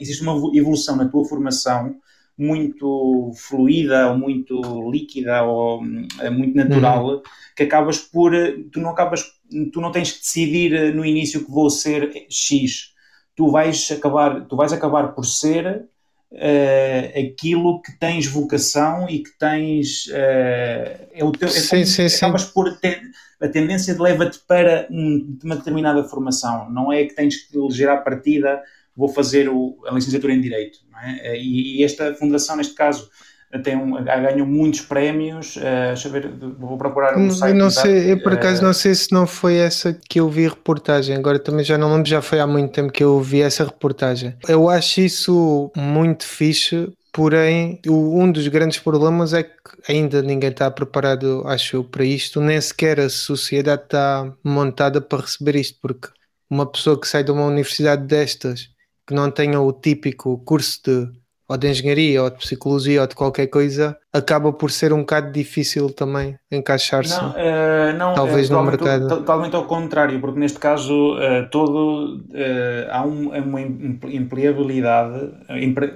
existe 0.00 0.22
uma 0.22 0.56
evolução 0.56 0.96
na 0.96 1.06
tua 1.06 1.26
formação 1.26 1.94
muito 2.38 3.32
fluida 3.36 4.10
ou 4.10 4.16
muito 4.16 4.90
líquida 4.90 5.42
ou 5.42 5.82
muito 5.82 6.56
natural 6.56 7.06
uhum. 7.06 7.22
que 7.54 7.64
acabas 7.64 7.98
por 7.98 8.32
tu 8.72 8.80
não 8.80 8.88
acabas 8.88 9.26
tu 9.74 9.78
não 9.78 9.92
tens 9.92 10.12
que 10.12 10.20
decidir 10.20 10.94
no 10.94 11.04
início 11.04 11.44
que 11.44 11.50
vou 11.50 11.68
ser 11.68 12.10
X 12.30 12.94
tu 13.36 13.50
vais 13.50 13.90
acabar 13.90 14.46
tu 14.46 14.56
vais 14.56 14.72
acabar 14.72 15.08
por 15.08 15.26
ser 15.26 15.86
uh, 16.32 17.18
aquilo 17.18 17.80
que 17.82 17.92
tens 17.98 18.26
vocação 18.26 19.08
e 19.08 19.20
que 19.20 19.30
tens. 19.38 20.06
Uh, 20.06 21.08
é 21.12 21.24
o 21.24 21.32
teu, 21.32 21.48
é 21.48 21.50
sim, 21.50 21.84
sim, 21.84 22.06
acabas 22.06 22.42
sim. 22.42 22.52
por 22.52 22.78
ter. 22.78 23.00
A 23.40 23.48
tendência 23.48 24.00
leva-te 24.00 24.38
para 24.46 24.86
um, 24.88 25.38
uma 25.42 25.56
determinada 25.56 26.04
formação, 26.04 26.70
não 26.70 26.92
é 26.92 27.04
que 27.04 27.14
tens 27.14 27.36
que 27.36 27.58
eleger 27.58 27.88
à 27.88 27.96
partida, 27.96 28.62
vou 28.96 29.08
fazer 29.08 29.48
o, 29.48 29.76
a 29.84 29.92
licenciatura 29.92 30.32
em 30.32 30.40
Direito. 30.40 30.78
É? 31.02 31.36
E, 31.36 31.80
e 31.80 31.82
esta 31.84 32.14
fundação, 32.14 32.56
neste 32.56 32.74
caso, 32.74 33.10
tem 33.60 33.76
um, 33.76 34.02
ganham 34.02 34.46
muitos 34.46 34.80
prémios. 34.80 35.56
Uh, 35.56 35.88
deixa 35.88 36.08
eu 36.08 36.12
ver, 36.12 36.30
vou 36.58 36.78
procurar 36.78 37.16
um 37.18 37.30
site. 37.30 37.52
Eu, 37.52 37.58
não 37.58 37.70
sei, 37.70 38.12
eu 38.12 38.22
por 38.22 38.32
acaso 38.32 38.62
uh, 38.62 38.64
não 38.64 38.72
sei 38.72 38.94
se 38.94 39.12
não 39.12 39.26
foi 39.26 39.56
essa 39.56 39.92
que 40.08 40.20
eu 40.20 40.28
vi 40.28 40.48
reportagem. 40.48 41.16
Agora 41.16 41.38
também 41.38 41.64
já 41.64 41.76
não 41.76 41.92
lembro, 41.92 42.08
já 42.08 42.22
foi 42.22 42.40
há 42.40 42.46
muito 42.46 42.72
tempo 42.72 42.92
que 42.92 43.04
eu 43.04 43.20
vi 43.20 43.42
essa 43.42 43.64
reportagem. 43.64 44.34
Eu 44.48 44.68
acho 44.68 45.00
isso 45.00 45.70
muito 45.76 46.24
fixe. 46.24 46.90
Porém, 47.14 47.78
um 47.86 48.32
dos 48.32 48.48
grandes 48.48 48.78
problemas 48.78 49.34
é 49.34 49.42
que 49.42 49.52
ainda 49.86 50.22
ninguém 50.22 50.48
está 50.48 50.70
preparado, 50.70 51.42
acho 51.44 51.76
eu, 51.76 51.84
para 51.84 52.06
isto, 52.06 52.40
nem 52.40 52.58
sequer 52.58 52.98
a 52.98 53.10
sociedade 53.10 53.82
está 53.82 54.32
montada 54.42 54.98
para 54.98 55.20
receber 55.20 55.56
isto, 55.56 55.78
porque 55.82 56.08
uma 56.48 56.64
pessoa 56.64 56.98
que 56.98 57.06
sai 57.06 57.22
de 57.22 57.30
uma 57.30 57.44
universidade 57.44 58.06
destas, 58.06 58.70
que 59.06 59.12
não 59.12 59.30
tenha 59.30 59.60
o 59.60 59.70
típico 59.74 60.38
curso 60.38 60.80
de 60.84 61.21
ou 61.52 61.58
de 61.58 61.68
engenharia, 61.68 62.22
ou 62.22 62.30
de 62.30 62.36
psicologia, 62.36 63.02
ou 63.02 63.06
de 63.06 63.14
qualquer 63.14 63.46
coisa, 63.46 63.96
acaba 64.10 64.52
por 64.52 64.70
ser 64.70 64.92
um 64.92 65.00
bocado 65.00 65.30
difícil 65.30 65.90
também 65.90 66.36
encaixar-se. 66.50 67.14
Não, 67.14 67.30
uh, 67.30 67.98
não, 67.98 68.14
talvez 68.14 68.48
uh, 68.48 68.54
no 68.54 68.62
mercado. 68.64 69.06
Totalmente 69.06 69.54
ao 69.54 69.66
contrário, 69.66 70.18
porque 70.18 70.40
neste 70.40 70.58
caso 70.58 71.14
uh, 71.14 71.48
todo 71.50 72.22
há 72.90 73.04
um, 73.04 73.28
uma 73.36 73.60
empregabilidade. 73.60 75.30
Empre, 75.50 75.92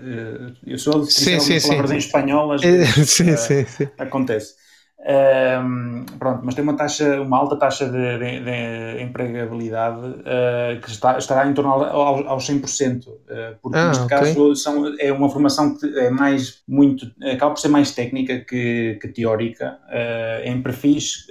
eu 0.66 0.78
sou 0.78 1.00
de 1.00 1.12
sim, 1.12 1.40
sim, 1.40 1.58
palavras 1.68 1.90
sim. 1.90 1.96
em 1.96 1.98
espanhol, 1.98 2.52
às 2.52 2.60
vezes 2.62 3.10
sim, 3.10 3.36
sim, 3.36 3.64
sim. 3.64 3.88
acontece. 3.98 4.65
Um, 4.98 6.04
pronto, 6.18 6.40
mas 6.42 6.54
tem 6.54 6.64
uma 6.64 6.74
taxa, 6.74 7.20
uma 7.20 7.36
alta 7.36 7.54
taxa 7.56 7.84
de, 7.84 8.18
de, 8.18 8.40
de 8.40 9.02
empregabilidade 9.02 10.00
uh, 10.00 10.80
que 10.82 10.90
está, 10.90 11.18
estará 11.18 11.46
em 11.46 11.52
torno 11.52 11.70
ao, 11.70 12.26
aos 12.26 12.48
100%, 12.48 13.06
uh, 13.06 13.16
porque 13.62 13.78
ah, 13.78 13.88
neste 13.88 14.04
okay. 14.04 14.18
caso 14.18 14.56
são, 14.56 14.96
é 14.98 15.12
uma 15.12 15.28
formação 15.28 15.76
que 15.76 15.86
é 15.98 16.08
mais 16.08 16.62
muito, 16.66 17.06
acaba 17.30 17.52
por 17.52 17.60
ser 17.60 17.68
mais 17.68 17.92
técnica 17.92 18.40
que, 18.40 18.98
que 19.00 19.08
teórica, 19.08 19.78
uh, 19.86 20.48
em 20.48 20.62
perfis 20.62 21.26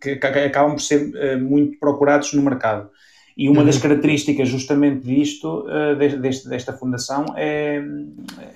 que, 0.00 0.16
que, 0.16 0.26
acabam 0.26 0.72
por 0.72 0.82
ser 0.82 1.38
muito 1.40 1.78
procurados 1.78 2.32
no 2.34 2.42
mercado. 2.42 2.90
E 3.36 3.48
uma 3.48 3.60
uhum. 3.60 3.66
das 3.66 3.78
características 3.78 4.48
justamente 4.48 5.06
disto, 5.06 5.64
deste, 6.20 6.48
desta 6.48 6.72
fundação, 6.74 7.24
é, 7.36 7.80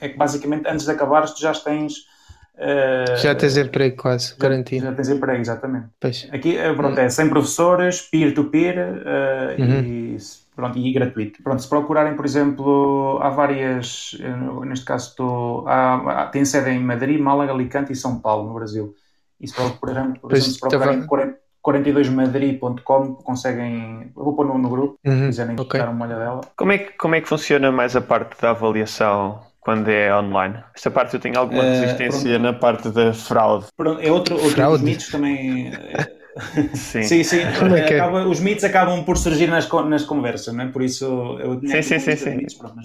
é 0.01 0.09
que 0.09 0.18
basicamente 0.18 0.68
antes 0.68 0.85
de 0.85 0.91
acabares 0.91 1.30
tu 1.30 1.41
já 1.41 1.53
tens 1.53 2.12
Uh, 2.57 3.17
já 3.17 3.35
tens 3.35 3.57
emprego 3.57 3.97
quase, 3.97 4.31
já, 4.31 4.37
garantido. 4.39 4.85
Já 4.85 4.93
tens 4.93 5.09
emprego, 5.09 5.41
exatamente. 5.41 5.87
Pois. 6.01 6.29
Aqui 6.33 6.57
eh, 6.57 6.73
pronto, 6.73 6.99
é 6.99 7.09
sem 7.09 7.29
professores, 7.29 8.03
peer-to-peer 8.03 8.77
-peer, 8.77 9.59
uh, 9.59 9.63
uhum. 9.63 9.81
e, 9.81 10.17
pronto, 10.55 10.79
e 10.79 10.93
gratuito. 10.93 11.43
Pronto, 11.43 11.61
se 11.61 11.69
procurarem, 11.69 12.15
por 12.15 12.25
exemplo, 12.25 13.19
há 13.21 13.29
várias, 13.29 14.17
neste 14.65 14.85
caso 14.85 15.11
estou, 15.11 15.69
há, 15.69 16.29
tem 16.31 16.45
sede 16.45 16.71
em 16.71 16.79
Madrid, 16.79 17.21
Málaga, 17.21 17.53
Alicante 17.53 17.93
e 17.93 17.97
São 17.97 18.21
Paulo, 18.21 18.49
no 18.49 18.55
Brasil. 18.55 18.95
E 19.41 19.49
se 19.49 19.55
procurarem, 19.55 20.13
por 20.13 20.33
exemplo, 20.33 20.53
se 20.53 20.61
procurarem 20.61 21.01
estava... 21.01 21.45
42madrid.com 21.65 23.15
conseguem. 23.15 24.13
Eu 24.15 24.23
vou 24.23 24.37
pôr 24.37 24.47
no, 24.47 24.59
no 24.59 24.69
grupo, 24.69 24.99
uhum. 25.05 25.21
se 25.21 25.27
quiserem 25.27 25.57
okay. 25.59 25.81
dar 25.81 25.89
uma 25.89 26.05
olhadela. 26.05 26.43
Como 26.57 26.73
é, 26.73 26.79
que, 26.79 26.93
como 26.93 27.15
é 27.15 27.23
que 27.23 27.29
funciona 27.29 27.73
mais 27.73 27.97
a 27.97 28.03
parte 28.03 28.41
da 28.41 28.51
avaliação 28.51 29.41
quando 29.65 29.89
é 29.89 30.15
online. 30.15 30.62
Esta 30.75 30.91
parte 30.91 31.15
eu 31.15 31.21
tenho 31.21 31.39
alguma 31.39 31.62
uh, 31.62 31.67
resistência 31.67 32.39
na 32.39 32.53
parte 32.53 32.91
da 32.91 33.12
fraude. 33.12 33.67
Pronto, 33.77 34.01
é 34.01 34.12
outro, 34.12 34.35
outro 34.37 34.51
fraude. 34.51 34.83
dos 34.83 34.91
mitos 34.91 35.09
também. 35.09 35.73
sim, 36.75 37.03
sim. 37.03 37.25
sim. 37.25 37.39
É, 37.39 37.79
é 37.79 37.97
Acaba, 37.97 38.27
os 38.27 38.41
mitos 38.41 38.65
acabam 38.65 39.05
por 39.05 39.17
surgir 39.17 39.47
nas, 39.47 39.69
nas 39.69 40.05
conversas, 40.05 40.53
não 40.55 40.65
é? 40.65 40.69
Por 40.69 40.83
isso 40.83 41.05
eu 41.41 41.61
sim, 41.61 41.83
sim, 41.83 41.99
sim, 41.99 42.17
sim. 42.17 42.37
Mitos, 42.37 42.55
pronto, 42.55 42.77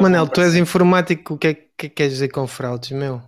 Manel, 0.00 0.28
tu 0.28 0.40
és 0.40 0.54
informático, 0.54 1.34
o 1.34 1.38
que 1.38 1.46
é 1.48 1.54
que 1.54 1.88
queres 1.88 2.14
dizer 2.14 2.28
com 2.28 2.46
fraudes, 2.46 2.90
meu? 2.90 3.22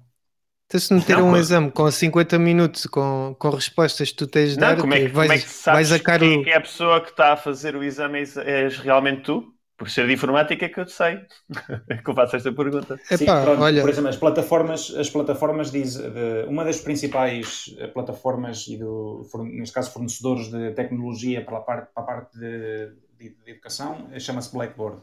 Se 0.71 0.95
meter 0.95 1.19
não, 1.19 1.29
um 1.29 1.37
exame 1.37 1.71
com 1.71 1.91
50 1.91 2.39
minutos 2.39 2.87
com, 2.87 3.37
com 3.39 3.51
respostas 3.51 4.11
que 4.11 4.17
tu 4.17 4.27
tens 4.27 4.55
de 4.55 4.59
não, 4.59 4.69
dar, 4.69 4.79
como 4.79 4.95
é 4.95 5.01
que, 5.01 5.09
vais, 5.09 5.29
como 5.29 5.39
é 5.39 5.43
que 5.43 5.49
sabes 5.49 5.91
vais 5.91 6.01
a 6.01 6.19
quem 6.19 6.39
o... 6.39 6.49
é 6.49 6.55
a 6.55 6.61
pessoa 6.63 7.01
que 7.03 7.11
está 7.11 7.35
a 7.35 7.37
fazer 7.37 7.77
o 7.77 7.85
exame 7.85 8.21
és 8.21 8.79
realmente 8.79 9.23
tu? 9.23 9.53
Por 9.83 9.91
ser 9.91 10.07
de 10.07 10.13
informática 10.13 10.65
é 10.65 10.69
que 10.69 10.79
eu 10.79 10.87
sei 10.87 11.27
que 12.05 12.09
eu 12.09 12.15
faço 12.15 12.37
esta 12.37 12.53
pergunta. 12.53 12.97
Sim, 13.03 13.25
pronto, 13.25 13.61
olha... 13.61 13.81
Por 13.81 13.91
exemplo, 13.91 14.11
as 14.11 14.17
plataformas, 14.17 14.95
as 14.95 15.11
plataformas 15.11 15.73
diz, 15.73 15.97
de, 15.97 16.45
uma 16.47 16.65
das 16.65 16.81
principais 16.81 17.75
eh, 17.79 17.89
plataformas 17.89 18.69
e 18.69 18.77
do, 18.77 19.29
neste 19.43 19.75
caso 19.75 19.91
fornecedores 19.91 20.49
de 20.53 20.71
tecnologia 20.71 21.45
para 21.45 21.59
a 21.59 21.61
parte, 21.63 21.93
para 21.93 22.03
a 22.05 22.07
parte 22.07 22.39
de, 22.39 22.93
de, 23.19 23.31
de 23.31 23.51
educação 23.51 24.09
eh, 24.13 24.21
chama-se 24.21 24.53
Blackboard. 24.53 25.03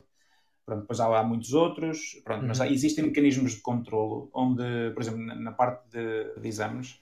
Pronto, 0.66 0.82
depois 0.84 1.02
há, 1.02 1.20
há 1.20 1.24
muitos 1.24 1.54
outros, 1.54 2.22
pronto, 2.24 2.44
uhum. 2.44 2.48
mas 2.48 2.62
há, 2.62 2.68
existem 2.70 3.04
mecanismos 3.04 3.56
de 3.56 3.62
controlo 3.62 4.30
onde, 4.34 4.92
por 4.94 5.02
exemplo, 5.02 5.20
na, 5.20 5.36
na 5.36 5.52
parte 5.52 5.90
de, 5.90 6.40
de 6.40 6.48
exames, 6.48 7.02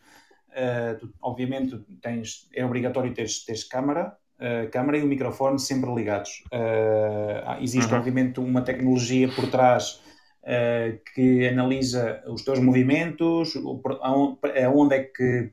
uh, 0.49 0.97
tu, 0.99 1.13
obviamente 1.21 1.79
tens, 2.01 2.49
é 2.55 2.65
obrigatório 2.65 3.13
teres, 3.13 3.45
teres 3.45 3.63
câmara, 3.63 4.17
a 4.39 4.67
câmara 4.67 4.97
e 4.97 5.03
o 5.03 5.07
microfone 5.07 5.59
sempre 5.59 5.93
ligados. 5.93 6.43
Uh, 6.53 7.61
existe, 7.61 7.91
uhum. 7.91 7.97
obviamente, 7.97 8.39
uma 8.39 8.61
tecnologia 8.61 9.27
por 9.29 9.49
trás 9.49 9.99
uh, 10.43 10.97
que 11.13 11.47
analisa 11.47 12.21
os 12.27 12.43
teus 12.43 12.59
movimentos, 12.59 13.53
aonde 14.01 14.95
é 14.95 15.03
que, 15.03 15.49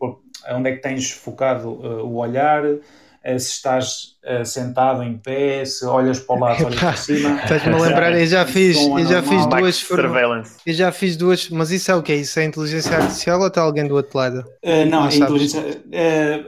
aonde 0.47 0.71
é 0.71 0.77
que 0.77 0.83
tens 0.83 1.11
focado 1.11 1.71
uh, 1.71 2.05
o 2.05 2.17
olhar, 2.17 2.63
se 3.27 3.53
estás 3.53 4.19
sentado 4.45 5.03
em 5.03 5.17
pé, 5.17 5.65
se 5.65 5.87
olhas 5.87 6.21
para 6.21 6.37
o 6.37 6.39
lado, 6.41 6.67
olhas 6.67 6.79
para 6.79 6.95
cima. 6.95 7.41
Estás-me 7.43 7.73
a 7.73 7.79
lembrar, 7.79 8.21
eu 8.21 8.27
já 8.27 8.45
fiz, 8.45 8.77
eu 8.77 9.07
já 9.07 9.23
fiz 9.23 9.47
duas 9.47 9.77
surveillance. 9.77 10.57
Eu 10.67 10.75
já 10.75 10.93
fiz 10.93 11.17
duas, 11.17 11.49
mas 11.49 11.71
isso 11.71 11.91
é 11.91 11.95
o 11.95 12.03
que 12.03 12.13
é? 12.13 12.17
Isso 12.17 12.39
é 12.39 12.45
inteligência 12.45 12.95
artificial 12.95 13.41
ou 13.41 13.47
está 13.47 13.63
alguém 13.63 13.89
do 13.89 13.95
outro 13.95 14.19
lado? 14.19 14.45
não, 14.63 15.05
não 15.05 15.09
é 15.09 15.17
inteligência. 15.17 15.63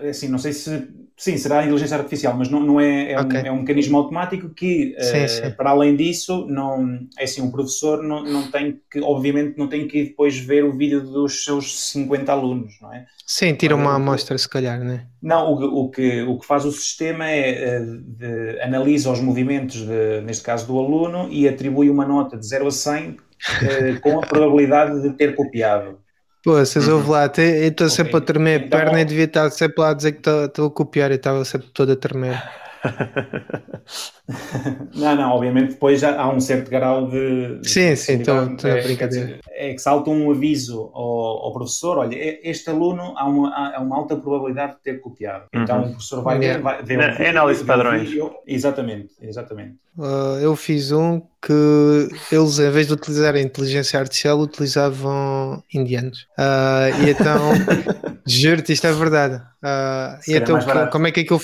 assim, 0.06 0.28
não 0.28 0.36
sei 0.36 0.52
se 0.52 0.86
Sim, 1.18 1.38
será 1.38 1.60
a 1.60 1.62
inteligência 1.62 1.96
artificial, 1.96 2.36
mas 2.36 2.50
não, 2.50 2.60
não 2.60 2.78
é, 2.78 3.12
é, 3.12 3.20
okay. 3.20 3.40
um, 3.40 3.46
é 3.46 3.52
um 3.52 3.60
mecanismo 3.60 3.96
automático 3.96 4.50
que, 4.50 4.94
sim, 5.00 5.24
uh, 5.24 5.28
sim. 5.28 5.50
para 5.52 5.70
além 5.70 5.96
disso, 5.96 6.46
não, 6.46 7.00
é 7.18 7.24
assim, 7.24 7.40
o 7.40 7.50
professor 7.50 8.02
não, 8.02 8.22
não 8.22 8.50
tem 8.50 8.78
que, 8.90 9.00
obviamente, 9.00 9.56
não 9.56 9.66
tem 9.66 9.88
que 9.88 10.04
depois 10.04 10.36
ver 10.38 10.62
o 10.62 10.76
vídeo 10.76 11.00
dos 11.00 11.42
seus 11.42 11.90
50 11.90 12.30
alunos, 12.30 12.74
não 12.82 12.92
é? 12.92 13.06
Sim, 13.26 13.54
tira 13.54 13.74
uma 13.74 13.94
amostra, 13.94 14.36
se 14.36 14.46
calhar, 14.46 14.78
não 14.84 14.92
é? 14.92 15.06
Não, 15.22 15.52
o, 15.52 15.84
o, 15.84 15.90
que, 15.90 16.22
o 16.22 16.38
que 16.38 16.44
faz 16.44 16.66
o 16.66 16.70
sistema 16.70 17.26
é, 17.26 17.80
uh, 17.80 17.98
de, 17.98 18.60
analisa 18.60 19.10
os 19.10 19.20
movimentos, 19.20 19.86
de, 19.86 20.20
neste 20.20 20.44
caso, 20.44 20.66
do 20.66 20.78
aluno 20.78 21.28
e 21.30 21.48
atribui 21.48 21.88
uma 21.88 22.06
nota 22.06 22.36
de 22.36 22.46
0 22.46 22.66
a 22.66 22.70
100 22.70 23.10
uh, 23.10 23.16
eh, 23.62 23.98
com 24.02 24.18
a 24.18 24.26
probabilidade 24.26 25.00
de 25.00 25.10
ter 25.16 25.34
copiado. 25.34 25.98
Pô, 26.46 26.52
vocês 26.52 26.86
ouvem 26.86 27.10
lá, 27.10 27.24
eu 27.38 27.68
estou 27.68 27.90
sempre 27.90 28.12
okay. 28.12 28.22
a 28.22 28.24
tremer 28.24 28.60
a 28.60 28.64
então, 28.66 28.78
perna 28.78 29.00
e 29.00 29.04
devia 29.04 29.24
estar 29.24 29.50
sempre 29.50 29.80
lá 29.80 29.90
a 29.90 29.94
dizer 29.94 30.12
que 30.12 30.30
estou 30.30 30.66
a 30.68 30.70
copiar 30.70 31.10
e 31.10 31.16
estava 31.16 31.44
sempre 31.44 31.66
todo 31.74 31.90
a 31.90 31.96
tremer. 31.96 32.40
não, 34.94 35.16
não, 35.16 35.32
obviamente 35.32 35.72
depois 35.72 36.00
já 36.00 36.20
há 36.20 36.28
um 36.28 36.40
certo 36.40 36.70
grau 36.70 37.08
de. 37.08 37.60
Sim, 37.62 37.96
sim, 37.96 38.20
estou 38.20 38.38
a 38.38 38.82
brincadeira. 38.82 39.40
É 39.50 39.72
que 39.72 39.78
salta 39.78 40.10
um 40.10 40.30
aviso 40.30 40.90
ao, 40.94 41.44
ao, 41.44 41.52
professor: 41.52 41.98
olha, 41.98 42.16
este 42.42 42.70
aluno 42.70 43.14
há 43.16 43.26
uma, 43.26 43.76
há 43.76 43.80
uma 43.80 43.96
alta 43.96 44.16
probabilidade 44.16 44.76
de 44.76 44.80
ter 44.80 45.00
copiado. 45.00 45.46
Então 45.54 45.78
uhum. 45.78 45.86
o 45.86 45.90
professor 45.90 46.22
vai 46.22 46.38
ver, 46.38 46.60
vai 46.60 46.82
ver. 46.82 47.00
É, 47.00 47.26
é 47.26 47.28
análise 47.30 47.60
de 47.60 47.66
padrões. 47.66 48.10
Exatamente, 48.46 49.14
exatamente. 49.20 49.76
Uh, 49.98 50.38
eu 50.42 50.54
fiz 50.54 50.92
um 50.92 51.22
que 51.40 52.08
eles, 52.30 52.58
em 52.58 52.70
vez 52.70 52.86
de 52.86 52.92
utilizar 52.92 53.34
a 53.34 53.40
inteligência 53.40 53.98
artificial, 53.98 54.38
utilizavam 54.38 55.62
indianos. 55.72 56.26
Uh, 56.38 57.02
e 57.02 57.10
então, 57.10 57.52
juro-te, 58.26 58.72
isto 58.72 58.86
é 58.86 58.92
verdade. 58.92 59.36
Uh, 59.36 60.20
e 60.28 60.36
então, 60.36 60.58
como 60.90 61.06
é 61.06 61.12
que 61.12 61.20
aquilo. 61.20 61.40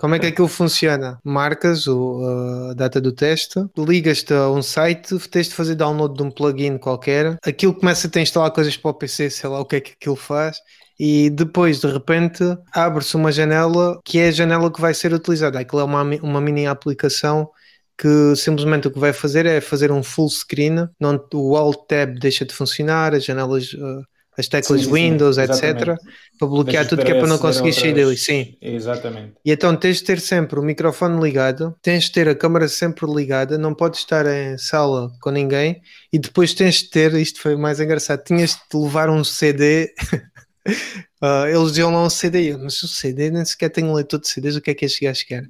Como 0.00 0.14
é 0.14 0.18
que 0.18 0.26
aquilo 0.26 0.48
funciona? 0.48 1.18
Marcas 1.22 1.86
o, 1.86 2.70
a 2.70 2.74
data 2.74 2.98
do 3.00 3.12
teste, 3.12 3.60
ligas-te 3.76 4.32
a 4.32 4.48
um 4.48 4.62
site, 4.62 5.18
tens 5.28 5.48
de 5.48 5.54
fazer 5.54 5.74
download 5.74 6.16
de 6.16 6.22
um 6.22 6.30
plugin 6.30 6.78
qualquer, 6.78 7.36
aquilo 7.44 7.74
começa 7.74 8.10
a 8.12 8.20
instalar 8.20 8.50
coisas 8.50 8.76
para 8.78 8.90
o 8.90 8.94
PC, 8.94 9.28
sei 9.28 9.50
lá 9.50 9.60
o 9.60 9.64
que 9.66 9.76
é 9.76 9.80
que 9.80 9.92
aquilo 9.92 10.16
faz, 10.16 10.56
e 10.98 11.28
depois 11.28 11.80
de 11.80 11.86
repente 11.86 12.42
abre-se 12.72 13.14
uma 13.14 13.30
janela 13.30 14.00
que 14.02 14.18
é 14.18 14.28
a 14.28 14.32
janela 14.32 14.72
que 14.72 14.80
vai 14.80 14.94
ser 14.94 15.12
utilizada. 15.12 15.60
Aquilo 15.60 15.82
é 15.82 15.84
uma, 15.84 16.02
uma 16.02 16.40
mini 16.40 16.66
aplicação 16.66 17.50
que 17.98 18.34
simplesmente 18.36 18.88
o 18.88 18.90
que 18.90 18.98
vai 18.98 19.12
fazer 19.12 19.44
é 19.44 19.60
fazer 19.60 19.92
um 19.92 20.02
full 20.02 20.30
screen, 20.30 20.88
onde 20.98 21.24
o 21.34 21.56
Alt 21.56 21.86
Tab 21.86 22.18
deixa 22.18 22.46
de 22.46 22.54
funcionar, 22.54 23.14
as 23.14 23.22
janelas, 23.22 23.74
uh, 23.74 24.02
as 24.40 24.48
teclas 24.48 24.80
sim, 24.80 24.86
sim, 24.86 24.92
Windows, 24.92 25.38
etc., 25.38 25.96
para 26.38 26.48
bloquear 26.48 26.88
tudo 26.88 27.04
que 27.04 27.12
é 27.12 27.14
para 27.14 27.28
não 27.28 27.38
conseguir 27.38 27.72
sair 27.72 27.92
dele. 27.92 28.16
Sim. 28.16 28.56
Exatamente. 28.60 29.34
E 29.44 29.52
então 29.52 29.76
tens 29.76 29.98
de 29.98 30.04
ter 30.04 30.20
sempre 30.20 30.58
o 30.58 30.62
microfone 30.62 31.22
ligado, 31.22 31.74
tens 31.82 32.04
de 32.04 32.12
ter 32.12 32.28
a 32.28 32.34
câmera 32.34 32.66
sempre 32.66 33.06
ligada, 33.06 33.56
não 33.56 33.74
podes 33.74 34.00
estar 34.00 34.26
em 34.26 34.58
sala 34.58 35.10
com 35.20 35.30
ninguém 35.30 35.80
e 36.12 36.18
depois 36.18 36.54
tens 36.54 36.76
de 36.76 36.90
ter, 36.90 37.14
isto 37.14 37.40
foi 37.40 37.56
mais 37.56 37.78
engraçado, 37.78 38.24
tinhas 38.24 38.52
de 38.52 38.78
levar 38.78 39.10
um 39.10 39.22
CD. 39.22 39.92
uh, 40.12 40.70
ah, 41.22 41.44
eles 41.48 41.68
diziam 41.68 41.92
lá 41.92 42.02
um 42.02 42.10
CD, 42.10 42.56
mas 42.56 42.82
o 42.82 42.88
CD 42.88 43.30
nem 43.30 43.44
sequer 43.44 43.68
tenho 43.68 43.92
leitor 43.92 44.18
de 44.18 44.28
CDs, 44.28 44.56
o 44.56 44.60
que 44.60 44.70
é 44.70 44.74
que 44.74 44.84
este 44.84 45.04
gajo 45.04 45.24
quer? 45.26 45.44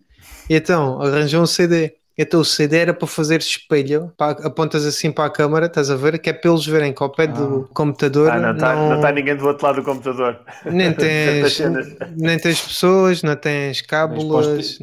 E 0.49 0.55
então 0.57 1.01
arranjou 1.01 1.43
um 1.43 1.47
CD 1.47 2.00
então 2.21 2.41
o 2.41 2.45
CD 2.45 2.77
era 2.77 2.93
para 2.93 3.09
fazer 3.09 3.41
espelho, 3.41 4.13
para, 4.15 4.47
apontas 4.47 4.85
assim 4.85 5.11
para 5.11 5.25
a 5.25 5.31
câmara, 5.31 5.67
estás 5.67 5.91
a 5.91 5.97
ver? 5.97 6.19
Que 6.19 6.29
é 6.29 6.33
para 6.35 6.51
eles 6.51 6.67
verem 6.67 6.93
que 6.93 7.03
ao 7.03 7.11
pé 7.11 7.23
ah. 7.23 7.27
do 7.29 7.71
computador. 7.73 8.31
Ah, 8.31 8.39
não 8.39 8.53
está 8.53 8.77
não... 8.77 9.01
tá 9.01 9.11
ninguém 9.11 9.35
do 9.35 9.47
outro 9.47 9.67
lado 9.67 9.77
do 9.77 9.83
computador. 9.83 10.39
Nem 10.67 10.93
tens, 10.95 11.59
nem 12.17 12.39
tens 12.39 12.61
pessoas, 12.61 13.23
não 13.23 13.35
tens 13.37 13.81
cábulas. 13.81 14.79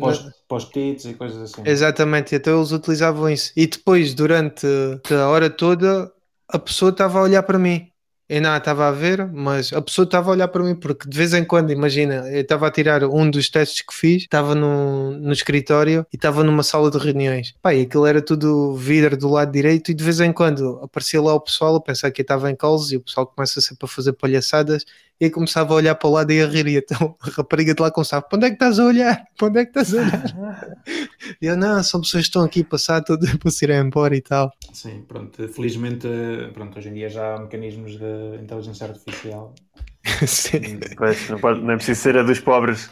Post-its 0.48 1.06
e 1.06 1.14
coisas 1.14 1.42
assim. 1.42 1.62
Exatamente, 1.64 2.34
então 2.34 2.58
eles 2.58 2.72
utilizavam 2.72 3.30
isso. 3.30 3.52
E 3.56 3.68
depois, 3.68 4.14
durante 4.14 4.66
a 5.12 5.28
hora 5.28 5.50
toda, 5.50 6.12
a 6.50 6.58
pessoa 6.58 6.90
estava 6.90 7.20
a 7.20 7.22
olhar 7.22 7.44
para 7.44 7.60
mim. 7.60 7.88
Eu 8.30 8.42
não 8.42 8.56
estava 8.58 8.88
a 8.88 8.92
ver, 8.92 9.26
mas 9.32 9.72
a 9.72 9.82
pessoa 9.82 10.04
estava 10.04 10.30
a 10.30 10.34
olhar 10.34 10.48
para 10.50 10.62
mim, 10.62 10.76
porque 10.76 11.10
de 11.10 11.18
vez 11.18 11.34
em 11.34 11.46
quando, 11.46 11.72
imagina, 11.72 12.30
eu 12.30 12.42
estava 12.42 12.68
a 12.68 12.72
tirar 12.72 13.04
um 13.06 13.30
dos 13.30 13.50
testes 13.50 13.82
que 13.82 13.94
fiz, 13.94 14.24
estava 14.24 14.54
no, 14.54 15.12
no 15.12 15.32
escritório 15.32 16.06
e 16.12 16.18
estava 16.18 16.44
numa 16.44 16.62
sala 16.62 16.92
de 16.92 16.98
reuniões. 16.98 17.56
Pá, 17.62 17.74
e 17.74 17.84
aquilo 17.84 18.06
era 18.06 18.22
tudo 18.22 18.76
vidro 18.76 19.16
do 19.16 19.30
lado 19.30 19.52
direito 19.52 19.92
e 19.92 19.94
de 19.94 20.04
vez 20.04 20.20
em 20.20 20.34
quando 20.34 20.80
aparecia 20.84 21.22
lá 21.22 21.34
o 21.34 21.40
pessoal 21.40 21.76
a 21.78 21.82
pensar 21.82 22.12
que 22.12 22.22
eu 22.22 22.24
estava 22.24 22.52
em 22.52 22.56
calls 22.56 22.92
e 22.92 22.98
o 22.98 23.02
pessoal 23.02 23.26
começa 23.26 23.62
sempre 23.62 23.86
a 23.86 23.88
fazer 23.88 24.12
palhaçadas 24.14 24.84
e 25.20 25.30
começava 25.30 25.74
a 25.74 25.78
olhar 25.78 25.96
para 25.96 26.08
o 26.08 26.12
lado 26.12 26.32
e 26.32 26.42
a 26.42 26.48
rir. 26.48 26.68
E 26.68 26.78
então 26.78 27.16
a 27.22 27.30
rapariga 27.30 27.74
de 27.74 27.82
lá 27.82 27.92
começava: 27.92 28.22
para 28.24 28.38
onde 28.38 28.46
é 28.46 28.50
que 28.50 28.56
estás 28.56 28.80
a 28.80 28.86
olhar? 28.86 29.26
Para 29.38 29.48
onde 29.48 29.60
é 29.60 29.66
que 29.66 29.80
estás 29.80 29.94
a 29.94 29.98
olhar? 29.98 30.78
e 31.42 31.46
eu: 31.46 31.58
não, 31.58 31.82
são 31.84 32.02
pessoas 32.02 32.24
que 32.24 32.30
estão 32.30 32.44
aqui 32.44 32.62
a 32.62 32.66
passar 32.66 33.04
tudo 33.04 33.26
para 33.40 33.52
se 33.52 33.66
irem 33.66 33.80
embora 33.80 34.16
e 34.16 34.22
tal. 34.22 34.52
Sim, 34.74 35.04
pronto. 35.08 35.48
Felizmente, 35.50 36.08
pronto, 36.54 36.78
hoje 36.78 36.90
em 36.90 36.94
dia 36.94 37.10
já 37.10 37.36
há 37.36 37.40
mecanismos 37.40 37.98
de 37.98 38.42
inteligência 38.42 38.88
artificial 38.88 39.54
Sim. 40.26 40.80
Pois, 40.96 41.30
não, 41.30 41.40
pode, 41.40 41.62
não 41.62 41.72
é 41.72 41.76
preciso 41.76 42.02
ser 42.02 42.18
a 42.18 42.24
dos 42.24 42.40
pobres. 42.40 42.90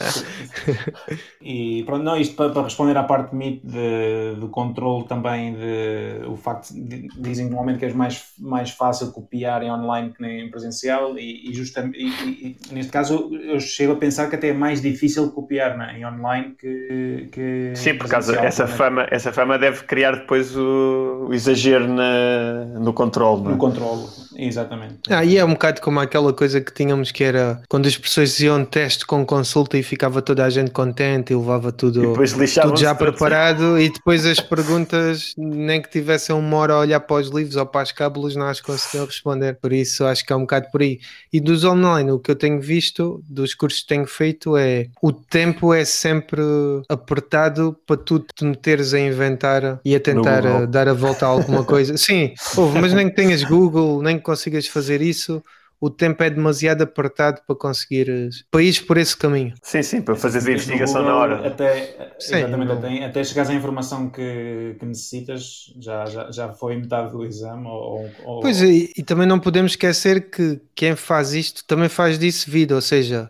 e 1.40 1.82
pronto, 1.84 2.02
não, 2.02 2.16
isto 2.16 2.34
para, 2.34 2.50
para 2.50 2.64
responder 2.64 2.96
à 2.96 3.02
parte 3.02 3.34
de, 3.34 3.60
de, 3.64 4.40
do 4.40 4.48
controle 4.48 5.06
também, 5.06 5.54
de, 5.54 6.26
o 6.26 6.36
facto 6.36 6.72
de, 6.72 7.08
dizem 7.18 7.46
normalmente 7.46 7.78
que 7.78 7.86
é 7.86 7.92
mais, 7.92 8.24
mais 8.38 8.70
fácil 8.70 9.10
copiar 9.12 9.62
em 9.62 9.70
online 9.70 10.12
que 10.12 10.24
em 10.24 10.50
presencial, 10.50 11.18
e, 11.18 11.50
e, 11.50 11.54
justamente, 11.54 11.98
e, 11.98 12.06
e, 12.08 12.74
neste 12.74 12.92
caso 12.92 13.30
eu 13.32 13.58
chego 13.60 13.92
a 13.92 13.96
pensar 13.96 14.28
que 14.28 14.36
até 14.36 14.48
é 14.48 14.52
mais 14.52 14.80
difícil 14.80 15.30
copiar 15.32 15.76
né, 15.76 15.98
em 15.98 16.06
online 16.06 16.54
que. 16.58 17.28
que 17.32 17.72
Sim, 17.74 17.96
por 17.96 18.08
causa 18.08 18.36
essa 18.38 18.66
fama, 18.66 19.06
essa 19.10 19.32
fama 19.32 19.58
deve 19.58 19.84
criar 19.84 20.12
depois 20.12 20.56
o, 20.56 21.26
o 21.28 21.34
exagero 21.34 21.88
na, 21.88 22.64
no 22.78 22.92
controle. 22.92 23.42
No 23.42 23.54
é? 23.54 23.56
controle, 23.56 24.06
exatamente. 24.36 25.00
Ah, 25.08 25.24
e 25.24 25.36
é 25.36 25.44
um 25.44 25.52
bocado 25.52 25.80
como 25.80 26.00
aquela 26.00 26.32
coisa 26.32 26.60
que 26.60 26.72
tínhamos 26.72 27.10
que 27.10 27.24
era 27.24 27.62
quando 27.68 27.86
as 27.86 27.96
pessoas 27.96 28.38
iam 28.40 28.64
teste 28.64 29.06
com 29.06 29.24
consulta 29.24 29.76
e 29.78 29.82
ficava 29.82 30.22
toda 30.22 30.44
a 30.44 30.50
gente 30.50 30.70
contente 30.70 31.32
e 31.32 31.36
levava 31.36 31.72
tudo, 31.72 32.14
e 32.14 32.60
tudo 32.60 32.78
já 32.78 32.94
preparado 32.94 33.78
e 33.78 33.90
depois 33.90 34.26
as 34.26 34.40
perguntas, 34.40 35.34
nem 35.36 35.80
que 35.80 35.90
tivessem 35.90 36.34
uma 36.34 36.56
hora 36.56 36.74
a 36.74 36.78
olhar 36.80 37.00
para 37.00 37.16
os 37.16 37.28
livros 37.28 37.56
ou 37.56 37.66
para 37.66 37.82
as 37.82 37.92
cábulas, 37.92 38.36
não 38.36 38.46
as 38.46 38.60
conseguiam 38.60 39.06
responder. 39.06 39.58
Por 39.60 39.72
isso 39.72 40.04
acho 40.04 40.24
que 40.24 40.32
é 40.32 40.36
um 40.36 40.40
bocado 40.40 40.70
por 40.70 40.82
aí. 40.82 41.00
E 41.32 41.40
dos 41.40 41.64
online, 41.64 42.10
o 42.10 42.18
que 42.18 42.30
eu 42.30 42.36
tenho 42.36 42.60
visto, 42.60 43.22
dos 43.28 43.54
cursos 43.54 43.82
que 43.82 43.88
tenho 43.88 44.06
feito, 44.06 44.56
é 44.56 44.86
o 45.02 45.12
tempo 45.12 45.72
é 45.72 45.84
sempre 45.84 46.42
apertado 46.88 47.76
para 47.86 47.96
tu 47.96 48.18
te 48.20 48.44
meteres 48.44 48.94
a 48.94 49.00
inventar 49.00 49.80
e 49.84 49.94
a 49.94 50.00
tentar 50.00 50.66
dar 50.66 50.88
a 50.88 50.94
volta 50.94 51.26
a 51.26 51.28
alguma 51.28 51.64
coisa. 51.64 51.96
Sim, 51.96 52.32
mas 52.80 52.92
nem 52.92 53.08
que 53.08 53.16
tenhas 53.16 53.42
Google, 53.42 54.02
nem 54.02 54.18
que 54.18 54.24
consigas 54.32 54.66
fazer 54.66 55.02
isso 55.02 55.42
o 55.82 55.90
tempo 55.90 56.22
é 56.22 56.30
demasiado 56.30 56.82
apertado 56.82 57.40
para 57.44 57.56
conseguires 57.56 58.44
para 58.52 58.62
ir 58.62 58.86
por 58.86 58.96
esse 58.96 59.16
caminho. 59.16 59.52
Sim, 59.60 59.82
sim, 59.82 60.00
para 60.00 60.14
fazer 60.14 60.38
a 60.38 60.52
investigação 60.52 61.02
na 61.02 61.16
hora. 61.16 61.48
Até, 61.48 62.14
sim, 62.20 62.36
exatamente, 62.36 62.70
até, 62.70 63.04
até 63.04 63.24
chegares 63.24 63.50
à 63.50 63.54
informação 63.54 64.08
que, 64.08 64.76
que 64.78 64.86
necessitas, 64.86 65.74
já, 65.80 66.06
já, 66.06 66.30
já 66.30 66.52
foi 66.52 66.76
metade 66.76 67.10
do 67.10 67.24
exame. 67.24 67.66
Ou, 67.66 68.08
ou... 68.24 68.40
Pois, 68.40 68.62
e, 68.62 68.92
e 68.96 69.02
também 69.02 69.26
não 69.26 69.40
podemos 69.40 69.72
esquecer 69.72 70.30
que 70.30 70.60
quem 70.72 70.94
faz 70.94 71.34
isto 71.34 71.64
também 71.64 71.88
faz 71.88 72.16
disso 72.16 72.48
vida, 72.48 72.76
ou 72.76 72.80
seja, 72.80 73.28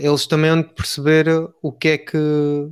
eles 0.00 0.26
também 0.26 0.50
hão 0.50 0.60
de 0.60 0.68
perceber 0.68 1.26
o 1.60 1.72
que 1.72 1.88
é 1.88 1.98
que, 1.98 2.18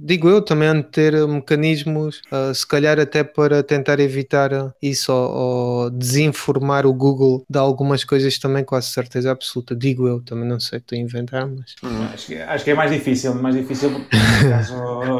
digo 0.00 0.28
eu, 0.28 0.42
também 0.42 0.68
hão 0.68 0.76
de 0.76 0.84
ter 0.84 1.26
mecanismos, 1.26 2.22
uh, 2.30 2.54
se 2.54 2.66
calhar 2.66 2.98
até 2.98 3.24
para 3.24 3.62
tentar 3.62 3.98
evitar 4.00 4.50
isso 4.80 5.12
ou, 5.12 5.30
ou, 5.30 5.90
desinformar 5.90 6.86
o 6.86 6.92
Google 6.92 7.44
de 7.48 7.58
algumas 7.58 8.04
coisas 8.04 8.38
também, 8.38 8.64
quase 8.64 8.88
certeza 8.88 9.30
absoluta. 9.30 9.74
Digo 9.74 10.06
eu, 10.06 10.20
também 10.20 10.48
não 10.48 10.60
sei, 10.60 10.78
estou 10.78 10.96
a 10.96 11.00
inventar, 11.00 11.46
mas. 11.46 11.74
Hum. 11.82 12.04
Acho, 12.12 12.26
que, 12.26 12.36
acho, 12.36 12.64
que, 12.64 12.70
é 12.70 12.74
mais 12.74 12.90
difícil, 12.90 13.34
mais 13.34 13.54
difícil 13.54 13.90
caso, 14.48 14.74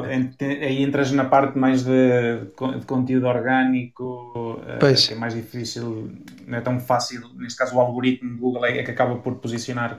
aí 0.40 0.82
entras 0.82 1.10
na 1.12 1.24
parte 1.24 1.58
mais 1.58 1.82
de, 1.82 2.40
de 2.78 2.86
conteúdo 2.86 3.26
orgânico, 3.26 4.60
uh, 4.62 4.78
que 4.78 5.12
é 5.12 5.16
mais 5.16 5.34
difícil, 5.34 6.10
não 6.46 6.58
é 6.58 6.60
tão 6.60 6.78
fácil, 6.78 7.22
neste 7.36 7.58
caso 7.58 7.76
o 7.76 7.80
algoritmo 7.80 8.30
do 8.34 8.38
Google 8.38 8.66
é, 8.66 8.78
é 8.78 8.82
que 8.82 8.90
acaba 8.90 9.16
por 9.16 9.36
posicionar 9.36 9.98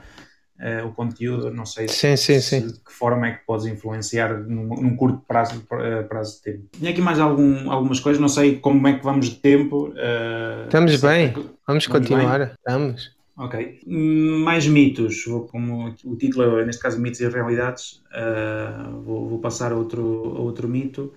uh, 0.61 0.87
o 0.87 0.93
conteúdo, 0.93 1.51
não 1.51 1.65
sei 1.65 1.87
sim, 1.87 2.15
sim, 2.15 2.39
se, 2.39 2.41
sim. 2.41 2.67
de 2.67 2.73
que 2.73 2.91
forma 2.91 3.27
é 3.27 3.31
que 3.31 3.45
podes 3.45 3.65
influenciar 3.65 4.39
num, 4.39 4.67
num 4.67 4.95
curto 4.95 5.21
prazo, 5.27 5.61
prazo 6.07 6.37
de 6.37 6.43
tempo. 6.43 6.67
Tinha 6.71 6.91
aqui 6.91 7.01
mais 7.01 7.19
algum, 7.19 7.71
algumas 7.71 7.99
coisas, 7.99 8.21
não 8.21 8.29
sei 8.29 8.57
como 8.57 8.87
é 8.87 8.93
que 8.93 9.03
vamos 9.03 9.29
de 9.29 9.35
tempo. 9.35 9.89
Uh, 9.89 10.65
Estamos 10.65 10.95
bem, 11.01 11.31
vamos, 11.31 11.51
vamos 11.67 11.87
continuar, 11.87 12.39
bem? 12.39 12.51
estamos. 12.53 13.21
Ok. 13.37 13.79
Mais 13.87 14.67
mitos, 14.67 15.25
vou, 15.25 15.47
como 15.47 15.95
o 16.05 16.15
título 16.15 16.59
é, 16.59 16.65
neste 16.65 16.81
caso, 16.81 16.99
mitos 16.99 17.19
e 17.21 17.27
realidades, 17.27 18.03
uh, 18.13 19.01
vou, 19.01 19.27
vou, 19.27 19.39
passar 19.39 19.71
a 19.71 19.75
outro, 19.75 20.35
a 20.37 20.41
outro 20.41 20.67
mito 20.67 21.11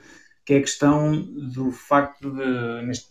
que 0.44 0.52
é 0.52 0.56
a 0.58 0.60
questão 0.60 1.12
do 1.54 1.72
facto 1.72 2.30
de 2.30 2.86
neste, 2.86 3.08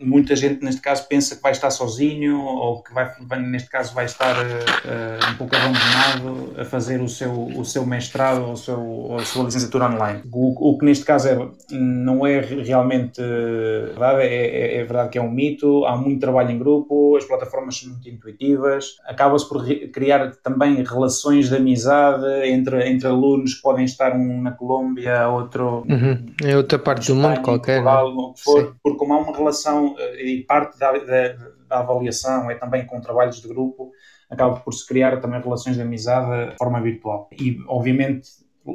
muita 0.00 0.34
gente 0.34 0.64
neste 0.64 0.80
caso 0.80 1.06
pensa 1.08 1.36
que 1.36 1.42
vai 1.42 1.52
estar 1.52 1.70
sozinho 1.70 2.40
ou 2.40 2.82
que 2.82 2.92
vai, 2.92 3.12
neste 3.40 3.70
caso 3.70 3.94
vai 3.94 4.06
estar 4.06 4.34
uh, 4.36 5.32
um 5.32 5.36
pouco 5.36 5.54
abandonado 5.54 6.60
a 6.60 6.64
fazer 6.64 7.00
o 7.00 7.08
seu, 7.08 7.32
o 7.32 7.64
seu 7.64 7.86
mestrado 7.86 8.42
ou, 8.42 8.56
seu, 8.56 8.80
ou 8.80 9.16
a 9.16 9.24
sua 9.24 9.44
licenciatura 9.44 9.86
online. 9.86 10.22
O, 10.32 10.70
o 10.70 10.78
que 10.78 10.84
neste 10.84 11.04
caso 11.04 11.28
é, 11.28 11.48
não 11.70 12.26
é 12.26 12.40
realmente 12.40 13.20
verdade, 13.20 14.22
é, 14.22 14.26
é, 14.26 14.76
é, 14.78 14.84
verdade 14.84 15.10
que 15.10 15.18
é 15.18 15.22
um 15.22 15.30
mito, 15.30 15.84
há 15.84 15.96
muito 15.96 16.20
trabalho 16.20 16.50
em 16.50 16.58
grupo, 16.58 17.16
as 17.16 17.24
plataformas 17.24 17.78
são 17.78 17.90
muito 17.90 18.08
intuitivas, 18.08 18.96
acaba-se 19.06 19.48
por 19.48 19.64
criar 19.92 20.32
também 20.42 20.82
relações 20.82 21.50
de 21.50 21.56
amizade 21.56 22.26
entre, 22.48 22.88
entre 22.88 23.06
alunos 23.06 23.54
que 23.54 23.62
podem 23.62 23.84
estar 23.84 24.12
um 24.16 24.42
na 24.42 24.50
Colômbia, 24.50 25.28
outro... 25.28 25.84
Uhum. 25.88 26.26
É 26.42 26.63
outra 26.64 26.78
parte 26.78 27.08
do 27.08 27.14
mundo 27.14 27.40
qualquer. 27.42 27.80
É? 27.80 27.82
Portugal, 27.82 28.34
for, 28.36 28.76
porque 28.82 28.98
como 28.98 29.14
há 29.14 29.18
uma 29.18 29.36
relação 29.36 29.94
eh, 29.98 30.24
e 30.24 30.44
parte 30.44 30.78
da, 30.78 30.92
da, 30.92 31.28
da, 31.68 31.78
avaliação 31.80 32.50
é 32.50 32.54
também 32.54 32.86
com 32.86 33.00
trabalhos 33.00 33.40
de 33.40 33.48
grupo, 33.48 33.92
acaba 34.28 34.56
por 34.56 34.72
se 34.72 34.86
criar 34.86 35.20
também 35.20 35.40
relações 35.40 35.76
de 35.76 35.82
amizade 35.82 36.50
de 36.52 36.56
forma 36.56 36.80
virtual. 36.80 37.28
E, 37.32 37.56
obviamente, 37.68 38.28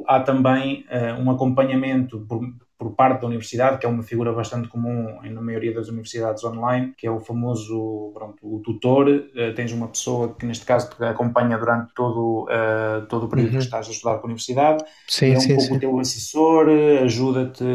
há 0.07 0.19
também 0.19 0.85
uh, 0.89 1.21
um 1.21 1.29
acompanhamento 1.31 2.25
por, 2.27 2.41
por 2.80 2.95
parte 2.95 3.19
da 3.19 3.27
universidade, 3.27 3.77
que 3.77 3.86
é 3.86 3.89
uma 3.89 4.01
figura 4.03 4.32
bastante 4.32 4.69
comum 4.69 5.19
na 5.21 5.41
maioria 5.41 5.73
das 5.73 5.89
universidades 5.89 6.41
online, 6.45 6.93
que 6.97 7.05
é 7.05 7.11
o 7.11 7.19
famoso 7.19 8.11
pronto, 8.13 8.38
o 8.41 8.59
tutor. 8.59 9.09
Uh, 9.09 9.53
tens 9.53 9.73
uma 9.73 9.89
pessoa 9.89 10.34
que, 10.34 10.45
neste 10.45 10.65
caso, 10.65 10.89
te 10.95 11.03
acompanha 11.03 11.57
durante 11.57 11.93
todo, 11.93 12.45
uh, 12.45 13.05
todo 13.07 13.25
o 13.25 13.30
período 13.30 13.51
uhum. 13.51 13.57
que 13.57 13.65
estás 13.65 13.86
a 13.86 13.91
estudar 13.91 14.15
com 14.19 14.21
a 14.21 14.25
universidade. 14.27 14.86
Sim, 15.05 15.34
é 15.34 15.38
um 15.38 15.39
sim, 15.41 15.55
pouco 15.55 15.61
sim. 15.63 15.75
o 15.75 15.80
teu 15.80 15.99
assessor, 15.99 16.67
ajuda-te 17.03 17.65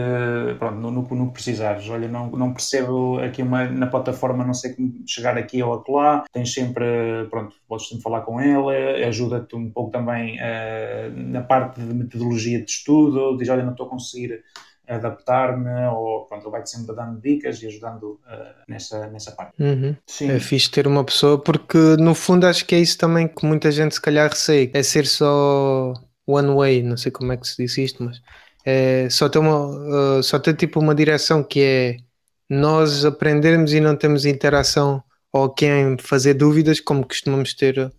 pronto, 0.59 0.77
no, 0.77 0.91
no, 0.91 1.03
no, 1.03 1.27
que 1.27 1.35
precisares. 1.35 1.87
Olha, 1.91 2.09
não, 2.09 2.31
não 2.31 2.55
percebo 2.55 3.19
aqui 3.19 3.43
uma, 3.43 3.67
na 3.67 3.87
plataforma, 3.87 4.43
não 4.43 4.55
sei 4.55 4.73
como 4.73 4.91
chegar 5.07 5.37
aqui 5.37 5.63
ou 5.63 5.75
acolá. 5.75 6.25
Tens 6.33 6.55
sempre, 6.55 7.27
pronto, 7.29 7.55
podes 7.69 7.89
sempre 7.89 8.03
falar 8.03 8.23
com 8.23 8.41
ele, 8.41 9.05
ajuda-te 9.05 9.55
um 9.55 9.71
pouco 9.71 9.91
também 9.91 10.39
uh, 10.39 11.13
na 11.15 11.43
parte 11.43 11.79
de 11.79 11.93
metodologia 11.93 12.59
de 12.59 12.71
estudo, 12.71 13.37
diz, 13.37 13.51
olha, 13.51 13.63
não 13.63 13.73
estou 13.73 13.87
a 13.87 13.91
conseguir 13.91 14.43
adaptar-me 14.89 15.87
ou 15.87 16.27
pronto, 16.27 16.45
ele 16.45 16.51
vai-te 16.51 16.71
sempre 16.71 16.95
dando 16.95 17.21
dicas 17.21 17.63
e 17.63 17.67
ajudando 17.67 18.21
uh, 18.27 18.55
nessa, 18.69 19.07
nessa 19.09 19.33
parte. 19.33 19.63
Uhum. 19.63 19.97
Sim. 20.07 20.31
É 20.31 20.39
fixe 20.39 20.71
ter 20.71 20.87
uma 20.87 21.05
pessoa 21.05 21.39
porque 21.39 21.79
no 21.99 22.15
fundo 22.15 22.47
acho 22.47 22.65
que 22.67 22.75
é 22.75 22.79
isso 22.79 22.99
também 22.99 23.27
que 23.27 23.47
muita 23.47 23.71
gente 23.73 23.95
se 23.95 24.01
calhar 24.01 24.29
receia, 24.29 24.71
é 24.75 24.83
ser 24.83 25.07
só 25.07 25.95
one 26.27 26.55
way, 26.55 26.83
não 26.83 26.97
sei 26.97 27.11
como 27.11 27.33
é 27.33 27.37
que 27.37 27.47
se 27.47 27.63
diz 27.63 27.77
isto, 27.79 28.03
mas 28.03 28.21
é 28.65 29.09
só 29.11 29.29
ter, 29.29 29.39
uma, 29.39 30.19
uh, 30.19 30.23
só 30.23 30.39
ter 30.39 30.55
tipo 30.55 30.81
uma 30.81 30.95
direção 30.95 31.43
que 31.43 31.61
é 31.61 31.97
nós 32.49 33.05
aprendermos 33.05 33.73
e 33.73 33.81
não 33.81 33.97
temos 33.97 34.27
interação 34.27 35.03
ou 35.33 35.51
quem 35.51 35.97
fazer 35.99 36.35
dúvidas 36.35 36.79
como 36.79 37.07
costumamos 37.07 37.55
ter 37.55 37.93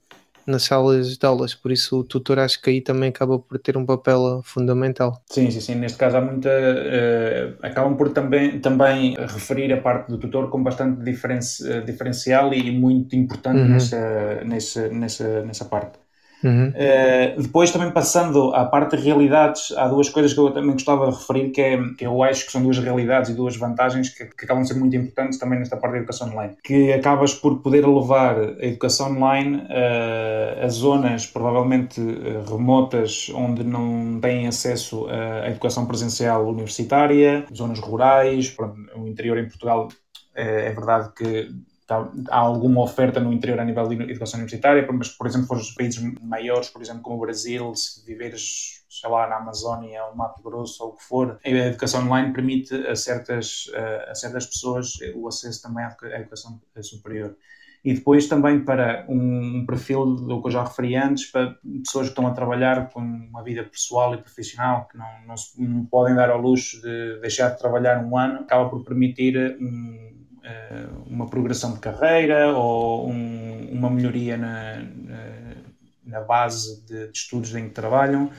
nas 0.45 0.63
salas 0.63 1.17
de 1.17 1.25
aulas, 1.25 1.53
por 1.53 1.71
isso 1.71 1.99
o 1.99 2.03
tutor 2.03 2.39
acho 2.39 2.61
que 2.61 2.69
aí 2.69 2.81
também 2.81 3.09
acaba 3.09 3.39
por 3.39 3.57
ter 3.59 3.77
um 3.77 3.85
papel 3.85 4.41
fundamental. 4.43 5.21
Sim, 5.27 5.49
sim, 5.49 5.59
sim. 5.59 5.75
Neste 5.75 5.97
caso 5.97 6.17
há 6.17 6.21
muita. 6.21 6.49
Uh, 6.49 7.65
acabam 7.65 7.95
por 7.95 8.09
também, 8.09 8.59
também 8.59 9.15
referir 9.15 9.73
a 9.73 9.81
parte 9.81 10.09
do 10.09 10.17
tutor 10.17 10.49
como 10.49 10.63
bastante 10.63 11.03
diferenci, 11.03 11.63
diferencial 11.81 12.53
e 12.53 12.71
muito 12.71 13.15
importante 13.15 13.59
uhum. 13.59 13.69
nessa, 13.69 14.43
nessa, 14.45 14.87
nessa, 14.89 15.41
nessa 15.43 15.65
parte. 15.65 16.04
Uhum. 16.45 16.69
Uh, 16.69 17.41
depois, 17.41 17.71
também 17.71 17.89
passando 17.89 18.53
à 18.53 18.65
parte 18.65 18.95
de 18.95 19.03
realidades, 19.03 19.73
há 19.75 19.87
duas 19.87 20.09
coisas 20.09 20.31
que 20.31 20.39
eu 20.39 20.51
também 20.51 20.73
gostava 20.73 21.09
de 21.09 21.17
referir, 21.17 21.49
que, 21.49 21.61
é, 21.61 21.77
que 21.97 22.05
eu 22.05 22.21
acho 22.21 22.45
que 22.45 22.51
são 22.51 22.61
duas 22.61 22.77
realidades 22.77 23.31
e 23.31 23.33
duas 23.33 23.57
vantagens 23.57 24.09
que, 24.09 24.25
que 24.25 24.45
acabam 24.45 24.61
de 24.61 24.69
ser 24.69 24.75
muito 24.75 24.95
importantes 24.95 25.39
também 25.39 25.57
nesta 25.57 25.75
parte 25.75 25.93
da 25.93 25.97
educação 25.99 26.29
online. 26.29 26.55
Que 26.63 26.93
acabas 26.93 27.33
por 27.33 27.61
poder 27.61 27.85
levar 27.87 28.37
a 28.37 28.65
educação 28.65 29.11
online 29.11 29.57
uh, 29.57 30.63
a 30.63 30.67
zonas 30.67 31.25
provavelmente 31.25 31.99
uh, 31.99 32.43
remotas, 32.47 33.31
onde 33.33 33.63
não 33.63 34.19
têm 34.21 34.47
acesso 34.47 35.07
à 35.07 35.49
educação 35.49 35.85
presencial 35.87 36.47
universitária, 36.47 37.45
zonas 37.55 37.79
rurais, 37.79 38.55
o 38.95 39.07
interior 39.07 39.37
em 39.39 39.47
Portugal 39.47 39.87
é 40.35 40.71
verdade 40.71 41.11
que 41.15 41.49
há 41.89 42.37
alguma 42.37 42.81
oferta 42.81 43.19
no 43.19 43.31
interior 43.31 43.59
a 43.59 43.65
nível 43.65 43.87
de 43.87 43.95
educação 43.95 44.39
universitária, 44.39 44.87
mas, 44.91 45.09
por 45.09 45.27
exemplo, 45.27 45.47
for 45.47 45.57
os 45.57 45.71
países 45.71 46.01
maiores, 46.21 46.69
por 46.69 46.81
exemplo, 46.81 47.01
como 47.01 47.17
o 47.17 47.19
Brasil, 47.19 47.73
se 47.75 48.05
viveres, 48.05 48.85
sei 48.89 49.09
lá, 49.09 49.27
na 49.27 49.37
Amazónia 49.37 50.03
ou 50.05 50.11
no 50.11 50.17
Mato 50.17 50.41
Grosso 50.41 50.83
ou 50.83 50.89
o 50.91 50.95
que 50.95 51.03
for, 51.03 51.39
a 51.43 51.49
educação 51.49 52.05
online 52.05 52.33
permite 52.33 52.73
a 52.87 52.95
certas, 52.95 53.65
a 54.09 54.15
certas 54.15 54.47
pessoas 54.47 54.93
o 55.15 55.27
acesso 55.27 55.61
também 55.61 55.85
à 55.85 56.19
educação 56.19 56.59
superior. 56.81 57.35
E 57.85 57.93
depois 57.93 58.27
também 58.27 58.65
para 58.65 59.05
um, 59.07 59.63
perfil 59.63 60.15
do 60.15 60.41
que 60.41 60.47
eu 60.47 60.51
já 60.51 60.63
referi 60.63 60.95
antes, 60.95 61.31
para 61.31 61.55
pessoas 61.83 62.07
que 62.07 62.13
estão 62.13 62.25
a 62.25 62.31
trabalhar 62.31 62.89
com 62.89 62.99
uma 62.99 63.43
vida 63.43 63.63
pessoal 63.63 64.15
e 64.15 64.17
profissional, 64.17 64.87
que 64.87 64.97
não, 64.97 65.05
não, 65.27 65.35
não 65.59 65.85
podem 65.85 66.15
dar 66.15 66.31
ao 66.31 66.41
luxo 66.41 66.81
de 66.81 67.19
deixar 67.21 67.49
de 67.49 67.59
trabalhar 67.59 68.03
um 68.03 68.17
ano, 68.17 68.39
acaba 68.39 68.67
por 68.67 68.83
permitir 68.83 69.37
um, 69.61 69.97
eh, 69.99 70.14
uma 71.07 71.27
progressão 71.27 71.73
de 71.73 71.79
carreira 71.79 72.55
ou 72.55 73.09
um, 73.09 73.69
uma 73.71 73.89
melhoria 73.89 74.37
na, 74.37 74.75
na, 74.77 75.55
na 76.05 76.21
base 76.21 76.85
de, 76.85 77.07
de, 77.07 77.17
estudos 77.17 77.53
em 77.55 77.67
que 77.67 77.73
trabalham, 77.73 78.29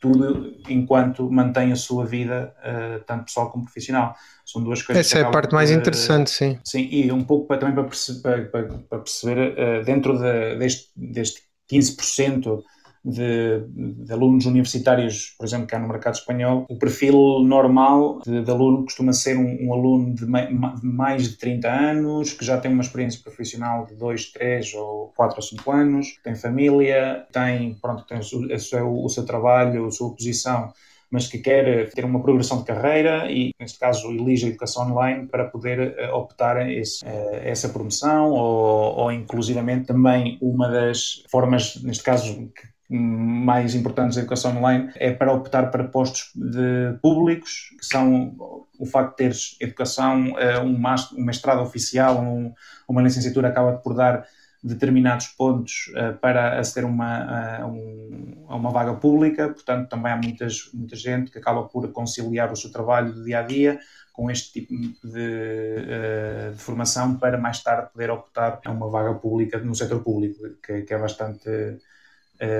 tudo 0.00 0.54
enquanto 0.68 1.30
mantém 1.30 1.72
a 1.72 1.76
sua 1.76 2.06
vida, 2.06 2.54
uh, 2.60 3.04
tanto 3.04 3.24
pessoal 3.24 3.50
como 3.50 3.64
profissional. 3.64 4.14
São 4.44 4.62
duas 4.62 4.80
coisas 4.82 5.06
Essa 5.06 5.18
é 5.18 5.22
a 5.22 5.30
parte 5.30 5.52
mais 5.52 5.70
interessante, 5.70 6.30
sim. 6.30 6.58
Sim, 6.64 6.88
e 6.90 7.10
um 7.10 7.24
pouco 7.24 7.48
para, 7.48 7.58
também 7.58 7.74
para, 7.74 7.84
perce 7.84 8.22
para, 8.22 8.44
para, 8.44 8.64
para 8.64 8.98
perceber, 9.00 9.54
uh, 9.54 9.84
dentro 9.84 10.16
de, 10.18 10.56
deste, 10.58 10.90
deste 10.96 11.42
15% 11.70 12.62
de, 13.06 13.64
de, 14.04 14.12
alunos 14.12 14.46
universitários, 14.46 15.34
por 15.38 15.46
exemplo, 15.46 15.68
cá 15.68 15.78
no 15.78 15.86
mercado 15.86 16.14
espanhol, 16.14 16.66
o 16.68 16.76
perfil 16.76 17.40
normal 17.44 18.18
de, 18.24 18.42
de 18.42 18.50
aluno 18.50 18.82
costuma 18.82 19.12
ser 19.12 19.38
um, 19.38 19.68
um 19.68 19.72
aluno 19.72 20.12
de, 20.12 20.26
mei, 20.26 20.46
de, 20.46 20.86
mais 20.86 21.28
de 21.28 21.36
30 21.36 21.68
anos, 21.70 22.32
que 22.32 22.44
já 22.44 22.58
tem 22.58 22.72
uma 22.72 22.82
experiência 22.82 23.20
profissional 23.22 23.86
de 23.86 23.94
2, 23.94 24.32
3 24.32 24.74
ou 24.74 25.12
4 25.16 25.36
ou 25.36 25.42
5 25.42 25.70
anos, 25.70 26.18
tem 26.24 26.34
família, 26.34 27.24
tem, 27.32 27.74
pronto, 27.74 28.04
tem 28.04 28.18
o, 28.18 28.58
seu, 28.58 28.92
o 28.92 29.08
seu 29.08 29.24
trabalho, 29.24 29.86
a 29.86 29.90
sua 29.92 30.12
posição 30.12 30.72
mas 31.08 31.28
que 31.28 31.38
quer 31.38 31.88
ter 31.90 32.04
uma 32.04 32.20
progressão 32.20 32.58
de 32.58 32.64
carreira 32.64 33.30
e, 33.30 33.52
neste 33.60 33.78
caso, 33.78 34.10
elige 34.10 34.46
a 34.46 34.48
educação 34.48 34.90
online 34.90 35.28
para 35.28 35.44
poder 35.44 35.94
uh, 35.96 36.16
optar 36.16 36.68
esse, 36.68 37.04
uh, 37.04 37.08
essa 37.44 37.68
promoção 37.68 38.32
ou, 38.32 38.96
ou, 38.96 39.12
inclusivamente, 39.12 39.86
também 39.86 40.36
uma 40.42 40.68
das 40.68 41.22
formas, 41.30 41.80
neste 41.80 42.02
caso, 42.02 42.34
que 42.48 42.75
mais 42.88 43.74
importantes 43.74 44.16
da 44.16 44.22
educação 44.22 44.56
online 44.56 44.90
é 44.96 45.12
para 45.12 45.32
optar 45.32 45.70
para 45.70 45.84
postos 45.84 46.30
de 46.34 46.96
públicos, 47.02 47.74
que 47.78 47.86
são 47.86 48.34
o 48.78 48.86
facto 48.86 49.10
de 49.10 49.16
teres 49.16 49.56
educação, 49.60 50.38
eh, 50.38 50.60
um 50.60 50.78
mestrado 51.18 51.62
oficial, 51.62 52.20
um, 52.20 52.52
uma 52.86 53.02
licenciatura 53.02 53.48
acaba 53.48 53.72
por 53.72 53.94
dar 53.94 54.26
determinados 54.62 55.28
pontos 55.28 55.92
uh, 55.94 56.18
para 56.18 56.58
aceder 56.58 56.88
uma, 56.88 57.62
uh, 57.62 57.66
um, 57.66 58.44
a 58.48 58.56
uma 58.56 58.70
vaga 58.70 58.94
pública, 58.94 59.48
portanto 59.48 59.88
também 59.88 60.12
há 60.12 60.16
muitas, 60.16 60.70
muita 60.74 60.96
gente 60.96 61.30
que 61.30 61.38
acaba 61.38 61.64
por 61.64 61.90
conciliar 61.92 62.52
o 62.52 62.56
seu 62.56 62.72
trabalho 62.72 63.12
do 63.12 63.24
dia 63.24 63.40
a 63.40 63.42
dia 63.42 63.78
com 64.12 64.30
este 64.30 64.52
tipo 64.52 64.72
de, 65.06 65.20
uh, 65.20 66.52
de 66.52 66.58
formação 66.58 67.16
para 67.16 67.38
mais 67.38 67.62
tarde 67.62 67.90
poder 67.92 68.10
optar 68.10 68.60
a 68.64 68.70
uma 68.72 68.88
vaga 68.88 69.14
pública 69.14 69.58
no 69.58 69.74
setor 69.74 70.02
público, 70.02 70.40
que, 70.66 70.82
que 70.82 70.94
é 70.94 70.98
bastante 70.98 71.48
eh, 71.48 71.76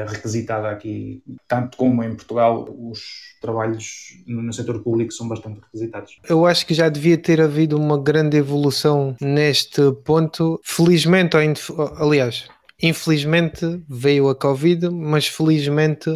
requisitada 0.08 0.70
aqui, 0.70 1.22
tanto 1.46 1.76
como 1.76 2.02
em 2.02 2.14
Portugal, 2.14 2.68
os 2.70 3.00
trabalhos 3.40 4.22
no 4.26 4.52
setor 4.52 4.82
público 4.82 5.12
são 5.12 5.28
bastante 5.28 5.60
requisitados. 5.60 6.18
Eu 6.28 6.46
acho 6.46 6.66
que 6.66 6.74
já 6.74 6.88
devia 6.88 7.18
ter 7.18 7.40
havido 7.40 7.76
uma 7.76 8.00
grande 8.00 8.36
evolução 8.36 9.16
neste 9.20 9.80
ponto. 10.04 10.60
Felizmente, 10.64 11.36
aliás, 11.96 12.48
infelizmente 12.82 13.82
veio 13.88 14.28
a 14.28 14.34
Covid, 14.34 14.90
mas 14.90 15.26
felizmente 15.26 16.10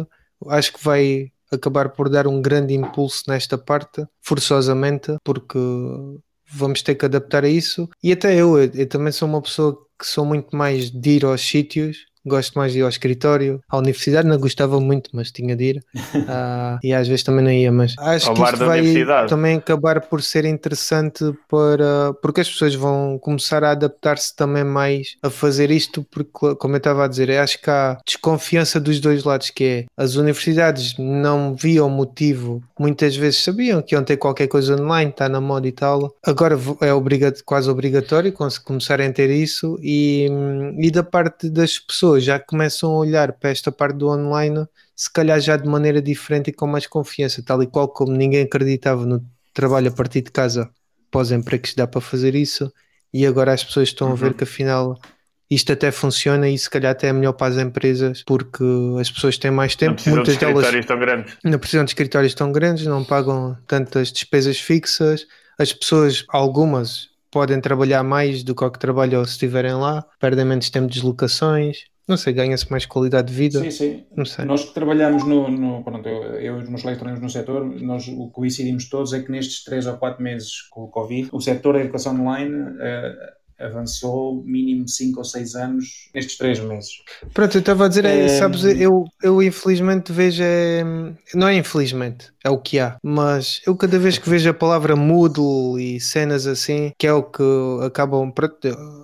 acho 0.47 0.73
que 0.73 0.83
vai 0.83 1.31
acabar 1.51 1.89
por 1.89 2.09
dar 2.09 2.27
um 2.27 2.41
grande 2.41 2.73
impulso 2.73 3.23
nesta 3.27 3.57
parte, 3.57 4.05
forçosamente, 4.21 5.17
porque 5.23 5.59
vamos 6.49 6.81
ter 6.81 6.95
que 6.95 7.05
adaptar 7.05 7.43
a 7.43 7.49
isso. 7.49 7.89
E 8.01 8.11
até 8.11 8.35
eu, 8.35 8.57
eu 8.57 8.87
também 8.87 9.11
sou 9.11 9.27
uma 9.27 9.41
pessoa 9.41 9.77
que 9.99 10.07
sou 10.07 10.25
muito 10.25 10.55
mais 10.55 10.89
de 10.89 11.09
ir 11.11 11.25
aos 11.25 11.41
sítios 11.41 12.05
gosto 12.25 12.57
mais 12.57 12.73
de 12.73 12.79
ir 12.79 12.81
ao 12.83 12.89
escritório. 12.89 13.61
À 13.69 13.77
universidade 13.77 14.27
não 14.27 14.37
gostava 14.37 14.79
muito, 14.79 15.09
mas 15.13 15.31
tinha 15.31 15.55
de 15.55 15.63
ir. 15.63 15.83
Uh, 15.95 16.79
e 16.83 16.93
às 16.93 17.07
vezes 17.07 17.23
também 17.23 17.43
não 17.43 17.51
ia, 17.51 17.71
mas 17.71 17.95
acho 17.97 18.29
ao 18.29 18.35
que 18.35 18.43
isto 18.43 18.57
vai 18.57 18.81
também 19.27 19.57
acabar 19.57 20.01
por 20.01 20.21
ser 20.21 20.45
interessante 20.45 21.23
para 21.49 22.13
porque 22.21 22.41
as 22.41 22.49
pessoas 22.49 22.75
vão 22.75 23.17
começar 23.19 23.63
a 23.63 23.71
adaptar-se 23.71 24.35
também 24.35 24.63
mais 24.63 25.15
a 25.21 25.29
fazer 25.29 25.71
isto, 25.71 26.05
porque 26.09 26.55
como 26.55 26.75
eu 26.75 26.77
estava 26.77 27.05
a 27.05 27.07
dizer, 27.07 27.31
acho 27.31 27.61
que 27.61 27.69
há 27.69 27.97
desconfiança 28.05 28.79
dos 28.79 28.99
dois 28.99 29.23
lados, 29.23 29.49
que 29.49 29.63
é 29.63 29.85
as 29.97 30.15
universidades 30.15 30.95
não 30.97 31.55
viam 31.55 31.89
motivo, 31.89 32.61
muitas 32.79 33.15
vezes 33.15 33.43
sabiam 33.43 33.81
que 33.81 33.95
iam 33.95 34.03
ter 34.03 34.17
qualquer 34.17 34.47
coisa 34.47 34.75
online, 34.75 35.11
está 35.11 35.27
na 35.27 35.41
moda 35.41 35.67
e 35.67 35.71
tal. 35.71 36.13
Agora 36.25 36.57
é 36.81 36.93
obrigatório, 36.93 37.43
quase 37.45 37.69
obrigatório 37.69 38.33
começarem 38.63 39.07
a 39.07 39.13
ter 39.13 39.29
isso 39.29 39.77
e, 39.81 40.27
e 40.77 40.91
da 40.91 41.03
parte 41.03 41.49
das 41.49 41.79
pessoas 41.79 42.10
já 42.19 42.39
começam 42.39 42.91
a 42.91 42.97
olhar 42.97 43.33
para 43.33 43.49
esta 43.49 43.71
parte 43.71 43.97
do 43.97 44.07
online, 44.07 44.65
se 44.95 45.11
calhar 45.11 45.39
já 45.39 45.57
de 45.57 45.67
maneira 45.67 46.01
diferente 46.01 46.49
e 46.49 46.53
com 46.53 46.67
mais 46.67 46.87
confiança, 46.87 47.43
tal 47.43 47.61
e 47.63 47.67
qual 47.67 47.87
como 47.87 48.11
ninguém 48.11 48.43
acreditava 48.43 49.05
no 49.05 49.23
trabalho 49.53 49.89
a 49.89 49.91
partir 49.91 50.21
de 50.21 50.31
casa 50.31 50.69
pós-empregos 51.11 51.75
dá 51.75 51.85
para 51.85 51.99
fazer 51.99 52.33
isso 52.35 52.71
e 53.13 53.25
agora 53.25 53.51
as 53.53 53.63
pessoas 53.63 53.89
estão 53.89 54.07
uhum. 54.07 54.13
a 54.13 54.15
ver 54.15 54.27
uhum. 54.27 54.33
que 54.33 54.43
afinal 54.45 54.97
isto 55.49 55.73
até 55.73 55.91
funciona 55.91 56.47
e 56.47 56.57
se 56.57 56.69
calhar 56.69 56.93
até 56.93 57.07
é 57.07 57.13
melhor 57.13 57.33
para 57.33 57.47
as 57.47 57.57
empresas 57.57 58.23
porque 58.25 58.63
as 58.99 59.11
pessoas 59.11 59.37
têm 59.37 59.51
mais 59.51 59.75
tempo. 59.75 60.01
Não 60.05 60.15
Muitas 60.15 60.35
de 60.35 60.39
delas 60.39 60.85
tão 60.85 60.97
grandes. 60.97 61.37
não 61.43 61.59
precisam 61.59 61.83
de 61.83 61.91
escritórios 61.91 62.33
tão 62.33 62.51
grandes, 62.53 62.85
não 62.85 63.03
pagam 63.03 63.57
tantas 63.67 64.13
despesas 64.13 64.57
fixas. 64.57 65.27
As 65.59 65.73
pessoas, 65.73 66.23
algumas, 66.29 67.09
podem 67.29 67.59
trabalhar 67.59 68.01
mais 68.01 68.43
do 68.43 68.55
que 68.55 68.63
o 68.63 68.71
que 68.71 68.79
trabalham 68.79 69.25
se 69.25 69.31
estiverem 69.31 69.73
lá, 69.73 70.05
perdem 70.21 70.45
menos 70.45 70.69
tempo 70.69 70.87
de 70.87 70.93
deslocações. 70.93 71.90
Não 72.11 72.17
sei, 72.17 72.33
ganha-se 72.33 72.69
mais 72.69 72.85
qualidade 72.85 73.29
de 73.29 73.33
vida. 73.33 73.61
Sim, 73.61 73.71
sim. 73.71 74.03
Não 74.13 74.25
sei. 74.25 74.43
Nós 74.43 74.65
que 74.65 74.73
trabalhamos 74.73 75.25
no. 75.25 75.49
no 75.49 75.81
pronto, 75.81 76.09
eu, 76.09 76.41
e 76.41 76.49
os 76.49 76.67
meus 76.67 76.81
colegas 76.81 77.21
no 77.21 77.29
setor, 77.29 77.63
nós 77.81 78.05
o 78.05 78.27
que 78.27 78.33
coincidimos 78.33 78.89
todos 78.89 79.13
é 79.13 79.21
que 79.21 79.31
nestes 79.31 79.63
3 79.63 79.87
ou 79.87 79.95
4 79.95 80.21
meses 80.21 80.61
com 80.63 80.83
o 80.83 80.89
Covid, 80.89 81.29
o 81.31 81.39
setor 81.39 81.75
da 81.75 81.79
educação 81.79 82.19
online. 82.19 82.53
Uh, 82.53 83.40
avançou 83.61 84.43
mínimo 84.43 84.87
5 84.87 85.19
ou 85.19 85.23
6 85.23 85.55
anos 85.55 86.09
nestes 86.13 86.37
3 86.37 86.59
meses. 86.61 86.91
Pronto, 87.33 87.55
eu 87.55 87.59
estava 87.59 87.85
a 87.85 87.87
dizer, 87.87 88.05
é, 88.05 88.27
sabes, 88.27 88.63
eu, 88.63 89.05
eu 89.21 89.41
infelizmente 89.41 90.11
vejo, 90.11 90.43
é, 90.43 90.83
não 91.33 91.47
é 91.47 91.55
infelizmente, 91.55 92.31
é 92.43 92.49
o 92.49 92.57
que 92.57 92.79
há, 92.79 92.97
mas 93.03 93.61
eu 93.65 93.75
cada 93.75 93.99
vez 93.99 94.17
que 94.17 94.29
vejo 94.29 94.49
a 94.49 94.53
palavra 94.53 94.95
Moodle 94.95 95.79
e 95.79 95.99
cenas 95.99 96.47
assim, 96.47 96.91
que 96.97 97.07
é 97.07 97.13
o 97.13 97.23
que 97.23 97.43
acabam, 97.85 98.33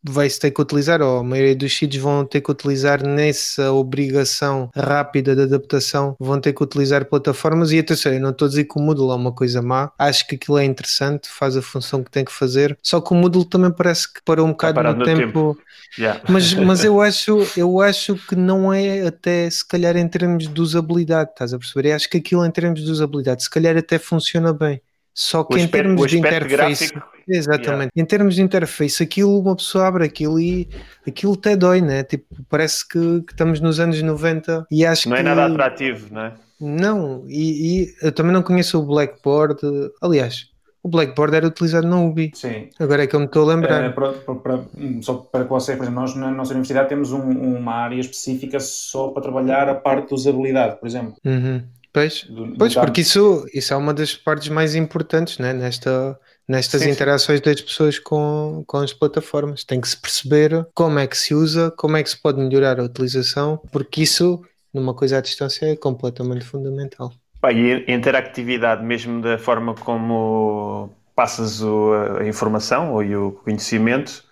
vai-se 0.03 0.39
ter 0.39 0.51
que 0.51 0.62
utilizar, 0.62 1.01
ou 1.01 1.20
a 1.20 1.24
maioria 1.24 1.55
dos 1.55 1.76
sítios 1.76 2.01
vão 2.01 2.26
ter 2.26 2.41
que 2.41 2.51
utilizar 2.51 3.05
nessa 3.05 3.72
obrigação 3.72 4.70
rápida 4.76 5.36
de 5.36 5.43
adaptação, 5.43 6.16
vão 6.20 6.39
ter 6.39 6.53
que 6.53 6.64
utilizar 6.64 7.05
plataformas 7.05 7.72
e 7.72 7.80
atenção, 7.80 8.14
eu 8.14 8.20
não 8.20 8.32
estou 8.32 8.47
a 8.47 8.49
dizer 8.49 8.64
que 8.66 8.80
o 8.80 8.82
Moodle 8.82 9.12
é 9.12 9.16
uma 9.16 9.32
coisa 9.32 9.62
má, 9.62 9.91
acho 9.97 10.28
que 10.28 10.36
aquilo 10.36 10.58
é 10.58 10.66
interessante, 10.66 11.30
faz 11.30 11.55
a 11.55 11.62
função 11.62 12.03
que 12.03 12.12
tem 12.12 12.26
que 12.26 12.32
fazer, 12.32 12.78
só 12.82 12.99
que 12.99 13.12
o 13.12 13.16
Moodle 13.16 13.45
também 13.45 13.72
parece 13.72 14.12
que 14.12 14.22
para 14.24 14.43
um 14.48 14.52
bocado 14.52 14.82
no, 14.82 14.93
no, 14.93 15.06
tempo. 15.06 15.20
tempo. 15.20 15.58
Yeah. 15.98 16.22
Mas, 16.28 16.54
mas 16.54 16.84
eu, 16.86 17.02
acho, 17.02 17.48
eu 17.56 17.80
acho 17.82 18.16
que 18.16 18.36
não 18.36 18.74
é 18.74 19.06
até 19.08 19.50
se 19.50 19.68
calhar 19.68 19.95
em 19.95 20.08
termos 20.08 20.48
de 20.48 20.62
usabilidade, 20.62 21.32
estás 21.32 21.54
a 21.54 21.58
perceber? 21.60 21.89
Eu 21.89 21.95
acho 21.95 22.10
que 22.10 22.18
aquilo 22.18 22.45
em 22.45 22.52
termos 22.52 22.84
de 22.84 22.89
usabilidade 22.91 23.43
se 23.43 23.50
calhar 23.50 23.78
até 23.78 24.00
funciona 24.00 24.54
bem. 24.54 24.82
Só 25.14 25.43
que 25.43 25.56
o 25.56 25.58
em 25.58 25.64
aspecto, 25.64 25.84
termos 25.84 26.12
de 26.12 26.20
interface, 26.20 26.93
gráfico, 26.93 27.10
exatamente, 27.28 27.89
yeah. 27.89 27.91
em 27.95 28.06
termos 28.06 28.36
de 28.36 28.41
interface, 28.43 29.02
aquilo 29.02 29.39
uma 29.39 29.56
pessoa 29.56 29.88
abre 29.88 30.06
aquilo 30.06 30.39
e 30.39 30.70
aquilo 31.08 31.34
até 31.34 31.56
dói, 31.56 31.82
né? 31.82 32.04
Tipo, 32.04 32.36
parece 32.48 32.88
que, 32.88 33.24
que 33.24 33.34
estamos 33.34 33.60
nos 33.60 33.80
anos 33.80 34.00
90 34.00 34.68
e 34.70 34.86
acho 34.86 35.10
não 35.10 35.18
que 35.18 35.24
não 35.24 35.32
é 35.32 35.36
nada 35.36 35.52
atrativo, 35.52 36.14
não 36.14 36.22
é? 36.22 36.34
Não, 36.60 37.24
e, 37.28 37.84
e 37.84 37.95
eu 38.02 38.12
também 38.12 38.32
não 38.32 38.43
conheço 38.43 38.80
o 38.80 38.86
Blackboard, 38.86 39.60
aliás, 40.02 40.52
o 40.88 40.90
Blackboard 40.90 41.36
era 41.36 41.48
utilizado 41.48 41.86
na 41.86 42.00
UBI. 42.00 42.32
Sim. 42.34 42.70
Agora 42.80 43.04
é 43.04 43.08
que 43.08 43.16
eu 43.16 43.20
me 43.20 43.26
estou 43.26 43.44
a 43.44 43.54
lembrar. 43.54 43.90
Uh, 43.90 43.94
para, 43.94 44.36
para, 44.36 44.66
só 45.02 45.16
para 45.16 45.44
que 45.44 45.50
vocês, 45.50 45.78
por 45.78 45.84
exemplo, 45.84 46.02
nós 46.02 46.16
na 46.16 46.32
nossa 46.32 46.52
universidade 46.52 46.88
temos 46.88 47.12
um, 47.12 47.22
uma 47.22 47.74
área 47.74 48.00
específica 48.00 48.60
só 48.60 49.10
para 49.10 49.24
trabalhar 49.24 49.68
a 49.68 49.76
parte 49.76 50.08
de 50.08 50.14
usabilidade, 50.14 50.80
por 50.80 50.88
exemplo. 50.88 51.16
Uhum. 51.26 51.62
Pois, 51.92 52.24
do, 52.24 52.56
pois 52.58 52.74
do 52.74 52.82
porque 52.82 53.02
isso, 53.02 53.46
isso 53.54 53.74
é 53.74 53.78
uma 53.78 53.94
das 53.94 54.14
partes 54.14 54.50
mais 54.50 54.76
importantes 54.76 55.40
né? 55.40 55.52
Nesta, 55.52 56.18
nestas 56.48 56.82
sim, 56.82 56.90
interações 56.90 57.40
sim. 57.40 57.46
das 57.46 57.62
pessoas 57.62 58.00
com, 58.00 58.64
com 58.66 58.78
as 58.78 58.94
plataformas. 58.94 59.64
Tem 59.64 59.82
que 59.82 59.90
se 59.90 59.98
perceber 59.98 60.68
como 60.74 61.00
é 61.00 61.08
que 61.08 61.18
se 61.18 61.34
usa, 61.34 61.72
como 61.72 61.98
é 61.98 62.04
que 62.04 62.10
se 62.10 62.22
pode 62.22 62.40
melhorar 62.40 62.80
a 62.80 62.84
utilização, 62.84 63.60
porque 63.72 64.04
isso, 64.04 64.42
numa 64.74 64.94
coisa 64.94 65.18
à 65.18 65.22
distância, 65.22 65.66
é 65.66 65.76
completamente 65.76 66.46
fundamental. 66.46 67.12
Pá, 67.40 67.52
e 67.52 67.86
a 67.88 67.92
interactividade, 67.92 68.84
mesmo 68.84 69.22
da 69.22 69.38
forma 69.38 69.74
como 69.76 70.90
passas 71.16 71.62
o, 71.62 71.94
a 72.20 72.28
informação 72.28 72.94
ou 72.94 73.28
o 73.28 73.32
conhecimento, 73.32 74.26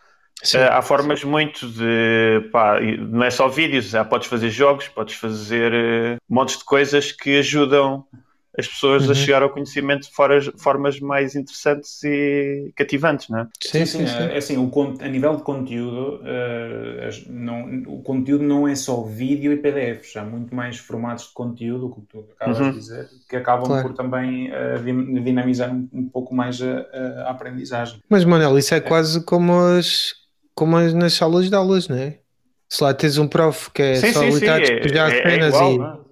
Sim, 0.43 0.57
uh, 0.57 0.71
há 0.71 0.81
formas 0.81 1.21
sim. 1.21 1.27
muito 1.27 1.67
de. 1.67 2.49
Pá, 2.51 2.79
não 2.79 3.23
é 3.23 3.31
só 3.31 3.47
vídeos, 3.47 3.93
podes 4.09 4.27
fazer 4.27 4.49
jogos, 4.49 4.87
podes 4.87 5.15
fazer 5.15 5.73
uh, 5.73 6.17
montes 6.29 6.57
de 6.57 6.63
coisas 6.65 7.11
que 7.11 7.39
ajudam 7.39 8.05
as 8.57 8.67
pessoas 8.67 9.05
uhum. 9.05 9.11
a 9.11 9.13
chegar 9.13 9.43
ao 9.43 9.49
conhecimento 9.49 10.03
de 10.03 10.13
foras, 10.13 10.49
formas 10.57 10.99
mais 10.99 11.35
interessantes 11.35 12.03
e 12.03 12.71
cativantes, 12.75 13.29
não 13.29 13.39
é? 13.39 13.47
Sim, 13.61 13.85
sim, 13.85 14.07
sim. 14.07 14.13
É, 14.13 14.37
assim, 14.37 14.57
o, 14.57 14.71
a 15.01 15.07
nível 15.07 15.35
de 15.35 15.43
conteúdo, 15.43 16.21
uh, 16.21 17.31
não, 17.31 17.83
o 17.87 18.01
conteúdo 18.01 18.43
não 18.43 18.67
é 18.67 18.75
só 18.75 19.03
vídeo 19.03 19.51
e 19.51 19.57
PDFs, 19.57 20.15
há 20.15 20.23
muito 20.23 20.55
mais 20.55 20.77
formatos 20.77 21.27
de 21.27 21.33
conteúdo, 21.33 21.89
como 21.89 22.05
tu 22.07 22.25
acabas 22.35 22.59
uhum. 22.59 22.71
de 22.71 22.79
dizer, 22.79 23.09
que 23.29 23.35
acabam 23.35 23.67
claro. 23.67 23.87
por 23.87 23.95
também 23.95 24.51
uh, 24.51 25.21
dinamizar 25.23 25.73
um, 25.73 25.87
um, 25.91 26.09
pouco 26.09 26.33
mais 26.33 26.61
a, 26.61 27.25
a, 27.25 27.31
aprendizagem. 27.31 27.99
Mas, 28.09 28.23
Manuel, 28.23 28.57
isso 28.57 28.73
é, 28.73 28.77
é. 28.77 28.81
quase 28.81 29.23
como 29.25 29.53
as, 29.59 30.13
como 30.53 30.77
as 30.77 30.93
nas 30.93 31.13
salas 31.13 31.49
de 31.49 31.55
aulas, 31.55 31.87
não 31.87 31.97
é? 31.97 32.19
Se 32.69 32.83
lá 32.83 32.93
tens 32.93 33.17
um 33.17 33.27
prof 33.27 33.69
que 33.71 33.81
é 33.81 33.95
sim, 33.95 34.11
só 34.11 34.21
sim, 34.21 34.31
sim. 34.31 34.45
É, 34.45 34.87
já 34.87 35.09
é, 35.09 35.19
é 35.19 35.47
igual, 35.47 36.01
e... 36.01 36.04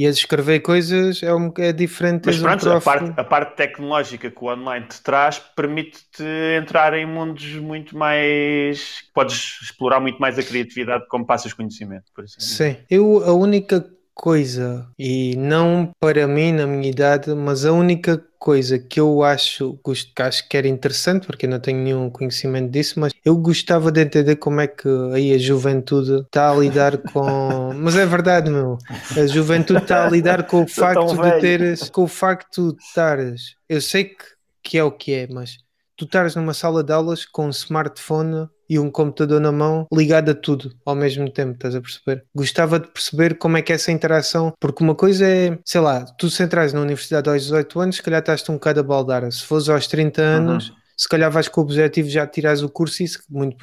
E 0.00 0.06
a 0.06 0.08
escrever 0.08 0.60
coisas 0.60 1.22
é, 1.22 1.34
um, 1.34 1.52
é 1.58 1.74
diferente. 1.74 2.24
Mas 2.24 2.38
pronto, 2.38 2.66
um 2.66 2.70
prof... 2.70 2.88
a, 2.88 2.92
parte, 2.92 3.20
a 3.20 3.24
parte 3.24 3.56
tecnológica 3.56 4.30
que 4.30 4.42
o 4.42 4.46
online 4.46 4.86
te 4.86 5.02
traz 5.02 5.38
permite-te 5.38 6.24
entrar 6.58 6.94
em 6.94 7.04
mundos 7.04 7.44
muito 7.56 7.94
mais. 7.94 9.02
Podes 9.12 9.58
explorar 9.60 10.00
muito 10.00 10.18
mais 10.18 10.38
a 10.38 10.42
criatividade 10.42 11.04
como 11.06 11.26
passas 11.26 11.52
conhecimento, 11.52 12.04
por 12.14 12.24
assim 12.24 12.40
Sim. 12.40 12.76
Eu, 12.88 13.22
a 13.26 13.34
única 13.34 13.86
coisa, 14.20 14.86
e 14.98 15.34
não 15.34 15.90
para 15.98 16.28
mim 16.28 16.52
na 16.52 16.66
minha 16.66 16.90
idade, 16.90 17.34
mas 17.34 17.64
a 17.64 17.72
única 17.72 18.22
coisa 18.38 18.78
que 18.78 19.00
eu 19.00 19.22
acho, 19.22 19.78
que 20.14 20.22
acho 20.22 20.46
que 20.46 20.58
era 20.58 20.68
interessante, 20.68 21.26
porque 21.26 21.46
eu 21.46 21.50
não 21.50 21.58
tenho 21.58 21.78
nenhum 21.78 22.10
conhecimento 22.10 22.70
disso, 22.70 23.00
mas 23.00 23.14
eu 23.24 23.34
gostava 23.34 23.90
de 23.90 24.02
entender 24.02 24.36
como 24.36 24.60
é 24.60 24.66
que 24.66 24.86
aí 25.14 25.32
a 25.32 25.38
juventude 25.38 26.20
está 26.20 26.50
a 26.50 26.54
lidar 26.54 26.98
com. 27.10 27.72
mas 27.74 27.96
é 27.96 28.04
verdade, 28.04 28.50
meu. 28.50 28.76
A 29.16 29.26
juventude 29.26 29.80
está 29.80 30.06
a 30.06 30.10
lidar 30.10 30.46
com 30.46 30.64
o 30.64 30.68
facto 30.68 31.16
de 31.16 31.40
teres. 31.40 31.88
Com 31.88 32.02
o 32.02 32.08
facto 32.08 32.74
de 32.74 32.82
estares. 32.82 33.54
Eu 33.66 33.80
sei 33.80 34.04
que, 34.04 34.24
que 34.62 34.76
é 34.76 34.84
o 34.84 34.92
que 34.92 35.14
é, 35.14 35.28
mas 35.30 35.56
tu 36.00 36.06
estares 36.06 36.34
numa 36.34 36.54
sala 36.54 36.82
de 36.82 36.90
aulas 36.94 37.26
com 37.26 37.46
um 37.46 37.50
smartphone 37.50 38.48
e 38.66 38.78
um 38.78 38.90
computador 38.90 39.38
na 39.38 39.52
mão 39.52 39.86
ligado 39.92 40.30
a 40.30 40.34
tudo 40.34 40.74
ao 40.86 40.94
mesmo 40.94 41.30
tempo, 41.30 41.52
estás 41.52 41.74
a 41.74 41.80
perceber? 41.80 42.24
Gostava 42.34 42.80
de 42.80 42.88
perceber 42.88 43.36
como 43.36 43.58
é 43.58 43.62
que 43.62 43.70
é 43.70 43.74
essa 43.74 43.92
interação, 43.92 44.54
porque 44.58 44.82
uma 44.82 44.94
coisa 44.94 45.26
é, 45.26 45.58
sei 45.62 45.80
lá, 45.82 46.06
tu 46.16 46.30
se 46.30 46.42
entras 46.42 46.72
na 46.72 46.80
universidade 46.80 47.28
aos 47.28 47.42
18 47.42 47.80
anos, 47.80 47.96
se 47.96 48.02
calhar 48.02 48.20
estás-te 48.20 48.50
um 48.50 48.54
bocado 48.54 48.80
a 48.80 48.82
baldar. 48.82 49.30
Se 49.30 49.44
fores 49.44 49.68
aos 49.68 49.86
30 49.86 50.22
anos, 50.22 50.70
uhum. 50.70 50.76
se 50.96 51.06
calhar 51.06 51.30
vais 51.30 51.48
com 51.48 51.60
o 51.60 51.64
objetivo 51.64 52.08
de 52.08 52.14
já 52.14 52.26
tirares 52.26 52.62
o 52.62 52.70
curso 52.70 53.02
e 53.02 53.06
muito, 53.28 53.56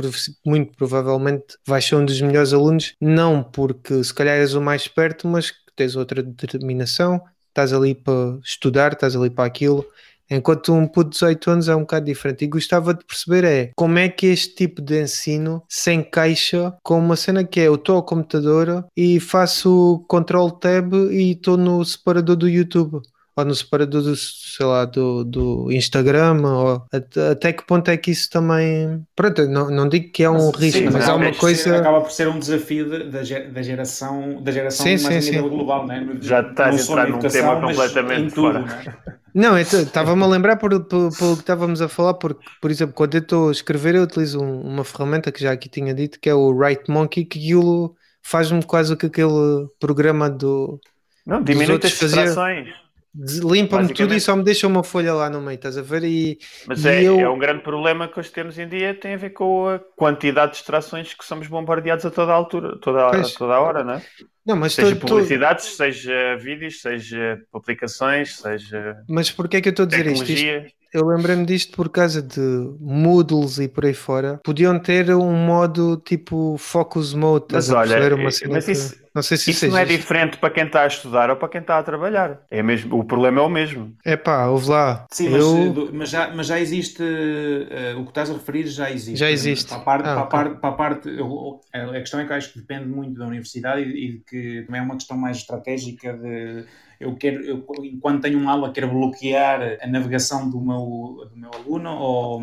muito 0.45 0.77
provavelmente 0.77 1.57
vais 1.65 1.83
ser 1.83 1.95
um 1.95 2.05
dos 2.05 2.21
melhores 2.21 2.53
alunos, 2.53 2.93
não 3.01 3.41
porque 3.41 4.03
se 4.03 4.13
calhar 4.13 4.37
és 4.37 4.53
o 4.53 4.61
mais 4.61 4.83
esperto, 4.83 5.27
mas 5.27 5.49
que 5.49 5.57
tens 5.75 5.95
outra 5.95 6.21
determinação, 6.21 7.19
estás 7.47 7.73
ali 7.73 7.95
para 7.95 8.37
estudar, 8.43 8.93
estás 8.93 9.15
ali 9.15 9.31
para 9.31 9.45
aquilo 9.45 9.83
Enquanto 10.29 10.73
um 10.73 10.87
puto 10.87 11.11
de 11.11 11.15
18 11.15 11.51
anos 11.51 11.69
é 11.69 11.75
um 11.75 11.81
bocado 11.81 12.05
diferente. 12.05 12.43
E 12.43 12.47
gostava 12.47 12.93
de 12.93 13.03
perceber 13.05 13.43
é 13.43 13.71
como 13.75 13.97
é 13.97 14.09
que 14.09 14.27
este 14.27 14.55
tipo 14.55 14.81
de 14.81 15.01
ensino 15.01 15.63
se 15.69 15.93
encaixa 15.93 16.73
com 16.83 16.99
uma 16.99 17.15
cena 17.15 17.43
que 17.43 17.59
é 17.59 17.67
eu 17.67 17.75
estou 17.75 17.95
ao 17.95 18.03
computador 18.03 18.85
e 18.95 19.19
faço 19.19 20.03
control 20.07 20.51
tab 20.51 20.93
e 21.11 21.31
estou 21.31 21.57
no 21.57 21.83
separador 21.83 22.35
do 22.35 22.49
YouTube 22.49 23.01
ou 23.37 23.45
no 23.45 23.53
separador 23.53 24.01
do, 24.01 24.15
sei 24.15 24.65
lá, 24.65 24.83
do, 24.83 25.23
do 25.23 25.71
Instagram, 25.71 26.41
ou 26.43 26.83
até, 26.91 27.29
até, 27.29 27.53
que 27.53 27.63
ponto 27.63 27.87
é 27.91 27.95
que 27.95 28.09
isso 28.09 28.27
também. 28.31 29.05
Pronto, 29.15 29.47
não, 29.47 29.69
não 29.69 29.87
digo 29.87 30.11
que 30.11 30.23
é 30.23 30.29
um 30.29 30.47
mas, 30.47 30.55
risco, 30.55 30.79
sim, 30.79 30.89
mas 30.89 31.07
é 31.07 31.13
uma 31.13 31.33
coisa. 31.33 31.61
Ser, 31.61 31.75
acaba 31.75 32.01
por 32.01 32.11
ser 32.11 32.27
um 32.27 32.39
desafio 32.39 32.89
de, 32.89 33.11
da, 33.11 33.19
da 33.51 33.61
geração, 33.61 34.41
da 34.41 34.51
geração 34.51 34.83
sim, 34.83 35.03
mais 35.03 35.23
sim, 35.23 35.29
a 35.29 35.33
nível 35.33 35.49
global, 35.51 35.85
né? 35.85 36.17
Já 36.19 36.41
estás 36.41 36.89
a 36.89 36.91
entrar 36.91 37.09
num 37.09 37.19
tema 37.19 37.61
completamente 37.61 38.33
tudo, 38.33 38.53
fora. 38.53 38.59
Né? 38.61 38.95
Não, 39.35 39.55
estava-me 39.55 40.23
a 40.23 40.25
lembrar 40.27 40.55
por, 40.55 40.71
por, 40.85 41.15
por, 41.15 41.35
que 41.35 41.41
estávamos 41.41 41.79
a 41.79 41.87
falar, 41.87 42.15
porque, 42.15 42.43
por 42.59 42.71
exemplo, 42.71 42.95
quando 42.95 43.13
eu 43.13 43.21
estou 43.21 43.49
a 43.49 43.51
escrever, 43.51 43.93
eu 43.93 44.01
utilizo 44.01 44.41
um, 44.41 44.61
uma 44.61 44.83
ferramenta 44.83 45.31
que 45.31 45.43
já 45.43 45.51
aqui 45.51 45.69
tinha 45.69 45.93
dito, 45.93 46.19
que 46.19 46.27
é 46.27 46.33
o 46.33 46.49
Write 46.49 46.89
Monkey, 46.89 47.23
que 47.23 47.37
aquilo 47.37 47.95
faz-me 48.23 48.63
quase 48.63 48.91
o 48.91 48.97
que 48.97 49.05
aquele 49.05 49.67
programa 49.79 50.27
do. 50.27 50.79
Não, 51.23 51.43
diminui 51.43 51.75
as 51.75 51.91
distrações. 51.91 52.86
Limpa-me 53.17 53.93
tudo 53.93 54.13
e 54.13 54.19
só 54.19 54.35
me 54.35 54.43
deixa 54.43 54.67
uma 54.67 54.83
folha 54.83 55.13
lá 55.13 55.29
no 55.29 55.41
meio, 55.41 55.55
estás 55.55 55.77
a 55.77 55.81
ver? 55.81 56.03
E, 56.03 56.37
Mas 56.67 56.85
e 56.85 56.89
é, 56.89 57.03
eu... 57.03 57.19
é 57.19 57.29
um 57.29 57.39
grande 57.39 57.63
problema 57.63 58.07
que 58.07 58.19
hoje 58.19 58.29
temos 58.29 58.59
em 58.59 58.67
dia, 58.67 58.93
tem 58.93 59.15
a 59.15 59.17
ver 59.17 59.31
com 59.31 59.67
a 59.67 59.79
quantidade 59.95 60.51
de 60.51 60.57
distrações 60.57 61.13
que 61.13 61.25
somos 61.25 61.47
bombardeados 61.47 62.05
a 62.05 62.11
toda 62.11 62.31
a 62.31 62.35
altura, 62.35 62.77
toda, 62.79 63.07
a, 63.07 63.23
toda 63.23 63.55
a 63.55 63.59
hora, 63.59 63.83
não 63.83 63.93
é? 63.95 64.01
Não, 64.45 64.55
mas 64.55 64.73
seja 64.73 64.95
tô, 64.95 65.07
publicidades, 65.07 65.71
tô... 65.71 65.83
seja 65.83 66.37
vídeos, 66.37 66.79
seja 66.79 67.39
publicações, 67.51 68.37
seja. 68.37 68.97
Mas 69.09 69.31
porquê 69.31 69.57
é 69.57 69.61
que 69.61 69.69
eu 69.69 69.71
estou 69.71 69.83
a 69.83 69.87
dizer 69.87 70.07
isto? 70.07 70.31
isto? 70.31 70.77
Eu 70.93 71.05
lembrei-me 71.05 71.45
disto 71.45 71.75
por 71.75 71.89
causa 71.89 72.21
de 72.21 72.39
Moodles 72.79 73.59
e 73.59 73.67
por 73.67 73.85
aí 73.85 73.93
fora. 73.93 74.39
Podiam 74.43 74.79
ter 74.79 75.13
um 75.13 75.33
modo 75.33 75.97
tipo 75.97 76.55
Focus 76.57 77.13
Mode. 77.13 77.47
Mas 77.51 77.69
olha, 77.69 78.15
uma 78.15 78.23
mas 78.23 78.67
isso, 78.67 78.95
não 79.17 79.23
sei 79.23 79.35
se 79.35 79.49
isso, 79.49 79.65
isso 79.65 79.73
não 79.73 79.79
é 79.79 79.83
diferente 79.83 80.37
para 80.37 80.51
quem 80.51 80.65
está 80.65 80.83
a 80.83 80.87
estudar 80.87 81.31
ou 81.31 81.35
para 81.35 81.49
quem 81.49 81.61
está 81.61 81.79
a 81.79 81.83
trabalhar. 81.83 82.39
É 82.51 82.61
mesmo, 82.61 82.99
o 82.99 83.03
problema 83.03 83.39
é 83.39 83.43
o 83.43 83.49
mesmo. 83.49 83.95
É 84.05 84.15
pá, 84.15 84.45
ouve 84.45 84.69
lá. 84.69 85.07
Sim, 85.11 85.33
eu... 85.33 85.73
mas, 85.73 85.91
mas, 85.91 86.09
já, 86.09 86.31
mas 86.35 86.45
já 86.45 86.59
existe 86.59 87.01
uh, 87.01 87.99
o 87.99 88.03
que 88.03 88.11
estás 88.11 88.29
a 88.29 88.33
referir 88.33 88.67
já 88.67 88.91
existe. 88.91 89.17
Já 89.17 89.31
existe. 89.31 89.69
Para 89.69 89.77
a 89.77 89.81
parte, 89.81 90.07
ah, 90.07 90.13
para, 90.13 90.21
okay. 90.21 90.21
a 90.21 90.43
parte, 90.43 90.61
para 90.61 90.69
a 90.69 90.73
parte 90.73 91.09
eu, 91.09 91.61
a 91.73 91.99
questão 91.99 92.19
é 92.19 92.25
que 92.25 92.31
eu 92.31 92.35
acho 92.35 92.53
que 92.53 92.59
depende 92.59 92.85
muito 92.85 93.17
da 93.17 93.25
universidade 93.25 93.81
e, 93.81 94.05
e 94.05 94.19
que 94.19 94.63
também 94.67 94.81
é 94.81 94.83
uma 94.83 94.95
questão 94.95 95.17
mais 95.17 95.37
estratégica 95.37 96.13
de 96.13 96.65
eu 96.99 97.15
quero, 97.15 97.43
eu, 97.43 97.65
enquanto 97.83 98.21
tenho 98.21 98.39
uma 98.39 98.51
aula, 98.51 98.71
quero 98.71 98.89
bloquear 98.89 99.77
a 99.81 99.87
navegação 99.87 100.49
do 100.49 100.59
meu, 100.59 101.27
do 101.31 101.37
meu 101.37 101.51
aluno 101.53 101.91
ou, 101.91 102.41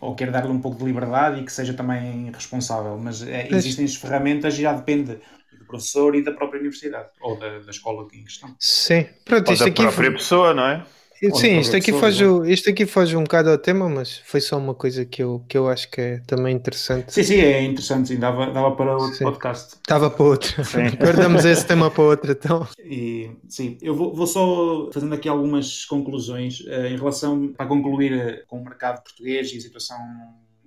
ou 0.00 0.14
quero 0.14 0.30
dar-lhe 0.30 0.52
um 0.52 0.60
pouco 0.60 0.78
de 0.78 0.84
liberdade 0.84 1.40
e 1.40 1.44
que 1.44 1.52
seja 1.52 1.74
também 1.74 2.30
responsável. 2.32 2.96
Mas 2.98 3.22
é, 3.22 3.48
existem 3.50 3.84
as 3.84 3.96
ferramentas 3.96 4.54
e 4.58 4.62
já 4.62 4.72
depende 4.72 5.18
professor 5.66 6.14
e 6.14 6.22
da 6.22 6.32
própria 6.32 6.60
universidade 6.60 7.08
ou 7.20 7.38
da, 7.38 7.58
da 7.58 7.70
escola 7.70 8.06
em 8.12 8.24
questão. 8.24 8.54
Sim, 8.58 9.06
pronto, 9.24 9.50
ou 9.50 9.56
da 9.56 9.70
própria 9.70 10.12
pessoa, 10.12 10.54
não 10.54 10.66
é? 10.66 10.86
Sim, 11.34 11.58
isto 11.58 11.74
aqui, 11.74 11.92
foge, 11.92 12.24
isto 12.46 12.68
aqui 12.68 12.84
foge 12.84 13.16
um 13.16 13.22
bocado 13.22 13.50
ao 13.50 13.56
tema, 13.56 13.88
mas 13.88 14.18
foi 14.18 14.40
só 14.40 14.58
uma 14.58 14.74
coisa 14.74 15.04
que 15.04 15.22
eu, 15.22 15.42
que 15.48 15.56
eu 15.56 15.68
acho 15.68 15.90
que 15.90 16.00
é 16.00 16.18
também 16.26 16.54
interessante. 16.54 17.12
Sim, 17.12 17.22
sim, 17.22 17.40
é 17.40 17.62
interessante, 17.62 18.08
sim, 18.08 18.18
dava, 18.18 18.50
dava 18.50 18.76
para 18.76 18.96
outro 18.96 19.14
sim. 19.14 19.24
podcast. 19.24 19.76
Dava 19.88 20.10
para 20.10 20.24
outro. 20.24 20.54
Guardamos 21.00 21.44
esse 21.44 21.66
tema 21.66 21.90
para 21.90 22.02
outro, 22.02 22.30
então. 22.30 22.68
E, 22.78 23.30
sim, 23.48 23.78
eu 23.80 23.94
vou, 23.94 24.14
vou 24.14 24.26
só 24.26 24.90
fazendo 24.92 25.14
aqui 25.14 25.28
algumas 25.28 25.86
conclusões 25.86 26.60
uh, 26.60 26.86
em 26.86 26.96
relação, 26.96 27.48
para 27.56 27.66
concluir 27.66 28.12
uh, 28.12 28.46
com 28.46 28.60
o 28.60 28.64
mercado 28.64 29.02
português 29.02 29.52
e 29.52 29.56
a 29.56 29.60
situação 29.60 29.98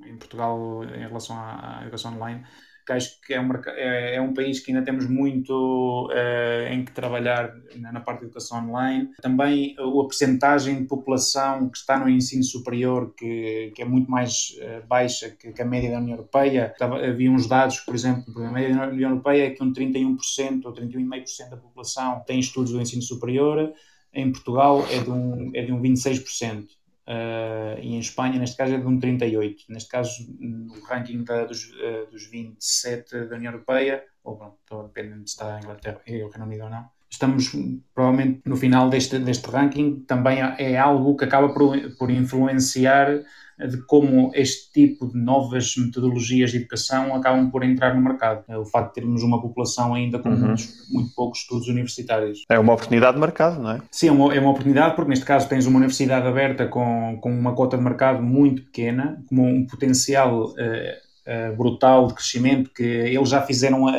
em 0.04 0.18
Portugal 0.18 0.84
em 0.84 1.08
relação 1.08 1.38
à, 1.38 1.80
à 1.80 1.82
educação 1.84 2.16
online 2.16 2.44
que 2.90 2.94
acho 2.94 3.22
que 3.22 3.34
é 3.36 3.40
um, 3.40 3.52
é, 3.68 4.16
é 4.16 4.22
um 4.22 4.34
país 4.34 4.60
que 4.60 4.72
ainda 4.72 4.84
temos 4.84 5.08
muito 5.08 6.08
uh, 6.08 6.74
em 6.74 6.84
que 6.84 6.92
trabalhar 6.92 7.54
na, 7.76 7.92
na, 7.92 8.00
parte 8.00 8.22
de 8.22 8.26
educação 8.26 8.68
online. 8.68 9.10
Também 9.22 9.76
a 9.78 10.04
percentagem 10.06 10.82
de 10.82 10.88
população 10.88 11.70
que 11.70 11.78
está 11.78 12.00
no 12.00 12.10
ensino 12.10 12.44
superior, 12.44 13.14
que, 13.16 13.72
que 13.76 13.82
é 13.84 13.86
muito 13.86 14.10
mais 14.10 14.56
uh, 14.58 14.88
baixa 14.88 15.30
que, 15.30 15.52
que, 15.52 15.62
a 15.62 15.66
média 15.66 15.92
da 15.92 16.00
União 16.00 16.16
Europeia. 16.16 16.74
havia 16.80 17.32
uns 17.32 17.48
dados, 17.48 17.80
por 17.82 17.94
exemplo, 17.94 18.26
a 18.44 18.52
média 18.52 18.76
da 18.76 18.88
União 18.88 19.12
Europeia 19.12 19.46
é 19.46 19.50
que 19.52 19.64
um 19.64 19.72
31% 19.72 20.66
ou 20.66 20.74
31,5% 20.74 21.50
da 21.50 21.58
população 21.58 22.24
tem 22.26 22.40
estudos 22.40 22.72
do 22.72 22.82
ensino 22.82 23.04
superior. 23.04 23.72
Em 24.12 24.32
Portugal 24.32 24.84
é 24.90 25.00
de 25.04 25.12
um, 25.12 25.52
é 25.54 25.62
de 25.62 25.72
um 25.72 25.80
26%. 25.80 26.66
Uh, 27.10 27.80
e 27.82 27.96
em 27.96 28.00
Espanha, 28.00 28.38
neste 28.38 28.56
caso, 28.56 28.76
é 28.76 28.78
de 28.78 28.86
um 28.86 29.00
38. 29.00 29.64
Neste 29.70 29.90
caso, 29.90 30.12
no 30.40 30.80
ranking 30.86 31.24
da, 31.24 31.44
dos, 31.44 31.66
uh, 31.72 32.12
dos 32.12 32.28
27 32.28 33.26
da 33.26 33.36
União 33.36 33.52
Europeia, 33.52 34.04
ou 34.24 34.38
bom, 34.38 34.56
dependendo 34.84 35.28
se 35.28 35.34
está 35.34 35.56
a 35.56 35.60
Inglaterra 35.60 36.00
e 36.06 36.22
o 36.22 36.30
Reino 36.30 36.46
Unido 36.46 36.66
ou 36.66 36.70
não, 36.70 36.88
estamos 37.10 37.52
provavelmente 37.96 38.42
no 38.46 38.56
final 38.56 38.92
deste, 38.92 39.18
deste 39.18 39.50
ranking. 39.50 40.02
Também 40.02 40.38
é 40.60 40.78
algo 40.78 41.18
que 41.18 41.26
acaba 41.26 41.52
por, 41.52 41.76
por 41.98 42.12
influenciar 42.12 43.24
de 43.68 43.78
como 43.86 44.32
este 44.34 44.72
tipo 44.72 45.08
de 45.08 45.18
novas 45.18 45.76
metodologias 45.76 46.52
de 46.52 46.58
educação 46.58 47.14
acabam 47.14 47.50
por 47.50 47.64
entrar 47.64 47.94
no 47.94 48.02
mercado. 48.02 48.44
É 48.48 48.58
o 48.58 48.66
facto 48.66 48.90
de 48.90 49.02
termos 49.02 49.22
uma 49.24 49.42
população 49.42 49.94
ainda 49.94 50.20
com 50.20 50.30
uhum. 50.30 50.40
muitos, 50.40 50.70
muito 50.90 51.14
poucos 51.14 51.40
estudos 51.40 51.68
universitários. 51.68 52.44
É 52.50 52.58
uma 52.58 52.74
oportunidade 52.74 53.16
de 53.16 53.20
mercado, 53.20 53.62
não 53.62 53.72
é? 53.72 53.82
Sim, 53.92 54.08
é 54.08 54.12
uma, 54.12 54.34
é 54.34 54.40
uma 54.40 54.52
oportunidade 54.52 54.96
porque 54.96 55.10
neste 55.10 55.26
caso 55.26 55.50
tens 55.50 55.66
uma 55.66 55.78
universidade 55.78 56.28
aberta 56.28 56.68
com, 56.68 57.18
com 57.22 57.32
uma 57.32 57.54
cota 57.54 57.78
de 57.78 57.84
mercado 57.84 58.22
muito 58.24 58.64
pequena, 58.64 59.22
com 59.28 59.36
um 59.36 59.66
potencial... 59.66 60.52
Uh, 60.52 61.10
Uh, 61.30 61.56
brutal 61.56 62.08
de 62.08 62.16
crescimento, 62.16 62.72
que 62.74 62.82
eles 62.82 63.30
já 63.30 63.40
fizeram 63.44 63.88
a, 63.88 63.92
a, 63.92 63.98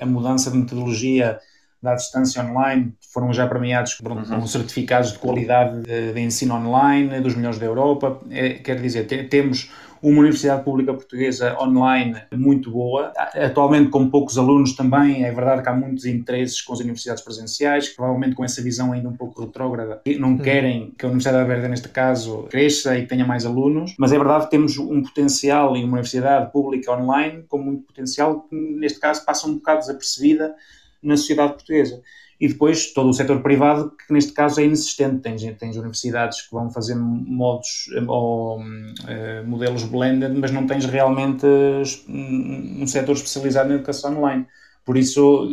a 0.00 0.06
mudança 0.06 0.50
de 0.50 0.56
metodologia 0.56 1.38
da 1.92 1.96
distância 1.96 2.42
online, 2.42 2.94
foram 3.12 3.32
já 3.32 3.46
premiados 3.46 3.94
com 3.94 4.12
uhum. 4.12 4.46
certificados 4.46 5.12
de 5.12 5.18
qualidade 5.18 5.82
de, 5.82 6.12
de, 6.12 6.20
ensino 6.20 6.54
online, 6.54 7.20
dos 7.20 7.34
melhores 7.34 7.58
da 7.58 7.66
Europa. 7.66 8.20
É, 8.30 8.50
quer 8.54 8.80
dizer, 8.80 9.06
te, 9.06 9.24
temos 9.24 9.70
uma 10.02 10.20
universidade 10.20 10.62
pública 10.62 10.92
portuguesa 10.92 11.56
online 11.60 12.16
muito 12.34 12.70
boa, 12.70 13.12
atualmente 13.34 13.90
com 13.90 14.08
poucos 14.08 14.38
alunos 14.38 14.74
também, 14.74 15.24
é 15.24 15.32
verdade 15.32 15.62
que 15.62 15.68
há 15.68 15.74
muitos 15.74 16.04
interesses 16.04 16.60
com 16.60 16.72
as 16.72 16.80
universidades 16.80 17.22
presenciais, 17.24 17.88
provavelmente 17.88 18.34
com 18.34 18.44
essa 18.44 18.62
visão 18.62 18.92
ainda 18.92 19.08
um 19.08 19.16
pouco 19.16 19.42
retrógrada, 19.42 20.00
não 20.18 20.30
uhum. 20.30 20.38
querem 20.38 20.92
que 20.96 21.04
a 21.04 21.08
Universidade 21.08 21.42
Aberta, 21.42 21.68
neste 21.68 21.88
caso, 21.88 22.46
cresça 22.50 22.96
e 22.98 23.06
tenha 23.06 23.26
mais 23.26 23.44
alunos, 23.46 23.94
mas 23.98 24.12
é 24.12 24.18
verdade 24.18 24.44
que 24.44 24.50
temos 24.50 24.78
um 24.78 25.02
potencial 25.02 25.76
em 25.76 25.84
uma 25.84 25.94
universidade 25.94 26.52
pública 26.52 26.92
online 26.92 27.44
com 27.48 27.58
muito 27.58 27.82
potencial 27.84 28.42
que, 28.42 28.54
neste 28.54 29.00
caso, 29.00 29.24
passa 29.24 29.48
um 29.48 29.54
bocado 29.54 29.80
desapercebida 29.80 30.54
na 31.02 31.16
sociedade 31.16 31.54
portuguesa. 31.54 32.02
E 32.38 32.48
depois 32.48 32.92
todo 32.92 33.08
o 33.08 33.14
setor 33.14 33.40
privado, 33.42 33.90
que 33.90 34.12
neste 34.12 34.32
caso 34.32 34.60
é 34.60 34.64
inexistente. 34.64 35.22
Tens, 35.22 35.42
tens 35.58 35.76
universidades 35.76 36.42
que 36.42 36.52
vão 36.52 36.70
fazer 36.70 36.94
modos 36.94 37.86
ou 38.06 38.60
uh, 38.60 39.46
modelos 39.46 39.84
blended, 39.84 40.34
mas 40.38 40.50
não 40.50 40.66
tens 40.66 40.84
realmente 40.84 41.46
um 42.08 42.86
setor 42.86 43.12
especializado 43.12 43.70
na 43.70 43.76
educação 43.76 44.18
online. 44.18 44.46
Por 44.84 44.96
isso, 44.98 45.50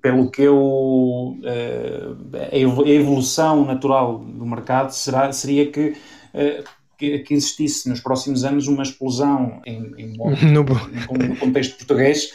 pelo 0.00 0.30
que 0.30 0.42
eu. 0.42 0.56
Uh, 0.56 2.16
a 2.52 2.88
evolução 2.88 3.64
natural 3.64 4.20
do 4.20 4.46
mercado 4.46 4.90
será, 4.92 5.32
seria 5.32 5.70
que. 5.70 5.94
Uh, 6.32 6.80
que, 6.96 7.20
que, 7.20 7.32
existisse 7.32 7.88
nos 7.88 7.98
próximos 7.98 8.44
anos 8.44 8.68
uma 8.68 8.82
explosão 8.82 9.62
em, 9.64 9.90
em 9.96 10.12
no, 10.52 10.64
no 10.64 11.36
contexto 11.36 11.78
português 11.78 12.30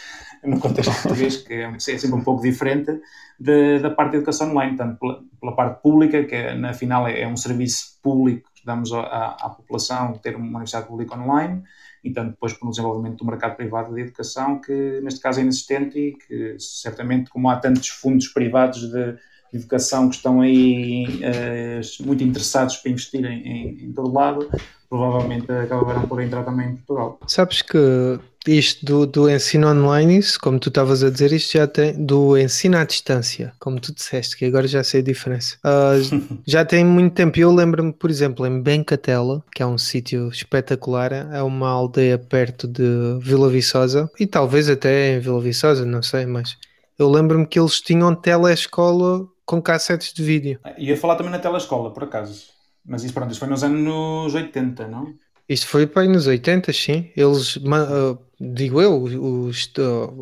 no 0.45 0.59
contexto 0.59 0.91
português, 1.01 1.37
que 1.37 1.53
é, 1.53 1.71
é 1.71 1.79
sempre 1.79 2.15
um 2.15 2.23
pouco 2.23 2.41
diferente 2.41 2.99
de, 3.39 3.79
da 3.79 3.89
parte 3.89 4.11
da 4.11 4.17
educação 4.17 4.51
online, 4.51 4.77
tanto 4.77 4.99
pela, 4.99 5.23
pela 5.39 5.55
parte 5.55 5.81
pública, 5.81 6.23
que 6.23 6.35
é, 6.35 6.55
na 6.55 6.73
final 6.73 7.07
é, 7.07 7.21
é, 7.21 7.27
um 7.27 7.37
serviço 7.37 7.99
público 8.01 8.49
que 8.55 8.65
damos 8.65 8.91
à, 8.93 9.35
à, 9.39 9.49
população, 9.49 10.13
ter 10.13 10.35
uma 10.35 10.45
universidade 10.45 10.87
pública 10.87 11.15
online, 11.15 11.63
e 12.03 12.11
tanto 12.11 12.31
depois 12.31 12.53
pelo 12.53 12.71
desenvolvimento 12.71 13.17
do 13.17 13.25
mercado 13.25 13.55
privado 13.55 13.93
de 13.93 14.01
educação, 14.01 14.61
que 14.61 14.99
neste 15.03 15.19
caso 15.19 15.39
é 15.39 15.43
inexistente 15.43 15.97
e 15.97 16.11
que 16.13 16.55
certamente, 16.59 17.29
como 17.29 17.49
há 17.49 17.57
tantos 17.57 17.89
fundos 17.89 18.27
privados 18.27 18.91
de 18.91 19.17
educação 19.53 20.09
que 20.09 20.15
estão 20.15 20.41
aí 20.41 21.05
uh, 21.05 22.05
muito 22.05 22.23
interessados 22.23 22.77
para 22.77 22.91
investir 22.91 23.23
em, 23.25 23.41
em, 23.41 23.85
em 23.85 23.93
todo 23.93 24.13
lado, 24.13 24.49
provavelmente 24.89 25.51
acabarão 25.51 26.07
por 26.07 26.21
entrar 26.21 26.43
também 26.43 26.69
em 26.69 26.75
Portugal. 26.75 27.19
Sabes 27.27 27.61
que 27.61 28.19
isto 28.47 28.85
do, 28.85 29.05
do 29.05 29.29
ensino 29.29 29.67
online, 29.69 30.17
isso, 30.17 30.39
como 30.39 30.59
tu 30.59 30.69
estavas 30.69 31.03
a 31.03 31.09
dizer, 31.09 31.31
isto 31.31 31.57
já 31.57 31.67
tem 31.67 31.93
do 31.93 32.37
ensino 32.37 32.77
à 32.77 32.83
distância, 32.83 33.53
como 33.59 33.79
tu 33.79 33.93
disseste, 33.93 34.37
que 34.37 34.45
agora 34.45 34.67
já 34.67 34.83
sei 34.83 35.01
a 35.01 35.03
diferença. 35.03 35.57
Uh, 35.63 36.39
já 36.45 36.63
tem 36.63 36.83
muito 36.85 37.13
tempo. 37.13 37.39
Eu 37.39 37.53
lembro-me, 37.53 37.91
por 37.93 38.09
exemplo, 38.09 38.45
em 38.45 38.61
Bencatela, 38.61 39.43
que 39.53 39.63
é 39.63 39.65
um 39.65 39.77
sítio 39.77 40.29
espetacular, 40.29 41.11
é 41.11 41.41
uma 41.41 41.69
aldeia 41.69 42.17
perto 42.17 42.67
de 42.67 43.17
Vila 43.21 43.49
Viçosa, 43.49 44.09
e 44.19 44.27
talvez 44.27 44.69
até 44.69 45.15
em 45.15 45.19
Vila 45.19 45.41
Viçosa, 45.41 45.85
não 45.85 46.01
sei, 46.01 46.25
mas 46.25 46.57
eu 46.97 47.09
lembro-me 47.09 47.45
que 47.45 47.59
eles 47.59 47.81
tinham 47.81 48.15
telescola 48.15 49.27
com 49.45 49.61
cassetes 49.61 50.13
de 50.13 50.23
vídeo. 50.23 50.59
Ia 50.77 50.97
falar 50.97 51.15
também 51.15 51.31
na 51.31 51.39
telescola, 51.39 51.91
por 51.93 52.03
acaso. 52.03 52.45
Mas 52.85 53.03
isso, 53.03 53.13
pronto, 53.13 53.31
isso 53.31 53.39
foi 53.39 53.49
nos 53.49 53.63
anos 53.63 54.33
80, 54.33 54.87
não? 54.87 55.13
Isto 55.47 55.67
foi 55.67 55.85
para 55.85 56.03
aí 56.03 56.07
nos 56.07 56.25
80, 56.25 56.73
sim. 56.73 57.11
Eles, 57.15 57.55
uh, 57.57 58.17
digo 58.39 58.81
eu, 58.81 59.01
os, 59.01 59.71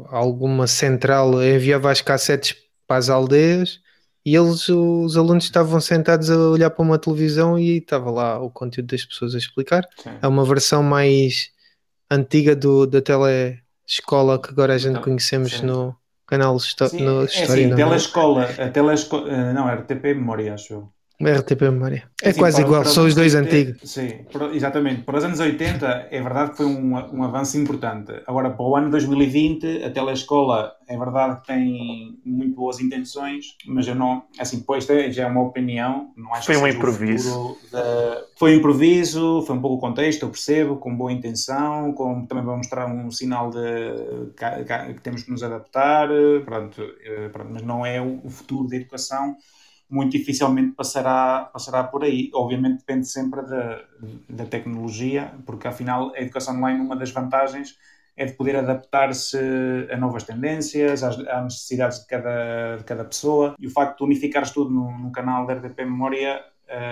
alguma 0.09 0.68
central 0.68 1.43
enviava 1.43 1.91
as 1.91 2.01
cassetes 2.01 2.55
para 2.88 2.97
as 2.97 3.09
aldeias 3.09 3.80
e 4.26 4.36
eles, 4.36 4.70
os 4.70 5.18
alunos 5.18 5.43
estavam 5.43 5.82
sentados 5.82 6.30
a 6.30 6.38
olhar 6.38 6.70
para 6.70 6.84
uma 6.84 6.97
televisão 6.97 7.59
e 7.59 7.78
estava 7.78 8.09
lá 8.09 8.39
o 8.39 8.49
conteúdo 8.49 8.88
das 8.88 9.03
pessoas 9.03 9.36
a 9.36 9.38
explicar. 9.38 9.86
Sim. 10.01 10.11
É 10.22 10.28
uma 10.28 10.45
versão 10.45 10.82
mais 10.82 11.49
antiga 12.09 12.55
do, 12.55 12.88
da 12.88 13.01
telescola 13.01 14.41
que 14.41 14.49
agora 14.49 14.76
a 14.76 14.78
gente 14.78 14.91
então, 14.91 15.03
conhecemos 15.03 15.51
sim. 15.51 15.66
no 15.66 15.93
canal 16.26 16.57
sim, 16.57 17.03
no 17.03 17.22
é 17.22 17.26
História. 17.26 17.64
É 17.64 17.66
assim, 17.66 17.76
telescola, 17.76 18.43
a 18.43 18.70
telescola, 18.70 19.53
não, 19.53 19.68
era 19.68 19.82
TP 19.82 20.14
Memória, 20.14 20.53
acho 20.53 20.74
eu. 20.74 20.89
RTP 21.30 21.61
Memória. 21.61 22.03
É 22.21 22.32
sim, 22.32 22.39
quase 22.39 22.57
para, 22.57 22.65
igual, 22.65 22.82
para 22.82 22.91
são 22.91 23.05
os 23.05 23.15
dois 23.15 23.36
80, 23.36 23.55
antigos. 23.55 23.91
Sim, 23.91 24.26
exatamente. 24.53 25.01
Para 25.03 25.17
os 25.17 25.24
anos 25.24 25.39
80, 25.39 26.07
é 26.09 26.21
verdade 26.21 26.51
que 26.51 26.57
foi 26.57 26.65
um, 26.65 26.93
um 26.93 27.24
avanço 27.24 27.57
importante. 27.57 28.11
Agora, 28.26 28.49
para 28.49 28.65
o 28.65 28.76
ano 28.76 28.89
2020, 28.89 29.84
a 29.84 29.89
telescola 29.89 30.74
é 30.88 30.97
verdade 30.97 31.41
que 31.41 31.47
tem 31.47 32.19
muito 32.26 32.55
boas 32.55 32.80
intenções, 32.80 33.55
mas 33.65 33.88
eu 33.88 33.95
não. 33.95 34.24
Assim, 34.39 34.59
depois 34.59 34.86
já 34.86 35.24
é 35.24 35.28
uma 35.28 35.41
opinião. 35.41 36.11
Não 36.15 36.34
acho 36.34 36.45
foi 36.45 36.57
um 36.57 36.67
improviso. 36.67 37.57
foi 38.38 38.55
um 38.55 38.57
improviso, 38.59 39.41
foi 39.45 39.55
um 39.55 39.61
pouco 39.61 39.78
o 39.78 39.80
contexto, 39.80 40.24
eu 40.24 40.30
percebo, 40.30 40.78
com 40.78 40.95
boa 40.95 41.11
intenção, 41.11 41.93
com, 41.93 42.26
também 42.26 42.43
para 42.43 42.55
mostrar 42.55 42.88
um 42.88 43.09
sinal 43.11 43.49
de 43.49 43.59
que, 44.36 44.93
que 44.93 45.01
temos 45.01 45.24
que 45.24 45.32
nos 45.32 45.43
adaptar, 45.43 46.07
pronto, 46.45 46.82
eh, 47.05 47.30
pronto, 47.30 47.49
mas 47.51 47.63
não 47.63 47.86
é 47.86 48.01
o 48.01 48.30
futuro 48.30 48.67
da 48.67 48.76
educação 48.76 49.36
muito 49.94 50.14
dificilmente 50.14 50.72
passará, 50.72 51.50
passará 51.54 51.84
por 51.84 52.04
aí. 52.04 52.32
Obviamente 52.34 52.80
depende 52.80 53.08
sempre 53.08 53.44
da, 53.44 53.84
da 54.28 54.46
tecnologia, 54.46 55.32
porque 55.46 55.68
afinal 55.68 56.12
a 56.16 56.20
educação 56.20 56.58
online, 56.58 56.82
uma 56.82 56.96
das 56.96 57.12
vantagens 57.12 57.78
é 58.18 58.26
de 58.26 58.34
poder 58.34 58.56
adaptar-se 58.56 59.38
a 59.91 59.98
novas 59.98 60.24
tendências, 60.24 61.04
às, 61.04 61.20
às, 61.20 61.44
necessidades 61.44 62.00
de 62.00 62.08
cada, 62.08 62.78
de 62.78 62.84
cada 62.84 63.06
pessoa. 63.06 63.56
E 63.60 63.68
o 63.68 63.70
facto 63.70 64.00
de 64.00 64.04
unificares 64.06 64.50
tudo 64.52 64.72
no 64.72 65.12
canal 65.12 65.46
da 65.46 65.54
RDP 65.54 65.86
Memória 65.86 66.44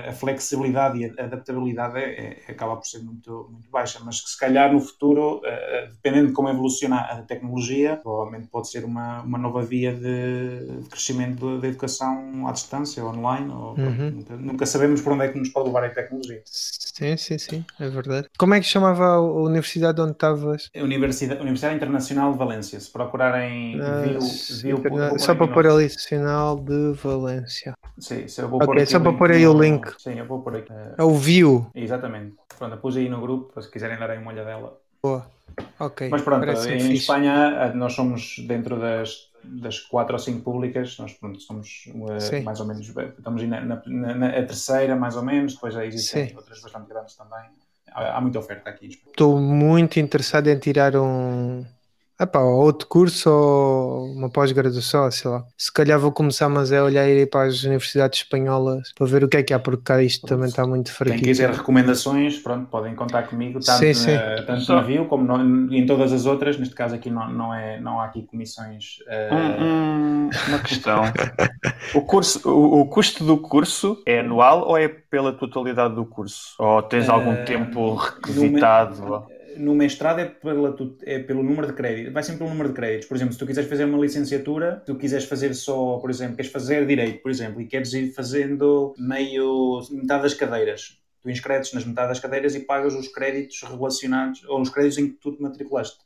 a 0.09 0.11
flexibilidade 0.11 0.99
e 0.99 1.05
a 1.05 1.23
adaptabilidade 1.23 1.97
é, 1.97 2.39
é, 2.47 2.51
acaba 2.51 2.75
por 2.75 2.85
ser 2.85 2.99
muito, 2.99 3.49
muito 3.51 3.69
baixa, 3.69 3.99
mas 4.03 4.21
que 4.21 4.29
se 4.29 4.39
calhar 4.39 4.71
no 4.71 4.79
futuro, 4.79 5.37
uh, 5.37 5.91
dependendo 5.91 6.27
de 6.27 6.33
como 6.33 6.49
evoluciona 6.49 6.99
a 6.99 7.21
tecnologia, 7.21 7.97
provavelmente 8.01 8.47
pode 8.47 8.69
ser 8.69 8.83
uma, 8.85 9.21
uma 9.21 9.37
nova 9.37 9.61
via 9.61 9.93
de, 9.93 10.81
de 10.81 10.89
crescimento 10.89 11.59
da 11.59 11.67
educação 11.67 12.47
à 12.47 12.51
distância, 12.51 13.03
online, 13.05 13.49
ou, 13.49 13.75
uhum. 13.77 14.11
nunca, 14.11 14.37
nunca, 14.37 14.65
sabemos 14.65 15.01
por 15.01 15.13
onde 15.13 15.25
é 15.25 15.29
que 15.29 15.39
nos 15.39 15.49
pode 15.49 15.67
levar 15.67 15.83
a 15.83 15.89
tecnologia. 15.89 16.41
Sim, 16.45 17.17
sim, 17.17 17.37
sim, 17.37 17.65
é 17.79 17.89
verdade. 17.89 18.27
Como 18.37 18.53
é 18.53 18.59
que 18.59 18.67
chamava 18.67 19.05
a 19.05 19.21
universidade 19.21 19.99
onde 20.01 20.11
estavas? 20.11 20.69
Universidade, 20.75 21.41
universidade 21.41 21.75
Internacional 21.75 22.31
de 22.31 22.37
Valência, 22.37 22.79
se 22.79 22.91
procurarem 22.91 23.79
ah, 23.81 24.01
viu, 24.61 24.79
viu, 24.79 25.19
Só 25.19 25.33
para 25.33 25.47
pôr 25.47 25.67
ali, 25.67 25.83
Nacional 25.83 26.57
de 26.57 26.93
Valência. 26.93 27.73
Sim, 27.97 28.27
se 28.27 28.41
eu 28.41 28.49
vou 28.49 28.61
okay, 28.63 28.85
só 28.85 28.99
para 28.99 29.13
pôr 29.13 29.31
aí 29.31 29.47
o 29.47 29.53
link 29.53 29.70
link. 29.73 30.01
Sim, 30.01 30.19
eu 30.19 30.25
vou 30.25 30.41
por 30.41 30.55
aqui. 30.55 30.71
É 30.97 31.03
o 31.03 31.13
view. 31.15 31.67
Exatamente. 31.73 32.35
Pronto, 32.57 32.77
pus 32.77 32.97
aí 32.97 33.09
no 33.09 33.21
grupo, 33.21 33.61
se 33.61 33.69
quiserem 33.69 33.97
dar 33.97 34.09
aí 34.09 34.17
uma 34.17 34.31
olhadela. 34.31 34.77
Boa. 35.01 35.25
Ok. 35.79 36.09
Mas 36.09 36.21
pronto, 36.21 36.45
em 36.45 36.79
fixe. 36.79 36.93
Espanha 36.93 37.73
nós 37.73 37.93
somos 37.93 38.35
dentro 38.47 38.79
das, 38.79 39.31
das 39.43 39.79
quatro 39.79 40.13
ou 40.13 40.19
cinco 40.19 40.41
públicas, 40.41 40.97
nós 40.99 41.13
pronto, 41.13 41.39
somos 41.41 41.89
uh, 41.89 42.43
mais 42.43 42.59
ou 42.59 42.67
menos, 42.67 42.87
estamos 42.87 43.43
na, 43.43 43.61
na, 43.61 43.83
na, 43.85 44.27
a 44.27 44.43
terceira 44.45 44.95
mais 44.95 45.15
ou 45.15 45.23
menos, 45.23 45.55
depois 45.55 45.73
já 45.73 45.85
existem 45.85 46.29
Sim. 46.29 46.35
outras 46.35 46.61
bastante 46.61 46.87
grandes 46.87 47.15
também. 47.15 47.49
Há, 47.91 48.17
há 48.17 48.21
muita 48.21 48.39
oferta 48.39 48.69
aqui. 48.69 48.87
Estou 48.87 49.39
muito 49.39 49.99
interessado 49.99 50.47
em 50.47 50.57
tirar 50.57 50.95
um, 50.95 51.65
Epá, 52.21 52.39
outro 52.39 52.87
curso 52.87 53.31
ou 53.31 54.05
uma 54.11 54.29
pós-graduação, 54.29 55.09
sei 55.09 55.31
lá. 55.31 55.43
Se 55.57 55.73
calhar 55.73 55.99
vou 55.99 56.11
começar, 56.11 56.47
mas 56.49 56.71
é 56.71 56.79
olhar 56.79 57.01
aí 57.01 57.25
para 57.25 57.47
as 57.47 57.63
universidades 57.63 58.19
espanholas 58.19 58.91
para 58.95 59.07
ver 59.07 59.23
o 59.23 59.27
que 59.27 59.37
é 59.37 59.43
que 59.43 59.51
há, 59.51 59.59
porque 59.59 59.81
cá 59.83 60.03
isto 60.03 60.27
também 60.27 60.47
está 60.47 60.63
muito 60.67 60.93
fraquinho. 60.93 61.17
Quem 61.17 61.29
quiser 61.29 61.49
recomendações, 61.49 62.37
pronto, 62.37 62.67
podem 62.69 62.93
contar 62.93 63.23
comigo, 63.23 63.59
tanto, 63.59 63.79
sim, 63.79 63.95
sim. 63.95 64.13
Na, 64.13 64.43
tanto 64.43 64.71
na 64.71 64.81
View 64.81 65.05
como 65.05 65.23
no, 65.23 65.73
em 65.73 65.83
todas 65.87 66.13
as 66.13 66.27
outras. 66.27 66.59
Neste 66.59 66.75
caso 66.75 66.93
aqui 66.93 67.09
não, 67.09 67.27
não, 67.27 67.51
é, 67.51 67.79
não 67.79 67.99
há 67.99 68.05
aqui 68.05 68.21
comissões. 68.21 68.99
Uh... 69.07 69.63
Hum, 69.63 70.29
uma 70.47 70.59
questão. 70.59 71.01
o, 71.95 72.01
curso, 72.01 72.47
o, 72.47 72.81
o, 72.81 72.85
custo 72.85 73.23
do 73.23 73.37
curso 73.37 73.99
é 74.05 74.19
anual 74.19 74.67
ou 74.67 74.77
é 74.77 74.87
pela 74.87 75.33
totalidade 75.33 75.95
do 75.95 76.05
curso? 76.05 76.53
Ou 76.59 76.83
tens 76.83 77.09
algum 77.09 77.33
uh, 77.33 77.45
tempo 77.45 77.95
requisitado? 77.95 79.25
No 79.57 79.75
mestrado 79.75 80.19
é, 80.19 80.25
pela, 80.25 80.75
é 81.03 81.19
pelo 81.19 81.43
número 81.43 81.67
de 81.67 81.73
créditos, 81.73 82.13
vai 82.13 82.23
sempre 82.23 82.39
pelo 82.39 82.49
número 82.49 82.69
de 82.69 82.75
créditos. 82.75 83.07
Por 83.07 83.15
exemplo, 83.15 83.33
se 83.33 83.39
tu 83.39 83.45
quiseres 83.45 83.69
fazer 83.69 83.85
uma 83.85 83.99
licenciatura, 83.99 84.83
tu 84.85 84.95
quiseres 84.97 85.25
fazer 85.25 85.53
só, 85.53 85.97
por 85.97 86.09
exemplo, 86.09 86.35
queres 86.35 86.51
fazer 86.51 86.85
direito, 86.85 87.21
por 87.21 87.31
exemplo, 87.31 87.61
e 87.61 87.67
queres 87.67 87.93
ir 87.93 88.11
fazendo 88.13 88.93
meio 88.97 89.81
metade 89.91 90.23
das 90.23 90.33
cadeiras, 90.33 91.01
tu 91.21 91.29
inscreves 91.29 91.73
nas 91.73 91.85
metade 91.85 92.09
das 92.09 92.19
cadeiras 92.19 92.55
e 92.55 92.61
pagas 92.61 92.93
os 92.93 93.07
créditos 93.07 93.61
relacionados, 93.61 94.43
ou 94.45 94.61
os 94.61 94.69
créditos 94.69 94.97
em 94.97 95.09
que 95.09 95.17
tu 95.17 95.35
te 95.35 95.41
matriculaste. 95.41 95.99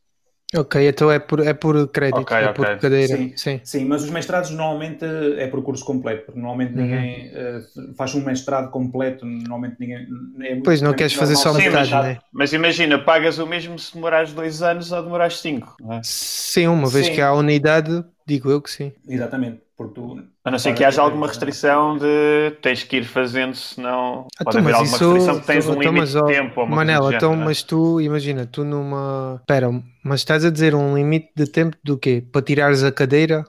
Ok, 0.57 0.87
então 0.87 1.11
é 1.11 1.19
por, 1.19 1.39
é 1.39 1.53
por 1.53 1.87
crédito, 1.89 2.21
okay, 2.21 2.37
é 2.37 2.53
por 2.53 2.77
cadeira. 2.77 3.17
Sim, 3.17 3.33
sim. 3.35 3.61
sim, 3.63 3.85
mas 3.85 4.03
os 4.03 4.09
mestrados 4.09 4.51
normalmente 4.51 5.03
é 5.37 5.47
por 5.47 5.61
curso 5.63 5.83
completo, 5.83 6.25
porque 6.25 6.39
normalmente 6.39 6.73
uhum. 6.73 6.81
ninguém 6.81 7.31
uh, 7.31 7.95
faz 7.95 8.15
um 8.15 8.23
mestrado 8.23 8.69
completo, 8.71 9.25
normalmente 9.25 9.75
ninguém. 9.79 10.07
É 10.41 10.55
pois, 10.57 10.81
não 10.81 10.93
queres 10.93 11.13
fazer 11.13 11.35
só 11.35 11.53
metade, 11.53 11.91
mas, 11.91 11.91
né? 11.91 12.17
mas 12.31 12.53
imagina, 12.53 12.99
pagas 12.99 13.37
o 13.39 13.45
mesmo 13.45 13.77
se 13.77 13.93
demorares 13.93 14.33
dois 14.33 14.61
anos 14.61 14.91
ou 14.91 15.03
demorares 15.03 15.39
cinco, 15.39 15.75
é? 15.91 16.01
Sim, 16.03 16.67
uma 16.67 16.89
vez 16.89 17.07
sim. 17.07 17.13
que 17.13 17.21
há 17.21 17.33
unidade, 17.33 18.03
digo 18.25 18.49
eu 18.49 18.61
que 18.61 18.71
sim. 18.71 18.91
Exatamente, 19.07 19.61
porque 19.75 19.93
tu. 19.93 20.23
A 20.43 20.51
não 20.51 20.59
ser 20.59 20.73
que 20.73 20.83
haja 20.83 21.01
alguma 21.01 21.27
restrição 21.27 21.97
de 21.97 22.51
tens 22.61 22.83
que 22.83 22.97
ir 22.97 23.03
fazendo, 23.03 23.55
senão 23.55 24.27
ah, 24.39 24.43
pode 24.43 24.57
haver 24.57 24.73
alguma 24.73 24.95
isso, 24.95 25.13
restrição 25.13 25.39
que 25.39 25.47
tens 25.47 25.67
um 25.67 25.73
então, 25.73 25.93
limite 25.93 26.13
de 26.13 26.25
tempo. 26.25 26.61
Ou 26.61 26.67
Manela, 26.67 27.13
então, 27.13 27.31
género, 27.31 27.41
é? 27.41 27.45
mas 27.45 27.63
tu, 27.63 28.01
imagina, 28.01 28.45
tu 28.45 28.63
numa. 28.63 29.37
Espera, 29.41 29.69
mas 30.03 30.21
estás 30.21 30.45
a 30.45 30.49
dizer 30.49 30.75
um 30.75 30.95
limite 30.95 31.29
de 31.35 31.45
tempo 31.45 31.77
do 31.83 31.97
quê? 31.97 32.23
Para 32.31 32.41
tirares 32.41 32.83
a 32.83 32.91
cadeira? 32.91 33.43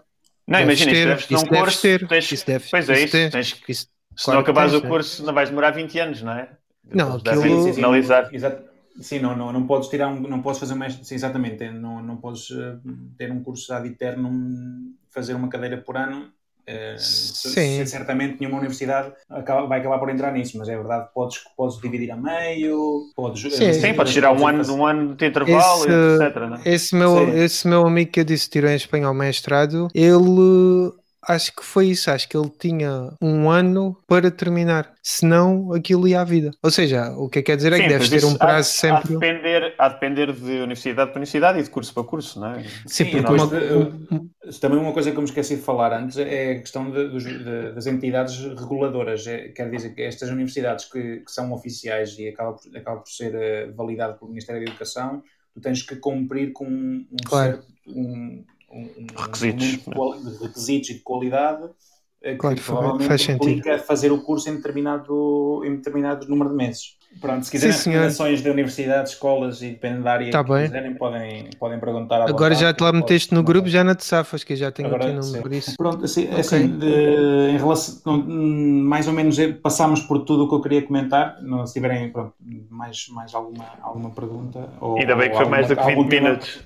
Não, 0.46 0.60
imagina, 0.60 0.92
ter, 0.92 1.16
isso, 1.16 1.34
isso 1.34 1.46
curso, 1.46 1.82
ter, 1.82 2.06
tens, 2.06 2.32
isso 2.32 2.46
deve, 2.46 2.70
pois 2.70 2.88
é 2.88 3.02
isso, 3.02 3.12
ter, 3.12 3.30
tens, 3.32 3.60
isso, 3.68 3.88
se 4.16 4.24
claro 4.24 4.38
não 4.38 4.42
acabares 4.42 4.74
o 4.74 4.82
curso, 4.82 5.24
não 5.24 5.34
vais 5.34 5.48
demorar 5.48 5.72
20 5.72 5.98
anos, 5.98 6.22
não 6.22 6.32
é? 6.32 6.48
Não, 6.92 7.16
aquilo... 7.16 7.74
finalizar. 7.74 8.30
Sim, 9.00 9.18
não, 9.18 9.36
não, 9.36 9.52
não 9.52 9.66
podes 9.66 9.88
tirar 9.88 10.08
um, 10.08 10.20
não 10.20 10.40
podes 10.40 10.58
fazer 10.58 10.74
mais, 10.74 10.94
sim, 10.94 11.14
exatamente, 11.14 11.68
não, 11.68 12.02
não 12.02 12.16
podes 12.16 12.48
uh, 12.50 12.80
ter 13.18 13.30
um 13.30 13.42
curso 13.42 13.74
ad 13.74 13.86
eterno, 13.86 14.30
fazer 15.16 15.34
uma 15.34 15.48
cadeira 15.48 15.78
por 15.78 15.96
ano 15.96 16.30
Uh, 16.68 16.98
Sim. 16.98 17.86
certamente 17.86 18.40
nenhuma 18.40 18.58
universidade 18.58 19.12
acaba, 19.30 19.68
vai 19.68 19.78
acabar 19.78 20.00
por 20.00 20.10
entrar 20.10 20.32
nisso, 20.32 20.58
mas 20.58 20.68
é 20.68 20.74
verdade 20.74 21.08
podes, 21.14 21.38
podes 21.56 21.80
dividir 21.80 22.10
a 22.10 22.16
meio, 22.16 23.04
podes, 23.14 23.54
Sim, 23.54 23.72
Sim 23.72 23.94
podes 23.94 24.12
tirar 24.12 24.32
um 24.32 24.44
ano, 24.44 24.74
um 24.74 24.84
ano 24.84 25.14
de 25.14 25.26
intervalo, 25.28 25.84
esse, 25.84 26.24
etc. 26.24 26.36
Né? 26.50 26.60
Esse, 26.64 26.96
meu, 26.96 27.38
esse 27.38 27.68
meu 27.68 27.86
amigo 27.86 28.10
que 28.10 28.18
eu 28.18 28.24
disse 28.24 28.50
tirou 28.50 28.68
em 28.68 28.74
espanhol 28.74 29.14
mestrado, 29.14 29.86
ele 29.94 30.90
acho 31.28 31.54
que 31.54 31.64
foi 31.64 31.88
isso. 31.88 32.10
Acho 32.10 32.28
que 32.28 32.36
ele 32.36 32.50
tinha 32.58 33.12
um 33.20 33.50
ano 33.50 33.96
para 34.06 34.30
terminar. 34.30 34.94
Senão, 35.02 35.72
aquilo 35.72 36.08
ia 36.08 36.20
à 36.20 36.24
vida. 36.24 36.50
Ou 36.62 36.70
seja, 36.70 37.10
o 37.12 37.28
que 37.28 37.38
é 37.38 37.42
que 37.42 37.46
quer 37.46 37.56
dizer 37.56 37.72
é 37.72 37.80
que 37.80 37.88
deves 37.88 38.08
ter 38.08 38.24
um 38.24 38.34
prazo 38.36 38.58
há, 38.58 38.62
sempre. 38.62 39.14
Há 39.14 39.18
depender, 39.18 39.74
há 39.78 39.88
depender 39.88 40.32
de 40.32 40.52
universidade 40.58 41.10
para 41.10 41.18
universidade 41.18 41.60
e 41.60 41.62
de 41.62 41.70
curso 41.70 41.94
para 41.94 42.02
curso, 42.02 42.40
não 42.40 42.52
é? 42.52 42.62
Sim, 42.86 43.04
Sim 43.04 43.10
porque 43.10 43.32
uma... 43.32 43.46
de, 43.46 44.58
também 44.60 44.78
uma 44.78 44.92
coisa 44.92 45.10
que 45.10 45.16
eu 45.16 45.22
me 45.22 45.28
esqueci 45.28 45.56
de 45.56 45.62
falar 45.62 45.92
antes 45.92 46.18
é 46.18 46.52
a 46.52 46.60
questão 46.60 46.90
de, 46.90 47.18
de, 47.18 47.72
das 47.72 47.86
entidades 47.86 48.38
reguladoras. 48.38 49.26
É, 49.26 49.48
quer 49.48 49.70
dizer 49.70 49.94
que 49.94 50.02
estas 50.02 50.28
universidades 50.30 50.86
que, 50.86 51.18
que 51.18 51.30
são 51.30 51.52
oficiais 51.52 52.18
e 52.18 52.28
acabam 52.28 52.56
por, 52.56 52.76
acaba 52.76 53.00
por 53.00 53.10
ser 53.10 53.34
uh, 53.34 53.74
validado 53.74 54.18
pelo 54.18 54.30
Ministério 54.30 54.64
da 54.64 54.70
Educação, 54.70 55.22
tu 55.54 55.60
tens 55.60 55.82
que 55.82 55.96
cumprir 55.96 56.52
com 56.52 56.66
um, 56.66 57.06
claro. 57.24 57.52
certo. 57.52 57.66
Um, 57.86 58.44
um, 58.70 59.06
requisitos, 59.16 59.86
um 59.86 60.30
de 60.30 60.38
requisitos 60.38 60.90
e 60.90 60.94
de 60.94 61.00
qualidade 61.00 61.70
eh, 62.22 62.32
que 62.32 62.38
claro, 62.38 62.60
provavelmente 62.60 63.08
faz 63.08 63.28
implica 63.28 63.78
fazer 63.78 64.10
o 64.12 64.20
curso 64.22 64.48
em 64.48 64.56
determinado, 64.56 65.62
em 65.64 65.76
determinado 65.76 66.28
número 66.28 66.50
de 66.50 66.56
meses. 66.56 66.95
Pronto, 67.20 67.44
se 67.44 67.50
quiserem 67.50 67.74
Sim, 67.74 67.90
recomendações 67.90 68.42
de 68.42 68.50
universidades, 68.50 69.12
escolas 69.12 69.62
e 69.62 69.70
dependendo 69.70 70.04
da 70.04 70.12
área 70.12 70.30
tá 70.30 70.44
que 70.44 70.52
bem. 70.52 70.66
quiserem, 70.66 70.94
podem, 70.94 71.50
podem 71.58 71.80
perguntar 71.80 72.16
Agora 72.16 72.54
vontade, 72.54 72.60
já 72.60 72.74
te 72.74 72.82
lá 72.82 72.92
meteste 72.92 73.34
no 73.34 73.42
grupo, 73.42 73.68
já 73.68 73.82
não 73.82 73.94
te 73.94 74.04
safas, 74.04 74.44
que 74.44 74.52
eu 74.52 74.56
já 74.56 74.70
tenho 74.70 74.88
Agora, 74.88 75.06
aqui 75.06 75.14
número 75.14 75.42
por 75.42 75.52
isso. 75.52 75.76
Pronto, 75.76 76.04
assim, 76.04 76.24
okay. 76.24 76.40
assim 76.40 76.78
de, 76.78 77.50
em 77.50 77.56
relação, 77.56 78.18
mais 78.26 79.06
ou 79.06 79.12
menos 79.12 79.38
eh, 79.38 79.52
passámos 79.52 80.00
por 80.00 80.24
tudo 80.24 80.44
o 80.44 80.48
que 80.48 80.54
eu 80.54 80.60
queria 80.60 80.82
comentar. 80.82 81.40
Não, 81.42 81.66
se 81.66 81.74
tiverem 81.74 82.10
pronto, 82.10 82.34
mais, 82.70 83.06
mais 83.10 83.34
alguma, 83.34 83.64
alguma 83.80 84.10
pergunta. 84.10 84.68
Ou, 84.80 84.98
Ainda 84.98 85.16
bem 85.16 85.30
que 85.30 85.36
foi 85.36 85.46
mais 85.46 85.68
do 85.68 85.76
que 85.76 85.84
20 85.84 86.08
minutos. 86.08 86.60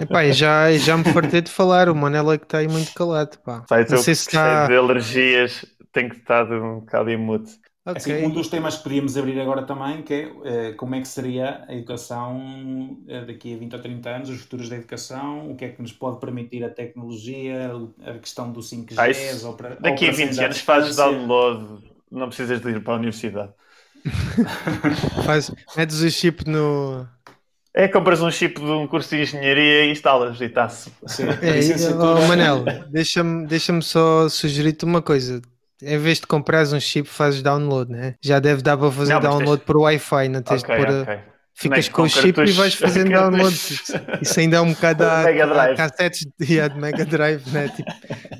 Epá, 0.00 0.24
já, 0.30 0.70
já 0.72 0.96
me 0.96 1.04
fartei 1.04 1.40
de 1.40 1.50
falar, 1.50 1.88
o 1.88 1.94
Manela 1.94 2.34
é 2.34 2.38
que 2.38 2.44
está 2.44 2.58
aí 2.58 2.68
muito 2.68 2.94
calado. 2.94 3.38
Pá. 3.44 3.64
Sai, 3.68 3.84
não 3.88 3.98
sei 3.98 4.14
se 4.14 4.28
está... 4.28 4.66
de 4.66 4.76
alergias, 4.76 5.64
tem 5.92 6.08
que 6.08 6.16
estar 6.16 6.50
um 6.50 6.80
bocado 6.80 7.10
imute. 7.10 7.58
Okay. 7.90 8.14
Assim, 8.14 8.26
um 8.26 8.30
dos 8.30 8.48
temas 8.48 8.76
que 8.76 8.82
podíamos 8.82 9.16
abrir 9.16 9.40
agora 9.40 9.62
também, 9.62 10.02
que 10.02 10.14
é 10.14 10.26
uh, 10.26 10.76
como 10.76 10.94
é 10.94 11.00
que 11.00 11.08
seria 11.08 11.64
a 11.66 11.74
educação 11.74 12.98
uh, 13.08 13.26
daqui 13.26 13.54
a 13.54 13.58
20 13.58 13.74
ou 13.74 13.82
30 13.82 14.10
anos, 14.10 14.28
os 14.30 14.40
futuros 14.40 14.68
da 14.68 14.76
educação, 14.76 15.50
o 15.50 15.56
que 15.56 15.64
é 15.64 15.68
que 15.68 15.82
nos 15.82 15.92
pode 15.92 16.20
permitir 16.20 16.64
a 16.64 16.70
tecnologia, 16.70 17.72
a 18.06 18.18
questão 18.18 18.52
do 18.52 18.60
5G, 18.60 18.94
ah, 18.96 19.08
isso, 19.08 19.56
Daqui 19.80 20.08
a 20.08 20.12
20 20.12 20.44
anos 20.44 20.60
fazes 20.60 20.96
download, 20.96 21.84
não 22.10 22.28
precisas 22.28 22.60
de 22.60 22.70
ir 22.70 22.82
para 22.82 22.94
a 22.94 22.96
universidade. 22.96 23.52
Faz, 25.26 25.52
metes 25.76 26.00
o 26.00 26.10
chip 26.10 26.48
no, 26.48 27.06
é, 27.72 27.86
compras 27.86 28.20
um 28.20 28.30
chip 28.30 28.60
de 28.60 28.66
um 28.66 28.86
curso 28.86 29.10
de 29.10 29.22
engenharia 29.22 29.84
e 29.84 29.92
instalas 29.92 30.40
e 30.40 30.44
está-se. 30.44 30.90
É, 31.08 31.94
oh, 31.94 32.26
Manel, 32.26 32.64
deixa-me 32.90 33.46
deixa 33.46 33.80
só 33.80 34.28
sugerir-te 34.28 34.84
uma 34.84 35.00
coisa. 35.00 35.40
Em 35.82 35.98
vez 35.98 36.20
de 36.20 36.26
comprares 36.26 36.72
um 36.72 36.80
chip, 36.80 37.08
fazes 37.08 37.42
download, 37.42 37.90
né? 37.90 38.14
Já 38.20 38.38
deve 38.38 38.62
dar 38.62 38.76
para 38.76 38.90
fazer 38.90 39.14
não, 39.14 39.20
download 39.20 39.58
tens... 39.58 39.66
por 39.66 39.76
Wi-Fi, 39.78 40.28
não 40.28 40.42
tens 40.42 40.62
okay, 40.62 40.76
de 40.76 40.84
pôr. 40.84 41.02
Okay. 41.02 41.18
Ficas 41.52 41.88
com, 41.88 41.96
com 41.96 42.02
o 42.02 42.08
chip 42.08 42.32
cartuchos, 42.32 42.50
e 42.50 42.58
vais 42.58 42.74
fazendo 42.74 43.10
download. 43.12 43.54
Isso 44.22 44.40
ainda 44.40 44.56
é 44.56 44.60
um 44.60 44.72
bocado 44.72 45.04
a, 45.04 45.64
a 45.64 45.74
cassetes 45.74 46.26
de, 46.38 46.68
de 46.68 46.78
Mega 46.78 47.04
Drive, 47.04 47.50
né? 47.50 47.68
Tipo, 47.68 47.92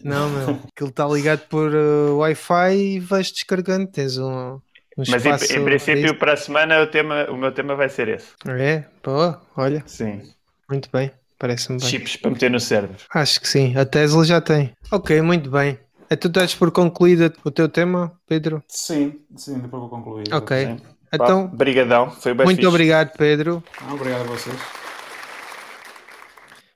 não, 0.03 0.31
meu, 0.31 0.61
aquilo 0.73 0.89
está 0.91 1.07
ligado 1.07 1.41
por 1.49 1.71
uh, 1.75 2.17
Wi-Fi 2.19 2.75
e 2.75 3.01
vais 3.01 3.31
descarregando. 3.31 3.87
Tens 3.89 4.17
um. 4.17 4.55
um 4.97 5.05
Mas 5.09 5.27
em, 5.27 5.59
em 5.59 5.65
princípio, 5.65 6.15
para 6.15 6.33
a 6.33 6.37
semana, 6.37 6.81
o, 6.81 6.87
tema, 6.87 7.27
o 7.31 7.37
meu 7.37 7.53
tema 7.53 7.75
vai 7.75 7.91
ser 7.91 8.09
esse. 8.09 8.29
É? 8.49 8.85
Pô, 9.03 9.35
olha. 9.57 9.83
Sim. 9.87 10.23
Muito 10.71 10.89
bem, 10.91 11.11
parece-me 11.39 11.79
bem. 11.79 11.89
Chips 11.89 12.17
para 12.17 12.31
meter 12.31 12.51
no 12.51 12.61
cérebro. 12.61 12.97
Acho 13.13 13.41
que 13.41 13.49
sim, 13.49 13.77
a 13.77 13.85
Tesla 13.85 14.25
já 14.25 14.41
tem. 14.41 14.73
Ok, 14.91 15.21
muito 15.21 15.51
bem. 15.51 15.79
É 16.13 16.17
tu 16.17 16.27
estás 16.27 16.53
por 16.57 16.73
concluída 16.73 17.33
o 17.45 17.53
teu 17.53 17.69
tema, 17.69 18.13
Pedro? 18.27 18.61
Sim, 18.67 19.21
sim, 19.37 19.61
depois 19.61 19.81
vou 19.81 19.89
concluir. 19.89 20.25
Ok. 20.35 20.67
Sim. 20.67 20.81
Então, 21.13 21.45
Obrigadão, 21.45 22.11
foi 22.11 22.35
bem 22.35 22.45
Muito 22.45 22.57
fixe. 22.57 22.69
obrigado, 22.69 23.13
Pedro. 23.17 23.63
Ah, 23.81 23.95
obrigado 23.95 24.23
a 24.23 24.25
vocês. 24.25 24.57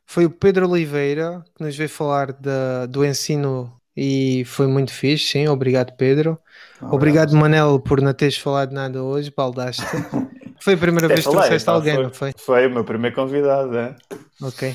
Foi 0.07 0.25
o 0.27 0.31
Pedro 0.31 0.71
Oliveira 0.71 1.45
que 1.57 1.65
nos 1.65 1.77
veio 1.77 1.89
falar 1.89 2.33
da, 2.33 2.87
do 2.87 3.05
ensino 3.05 3.73
e 3.97 4.45
foi 4.47 4.69
muito 4.69 4.93
fixe, 4.93 5.33
sim. 5.33 5.49
Obrigado, 5.49 5.97
Pedro. 5.97 6.39
Obrigado, 6.77 6.95
obrigado 6.95 7.37
Manel, 7.37 7.81
por 7.81 8.01
não 8.01 8.15
teres 8.15 8.39
falado 8.39 8.71
nada 8.71 9.03
hoje, 9.03 9.33
baldaste. 9.37 9.83
Foi 10.61 10.75
a 10.75 10.79
primeira 10.79 11.09
vez 11.09 11.27
que 11.27 11.31
trouxeste 11.31 11.69
alguém, 11.69 11.95
foi, 11.95 12.03
não 12.05 12.11
foi? 12.11 12.33
Foi 12.39 12.67
o 12.67 12.71
meu 12.71 12.85
primeiro 12.85 13.15
convidado, 13.15 13.77
é? 13.77 13.95
Ok. 14.41 14.75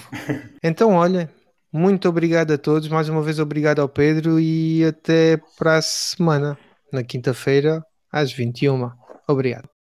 Então, 0.62 0.94
olha, 0.94 1.32
muito 1.72 2.10
obrigado 2.10 2.52
a 2.52 2.58
todos. 2.58 2.88
Mais 2.88 3.10
uma 3.10 3.22
vez, 3.22 3.40
obrigado 3.40 3.80
ao 3.80 3.90
Pedro 3.90 4.40
e 4.40 4.84
até 4.84 5.40
para 5.58 5.78
a 5.78 5.82
semana, 5.82 6.58
na 6.92 7.04
quinta-feira, 7.04 7.84
às 8.12 8.32
21. 8.32 8.92
Obrigado. 9.28 9.79